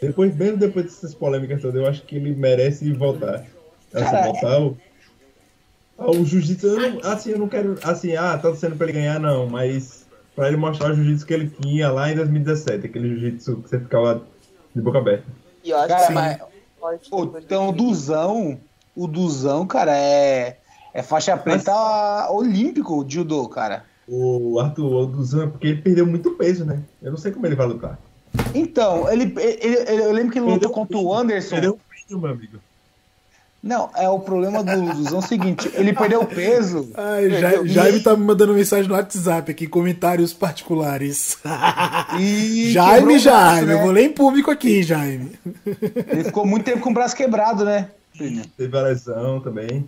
[0.00, 3.44] depois, mesmo depois dessas polêmicas todas, eu acho que ele merece voltar.
[3.94, 4.76] Assim, voltar ao,
[5.98, 6.66] ao jiu-jitsu.
[6.66, 10.06] Eu não- Assim, eu não quero, assim, ah, tá sendo pra ele ganhar, não, mas
[10.34, 13.78] pra ele mostrar o jiu-jitsu que ele tinha lá em 2017, aquele jiu-jitsu que você
[13.78, 14.22] ficava
[14.74, 15.24] de boca aberta.
[15.66, 18.60] E eu acho Cara, que mas- depois então o Duzão,
[18.94, 20.58] o Duzão, cara, é,
[20.94, 23.84] é faixa preta olímpico de judô, cara.
[24.06, 26.80] O Arthur Oduzan é porque ele perdeu muito peso, né?
[27.02, 27.98] Eu não sei como ele vai lutar.
[28.54, 29.58] Então, ele, ele-
[29.90, 31.56] ele- eu lembro que ele lutou contra o Anderson.
[31.56, 32.58] Perdeu o brilho, meu amigo.
[33.66, 36.88] Não, é o problema do Duzão é o seguinte, ele perdeu peso.
[36.94, 41.36] Ai, Ja- Jaime tá me mandando mensagem no WhatsApp aqui, comentários particulares.
[42.20, 43.74] E Jaime, Jaime, né?
[43.74, 45.32] eu vou ler em público aqui, Jaime.
[45.66, 47.88] Ele ficou muito tempo com o braço quebrado, né?
[48.56, 49.84] Teve a lesão também.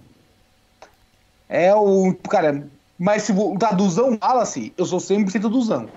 [1.49, 2.15] É o.
[2.29, 2.67] Cara,
[2.99, 5.89] mas se voltar Duzão Wallace, eu sou 100% Duzão.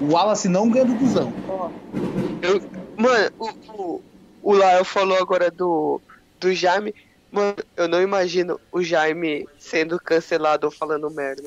[0.00, 1.32] O Wallace não ganha do Duzão.
[2.40, 2.60] Eu-
[2.96, 4.02] mano, o, o,
[4.42, 6.00] o Lael falou agora do,
[6.40, 6.94] do Jaime.
[7.34, 11.42] Mano, eu não imagino o Jaime sendo cancelado ou falando merda.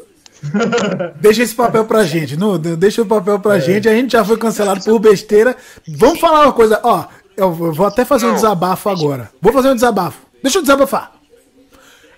[1.22, 3.88] Deixa esse papel pra gente, não, deixa o papel pra gente.
[3.88, 5.56] A gente já foi cancelado por besteira.
[5.88, 7.06] Vamos falar uma coisa, ó.
[7.36, 9.32] Eu vou até fazer um desabafo agora.
[9.42, 10.20] Vou fazer um desabafo.
[10.44, 11.14] Deixa eu desabafar.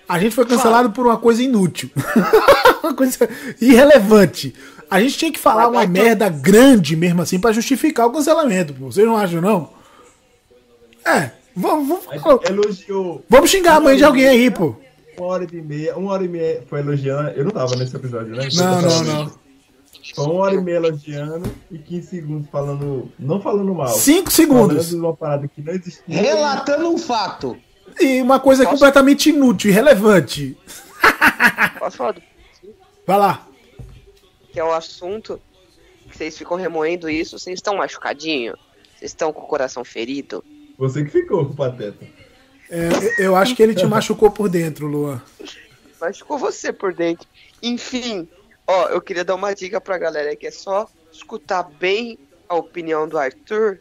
[0.08, 1.90] A gente foi cancelado por uma coisa inútil.
[2.82, 3.28] uma coisa
[3.60, 4.54] irrelevante.
[4.90, 8.74] A gente tinha que falar uma merda grande mesmo assim pra justificar o cancelamento.
[8.74, 9.70] Vocês não acham, não?
[11.04, 14.74] É, vamos, vamos, Elogiou vamos xingar a mãe de alguém aí, pô.
[15.16, 17.30] uma hora e meia, uma hora e meia foi elogiando.
[17.30, 18.48] Eu não tava nesse episódio, né?
[18.54, 19.32] Não, não, não.
[20.14, 23.10] Foi uma hora e meia elogiando e 15 segundos falando.
[23.18, 23.88] Não falando mal.
[23.88, 24.76] Cinco segundos.
[24.76, 26.02] Falando de uma parada que não existia.
[26.08, 27.56] Relatando um fato.
[27.98, 30.56] E uma coisa completamente inútil, irrelevante.
[31.78, 32.22] Posso falar do
[33.06, 33.46] Vai lá.
[34.52, 35.40] que é o assunto
[36.08, 37.38] que vocês ficam remoendo isso?
[37.38, 38.56] Vocês estão machucadinhos?
[38.98, 40.44] Vocês estão com o coração ferido?
[40.80, 42.04] Você que ficou com o Pateta.
[42.70, 45.20] É, eu- acho que ele te machucou por dentro, Luan.
[46.00, 47.26] Machucou você por dentro.
[47.62, 48.26] Enfim,
[48.66, 52.18] ó, eu queria dar uma dica pra galera que é só escutar bem
[52.48, 53.78] a opinião do Arthur,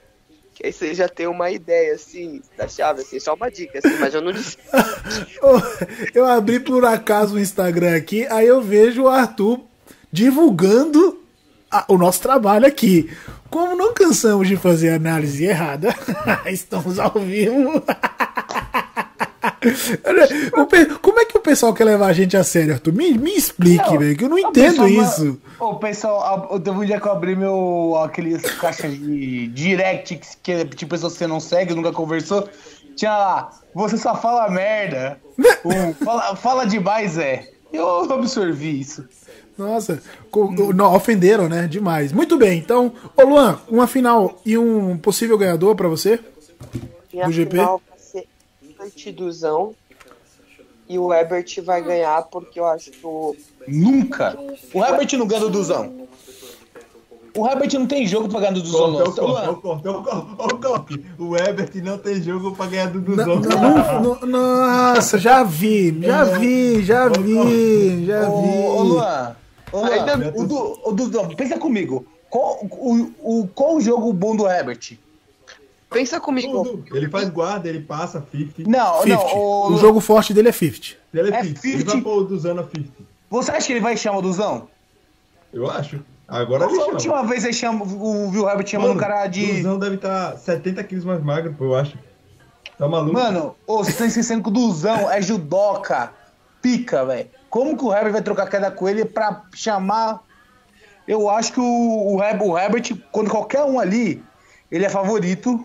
[0.53, 3.97] que aí vocês já tem uma ideia, assim, da chave, assim, só uma dica, assim,
[3.97, 4.57] mas eu não disse.
[6.13, 9.61] Eu abri por acaso o Instagram aqui, aí eu vejo o Arthur
[10.11, 11.23] divulgando
[11.71, 13.09] a- o nosso trabalho aqui.
[13.49, 15.95] Como não cansamos de fazer análise errada,
[16.47, 17.81] estamos ao vivo.
[21.01, 22.93] Como é que o pessoal quer levar a gente a sério, Arthur?
[22.93, 25.39] Me, me explique, velho, que eu não entendo isso.
[25.59, 27.95] O pessoal, a- teve um dia que eu abri meu.
[28.03, 32.47] aqueles caixas de direct que, que tipo pessoa que você não segue, nunca conversou.
[32.95, 35.19] Tinha lá, você só fala merda.
[35.65, 37.47] Um, fala, fala demais, é.
[37.71, 39.05] Eu absorvi isso.
[39.59, 40.01] Nossa,
[40.73, 41.67] não, ofenderam, né?
[41.67, 42.13] Demais.
[42.13, 46.17] Muito bem, então, ô Luan, uma final e um possível ganhador pra você?
[47.11, 47.51] Minha Do GP?
[47.57, 48.27] final vai ser.
[50.87, 53.35] E o Ebert vai ganhar porque eu acho que o.
[53.67, 54.35] Nunca.
[54.73, 56.07] O Herbert não ganha do Duzão.
[57.37, 58.93] O Herbert não tem jogo pra ganhar do Duzão.
[58.93, 59.23] Corta, é
[61.19, 64.01] o Ebert não tem jogo pra ganhar do Não, Duzão.
[64.01, 64.27] não, não,
[64.95, 68.89] nossa, já vi, já vi, já vi, já Ô, ô, vi.
[68.89, 69.35] Luan,
[69.73, 72.05] Luan, Ainda- o, du, o Duzão, pensa comigo.
[72.29, 74.97] Qual o, o, qual o jogo bom do Herbert?
[75.89, 76.63] Pensa comigo.
[76.63, 76.95] Tudo.
[76.95, 78.69] Ele faz guarda, ele passa 50.
[78.69, 79.23] Não, 50.
[79.23, 79.37] não.
[79.37, 79.67] O...
[79.73, 80.95] O jogo forte dele é 50.
[81.13, 81.67] Ele é É 50.
[81.67, 81.91] Ele 50.
[81.93, 82.89] vai pôr o Duzano a 50.
[83.31, 84.67] Você acha que ele vai chamar o Duzão?
[85.51, 85.99] Eu acho.
[86.27, 86.93] Agora Qual ele foi a chama.
[86.93, 89.47] última vez ele chama, o Will Herbert chamando um cara de.
[89.57, 91.97] Duzão deve estar 70 quilos mais magro, eu acho.
[92.77, 93.13] Tá maluco?
[93.13, 96.13] Mano, ô, vocês estão esquecendo que o Duzão é judoca.
[96.61, 97.29] Pica, velho.
[97.49, 100.21] Como que o Herbert vai trocar queda com ele pra chamar.
[101.07, 101.63] Eu acho que o,
[102.15, 104.23] o, Her- o Herbert, quando qualquer um ali,
[104.71, 105.63] ele é favorito.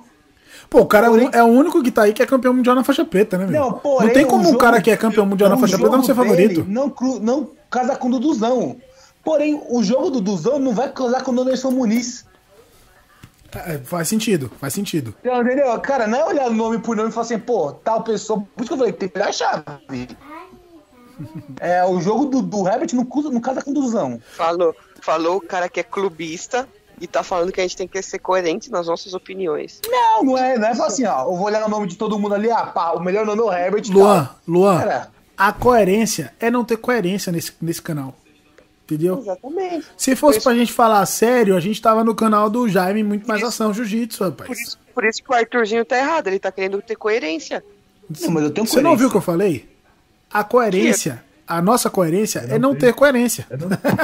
[0.71, 2.55] Pô, o cara é o- Porém- é o único que tá aí que é campeão
[2.55, 3.61] mundial na faixa preta, né, meu?
[3.61, 5.97] Não, porém, não tem como o um cara que é campeão mundial na faixa preta
[5.97, 6.65] não ser favorito.
[6.67, 8.77] Não, cru- não casa com o Duduzão.
[9.23, 12.25] Porém, o jogo do Duduzão não vai casar com o Anderson Muniz.
[13.67, 15.15] É, faz sentido, faz sentido.
[15.25, 15.79] Entendeu?
[15.81, 18.41] Cara, não é olhar nome por nome e falar assim, pô, tal pessoa.
[18.41, 20.09] Por isso que eu falei, tem que olhar a chave.
[21.61, 24.21] É, o jogo do, do Herbert não, não casa com o Duduzão.
[24.33, 26.69] Falou, falou o cara que é clubista
[27.01, 29.81] e tá falando que a gente tem que ser coerente nas nossas opiniões.
[29.89, 31.23] Não, não é, não é falar assim, ó.
[31.25, 33.45] Eu vou olhar o nome de todo mundo ali, ah, pá, o melhor nome é
[33.45, 33.85] o Herbert.
[33.91, 34.37] Luan, tal.
[34.47, 38.15] Luan, Cara, a coerência é não ter coerência nesse, nesse canal.
[38.85, 39.19] Entendeu?
[39.19, 39.87] Exatamente.
[39.97, 43.43] Se fosse pra gente falar sério, a gente tava no canal do Jaime Muito Mais
[43.43, 44.59] Ação Jiu-Jitsu, Por rapaz.
[44.61, 47.65] isso, por isso que o Arthurzinho tá errado, ele tá querendo ter coerência.
[48.21, 49.19] não, mas eu tenho Você não ouviu o que coerência.
[49.19, 49.74] eu falei?
[50.35, 53.47] A coerência, a nossa coerência é não ter coerência.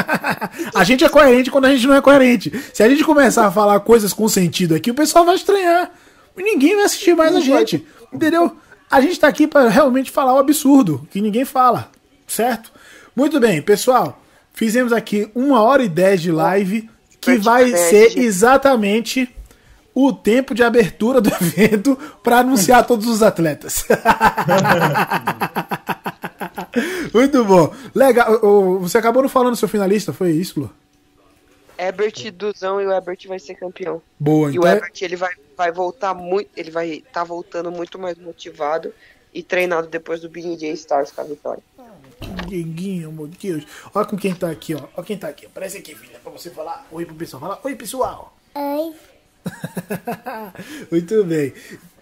[0.72, 2.52] a gente é coerente quando a gente não é coerente.
[2.72, 5.90] Se a gente começar a falar coisas com sentido aqui, o pessoal vai estranhar.
[6.36, 7.84] Ninguém vai assistir mais a gente.
[8.12, 8.56] Entendeu?
[8.88, 11.90] A gente tá aqui pra realmente falar o absurdo que ninguém fala.
[12.28, 12.70] Certo?
[13.16, 14.22] Muito bem, pessoal.
[14.52, 16.88] Fizemos aqui uma hora e dez de live
[17.20, 19.28] que vai ser exatamente
[19.94, 23.84] o tempo de abertura do evento para anunciar todos os atletas.
[27.14, 27.74] Muito bom.
[27.94, 28.38] Legal.
[28.80, 30.70] Você acabou não falando do seu finalista, foi isso, Lu?
[31.78, 34.02] Herbert Duzão e o Herbert vai ser campeão.
[34.18, 34.62] Boa, E então.
[34.64, 38.92] o é- Herbert ele vai, vai voltar muito, ele vai estar voltando muito mais motivado
[39.32, 41.62] e treinado depois do Big J Stars com a vitória.
[42.46, 43.64] Dieguinho, meu Deus.
[43.94, 44.82] Olha com quem tá aqui, ó.
[44.94, 45.46] Olha quem tá aqui.
[45.46, 47.40] Aparece aqui, filha, pra você falar oi pro pessoal.
[47.40, 48.36] Fala oi, pessoal.
[48.54, 48.94] Oi.
[50.90, 51.52] muito bem.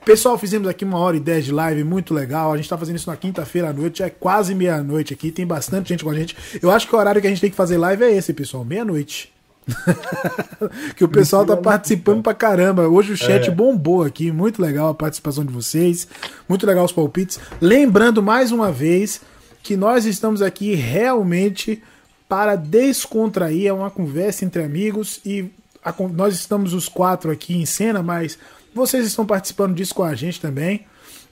[0.08, 2.50] Pessoal, fizemos aqui uma hora e dez de live, muito legal.
[2.50, 5.90] A gente tá fazendo isso na quinta-feira à noite, é quase meia-noite aqui, tem bastante
[5.90, 6.34] gente com a gente.
[6.62, 8.64] Eu acho que o horário que a gente tem que fazer live é esse, pessoal,
[8.64, 9.30] meia-noite.
[10.96, 12.88] que o pessoal tá participando pra caramba.
[12.88, 13.50] Hoje o chat É.
[13.50, 16.08] bombou aqui, muito legal a participação de vocês,
[16.48, 17.38] muito legal os palpites.
[17.60, 19.20] Lembrando mais uma vez
[19.62, 21.82] que nós estamos aqui realmente
[22.26, 25.50] para descontrair, é uma conversa entre amigos e
[25.84, 28.38] a nós estamos os quatro aqui em cena, mas
[28.74, 30.86] vocês estão participando disso com a gente também.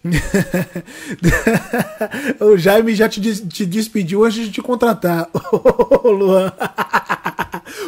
[2.41, 6.53] o Jaime já te, te despediu antes de te contratar, Ô, Luan.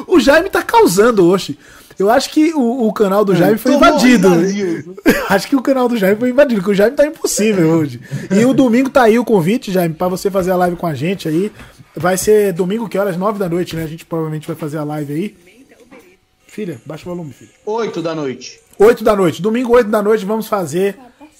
[0.07, 1.59] o Jaime tá causando hoje.
[1.99, 4.29] Eu acho que o, o canal do Jaime foi invadido.
[4.29, 4.95] invadido.
[5.29, 8.01] acho que o canal do Jaime foi invadido, porque o Jaime tá impossível hoje.
[8.31, 10.95] E o domingo tá aí o convite, Jaime, pra você fazer a live com a
[10.95, 11.51] gente aí.
[11.97, 13.16] Vai ser domingo, que horas?
[13.16, 13.83] Nove da noite, né?
[13.83, 15.37] A gente provavelmente vai fazer a live aí.
[16.47, 17.51] Filha, baixa o volume, filha.
[17.66, 18.61] Oito da noite.
[18.79, 19.43] 8 da noite.
[19.43, 20.99] Domingo, 8 da noite, vamos fazer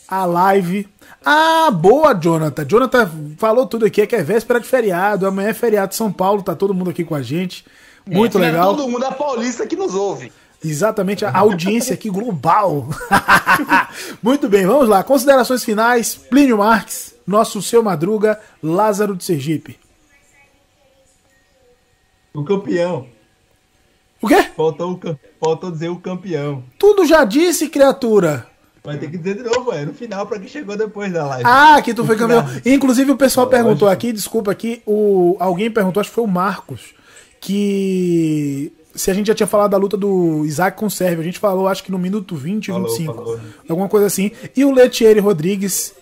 [0.09, 0.89] a live.
[1.25, 2.65] Ah, boa, Jonathan.
[2.67, 5.27] Jonathan falou tudo aqui, é que é véspera de feriado.
[5.27, 7.65] Amanhã é feriado de São Paulo, tá todo mundo aqui com a gente.
[8.07, 8.75] Muito É, legal.
[8.75, 10.33] Todo mundo é paulista que nos ouve.
[10.65, 12.89] Exatamente, a audiência aqui global.
[14.21, 15.05] Muito bem, vamos lá.
[15.05, 16.17] Considerações finais.
[16.17, 19.79] Plínio Marques, nosso seu Madruga, Lázaro de Sergipe.
[22.35, 23.07] O campeão.
[24.21, 24.43] O quê?
[24.57, 26.65] Faltou, o Faltou dizer o campeão.
[26.79, 28.47] Tudo já disse, criatura.
[28.85, 31.45] Vai ter que dizer de novo, é no final pra quem chegou depois da live.
[31.47, 32.45] Ah, que tu foi campeão.
[32.65, 36.95] Inclusive o pessoal perguntou aqui, desculpa aqui, o alguém perguntou, acho que foi o Marcos,
[37.41, 41.21] que se a gente já tinha falado da luta do Isaac com o Sérvio.
[41.21, 43.15] A gente falou, acho que no minuto 20, Falou, 25.
[43.15, 43.41] falou.
[43.69, 44.33] Alguma coisa assim.
[44.57, 45.95] E o Letieri Rodrigues,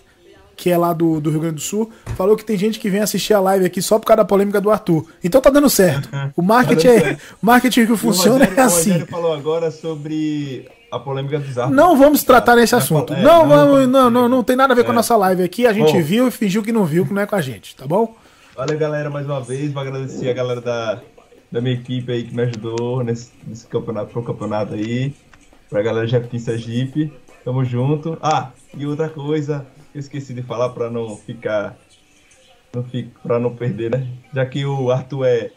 [0.57, 2.99] que é lá do, do Rio Grande do Sul, falou que tem gente que vem
[2.99, 5.05] assistir a live aqui só por causa da polêmica do Arthur.
[5.23, 6.09] Então tá dando certo.
[6.35, 7.21] O marketing, Tá é, certo.
[7.41, 8.91] marketing que o funciona Rogério- é O assim.
[8.91, 11.75] Rogério falou agora sobre a polêmica dos árbitros.
[11.85, 13.09] Não vamos tratar nesse assunto.
[13.13, 14.95] falei, não, é, vamos, não, não, não tem nada a ver com a É.
[14.95, 15.67] nossa live aqui.
[15.67, 16.01] A gente Bom.
[16.01, 18.15] viu e fingiu que não viu, que não é com a gente, tá bom?
[18.55, 19.71] Valeu, galera, mais uma vez.
[19.71, 20.99] Vou agradecer a galera da,
[21.51, 25.13] da minha equipe aí que me ajudou nesse, nesse campeonato, pro campeonato aí.
[25.69, 27.13] Pra galera de Jequitinho Sergipe.
[27.43, 28.17] Tamo junto.
[28.21, 31.77] Ah, e outra coisa eu esqueci de falar pra não ficar.
[32.73, 34.07] Não ficar, pra não perder, né?
[34.33, 35.51] Já que o Arthur é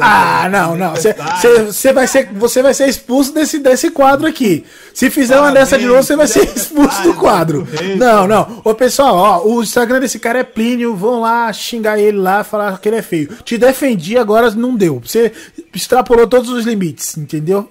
[0.00, 0.94] Ah, não, não.
[0.94, 4.66] Você vai, ser, você vai ser expulso desse, desse quadro aqui.
[4.92, 7.66] Se fizer uma dessa de novo, você vai ser expulso do quadro.
[7.96, 8.60] Não, não.
[8.62, 10.94] Ô, pessoal, ó, o Instagram desse cara é Plínio.
[10.94, 13.28] Vão lá xingar ele lá, falar que ele é feio.
[13.44, 15.00] Te defendi, agora não deu.
[15.00, 15.32] Você
[15.74, 17.68] extrapolou todos os limites, entendeu?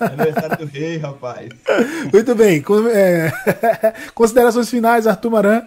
[0.00, 1.48] Aniversário do rei, rapaz.
[2.12, 2.64] Muito bem.
[2.92, 3.32] É...
[4.14, 5.62] Considerações finais, Arthur Maran.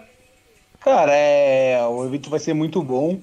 [0.80, 1.85] Cara, é...
[1.89, 3.19] o evento vai ser muito bom.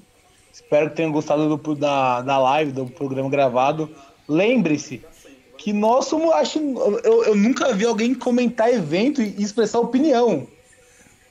[0.55, 3.91] Espero que tenham gostado do, da, da live, do programa gravado.
[4.29, 5.03] Lembre-se
[5.59, 6.61] que nós somos, acho,
[7.03, 10.47] eu, eu nunca vi alguém comentar evento e expressar opinião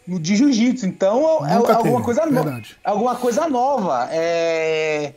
[0.06, 0.86] de jiu-jitsu.
[0.86, 4.10] Então é, é alguma, coisa no, alguma coisa nova.
[4.12, 5.14] É...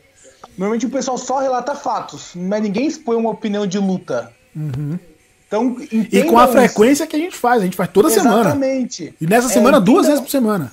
[0.57, 4.33] Normalmente o pessoal só relata fatos, mas ninguém expõe uma opinião de luta.
[4.55, 4.99] Uhum.
[5.49, 8.37] Então, e com a frequência que a gente faz, a gente faz toda Exatamente.
[8.37, 8.51] semana.
[8.51, 9.15] Exatamente.
[9.21, 10.73] E nessa semana, é, duas vezes por semana.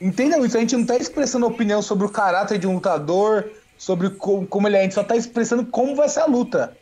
[0.00, 3.44] Entendam isso, a gente não está expressando opinião sobre o caráter de um lutador,
[3.76, 6.76] sobre como, como ele é, a gente só está expressando como vai ser a luta.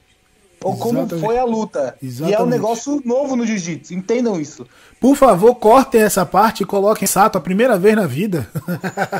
[0.62, 1.10] Ou Exatamente.
[1.10, 1.96] como foi a luta.
[2.02, 2.32] Exatamente.
[2.32, 4.66] E é um negócio novo no jiu-jitsu, entendam isso.
[4.98, 8.50] Por favor, cortem essa parte e coloquem Sato a primeira vez na vida.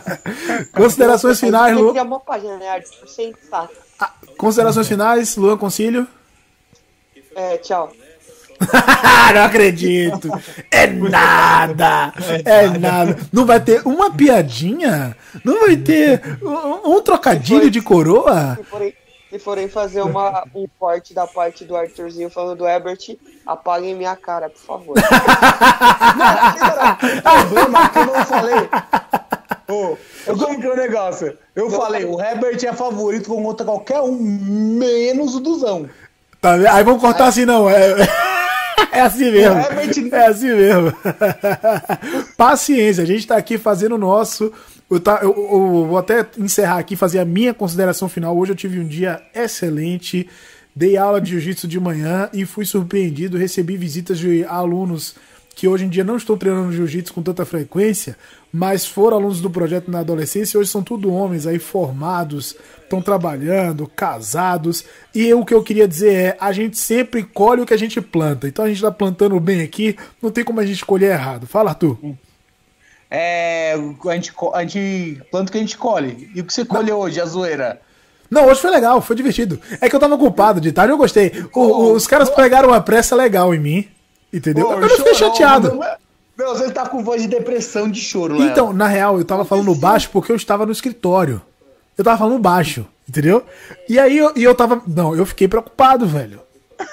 [0.73, 1.93] Considerações finais, Lu.
[1.93, 2.83] Uma página, né?
[4.01, 6.07] Ah, considerações finais, Luan Concílio.
[7.35, 7.93] É, tchau.
[9.35, 10.31] não acredito.
[10.71, 12.13] É nada.
[12.45, 13.17] É nada.
[13.33, 15.17] Não vai ter uma piadinha?
[15.45, 18.57] Não vai ter um, um trocadilho de coroa?
[18.57, 18.95] Se forem,
[19.31, 24.17] se forem fazer uma, um corte da parte do Arthurzinho falando do Herbert, apaguem minha
[24.17, 24.97] cara, por favor.
[27.23, 28.69] problema que eu não falei.
[29.69, 29.97] Oh,
[30.27, 31.37] como que é o negócio?
[31.55, 35.89] Eu falei, o Herbert é favorito contra qualquer um, menos o Duzão.
[36.41, 37.69] Tá, aí vamos cortar assim, não.
[37.69, 37.95] É...
[38.93, 39.59] É assim mesmo.
[40.13, 40.93] É assim mesmo.
[42.37, 44.53] Paciência, a gente tá aqui fazendo o nosso.
[44.91, 48.37] Eu, tá, eu, eu, vou até encerrar aqui, fazer a minha consideração final.
[48.37, 50.29] Hoje eu tive um dia excelente.
[50.75, 53.39] Dei aula de jiu-jitsu de manhã e fui surpreendido.
[53.39, 55.15] Recebi visitas de alunos
[55.57, 58.15] que hoje em dia não estão treinando jiu-jitsu com tanta frequência,
[58.53, 63.01] mas foram alunos do projeto na adolescência e hoje são tudo homens aí formados, estão
[63.01, 64.85] trabalhando, casados.
[65.15, 68.03] E o que eu queria dizer é: a gente sempre colhe o que a gente
[68.03, 68.47] planta.
[68.47, 71.47] Então a gente está plantando bem aqui, não tem como a gente colher errado.
[71.47, 71.99] Fala, Arthur.
[73.11, 76.31] É, a gente, a gente planta o que a gente colhe.
[76.35, 77.81] E o que você colheu hoje, a zoeira?
[78.31, 79.59] Não, hoje foi legal, foi divertido.
[79.81, 81.33] É que eu tava ocupado de tarde, eu gostei.
[81.55, 83.96] O, os caras pegaram uma pressa legal em mim.
[84.37, 84.67] Entendeu?
[84.67, 85.81] Pô, eu não fiquei chateado.
[86.37, 88.51] Meu, você tá com voz de depressão, de choro, Léo.
[88.51, 91.41] Então, na real, eu tava falando baixo porque eu estava no escritório.
[91.97, 93.43] Eu tava falando baixo, entendeu?
[93.89, 94.83] E aí eu, e eu tava.
[94.87, 96.41] Não, eu fiquei preocupado, velho.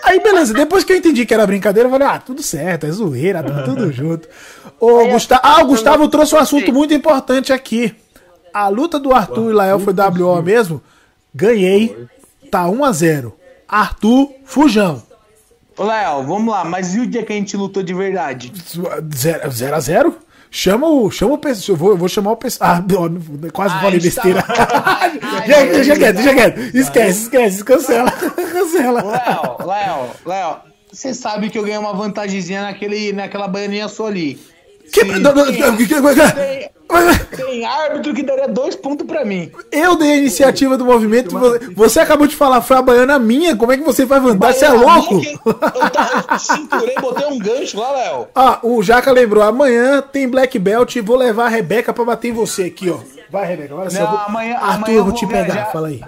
[0.05, 2.91] Aí, beleza, depois que eu entendi que era brincadeira, eu falei, ah, tudo certo, é
[2.91, 4.29] zoeira, tá tudo junto.
[4.79, 7.93] O Gustavo, ah, o Gustavo trouxe um assunto muito importante aqui.
[8.53, 10.81] A luta do Arthur e Lael foi WO mesmo?
[11.35, 12.07] Ganhei.
[12.49, 13.35] Tá 1 a 0
[13.67, 15.03] Arthur, fujão.
[15.77, 18.51] Ô, Léo, vamos lá, mas e o dia que a gente lutou de verdade?
[19.13, 20.15] 0 a 0
[20.55, 21.75] Chama o, chama o pessoal.
[21.75, 22.75] Eu vou, eu vou chamar o pessoal.
[22.75, 24.43] Ah, quase falei besteira.
[24.43, 25.09] Tá...
[25.47, 26.59] deixa quieto, deixa quieto.
[26.77, 28.11] Esquece, esquece, cancela.
[28.13, 29.01] cancela.
[29.01, 30.57] Léo, Léo, Léo,
[30.91, 34.39] você sabe que eu ganhei uma vantagemzinha naquele, naquela baianinha sua ali.
[34.91, 35.23] Que, tem,
[37.35, 39.51] tem árbitro que daria dois pontos pra mim.
[39.71, 41.35] Eu dei a iniciativa do movimento.
[41.75, 43.55] Você acabou de falar, foi a baiana minha.
[43.55, 44.59] Como é que você vai vantagem?
[44.59, 45.19] Você é louco?
[45.21, 45.41] Que, eu,
[46.31, 48.27] eu cinturei, botei um gancho lá, Léo.
[48.35, 49.43] Ah, o Jaca lembrou.
[49.43, 52.99] Amanhã tem Black Belt e vou levar a Rebeca pra bater em você aqui, ó.
[53.29, 53.73] Vai, Rebeca.
[53.75, 54.19] Não, vou...
[54.19, 55.45] amanhã, Arthur, amanhã eu vou te viajar.
[55.47, 55.65] pegar.
[55.71, 56.01] Fala aí.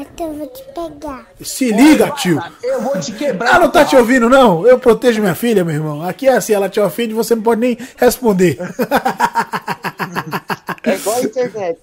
[0.00, 1.26] Arthur, eu vou te pegar.
[1.40, 2.42] Se liga, tio.
[2.62, 3.50] Eu vou te quebrar.
[3.50, 4.66] Ela não tá te ouvindo, não?
[4.66, 6.06] Eu protejo minha filha, meu irmão.
[6.06, 8.58] Aqui é assim, ela te ofende, você não pode nem responder.
[10.82, 11.78] É igual a internet.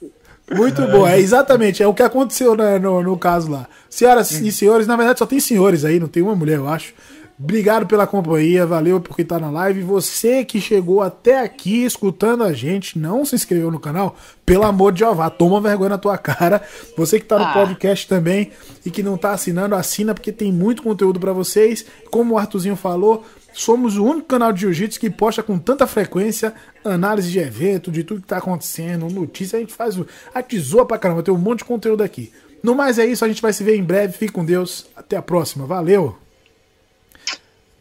[0.51, 3.65] Muito bom, é exatamente, é o que aconteceu né, no, no caso lá.
[3.89, 6.93] Senhoras e senhores, na verdade só tem senhores aí, não tem uma mulher, eu acho.
[7.39, 9.81] Obrigado pela companhia, valeu por quem tá na live.
[9.81, 14.15] Você que chegou até aqui escutando a gente, não se inscreveu no canal,
[14.45, 16.61] pelo amor de Jeová, toma vergonha na tua cara.
[16.95, 17.53] Você que tá no ah.
[17.53, 18.51] podcast também
[18.85, 21.85] e que não tá assinando, assina porque tem muito conteúdo para vocês.
[22.11, 26.53] Como o Artuzinho falou, somos o único canal de jiu-jitsu que posta com tanta frequência
[26.85, 29.99] análise de evento, de tudo que tá acontecendo, notícia, a gente faz
[30.33, 32.31] a tesoura pra caramba, tem um monte de conteúdo aqui.
[32.63, 34.13] No mais é isso, a gente vai se ver em breve.
[34.13, 34.85] Fique com Deus.
[34.95, 35.65] Até a próxima.
[35.65, 36.22] Valeu!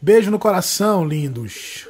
[0.03, 1.87] Beijo no coração, lindos.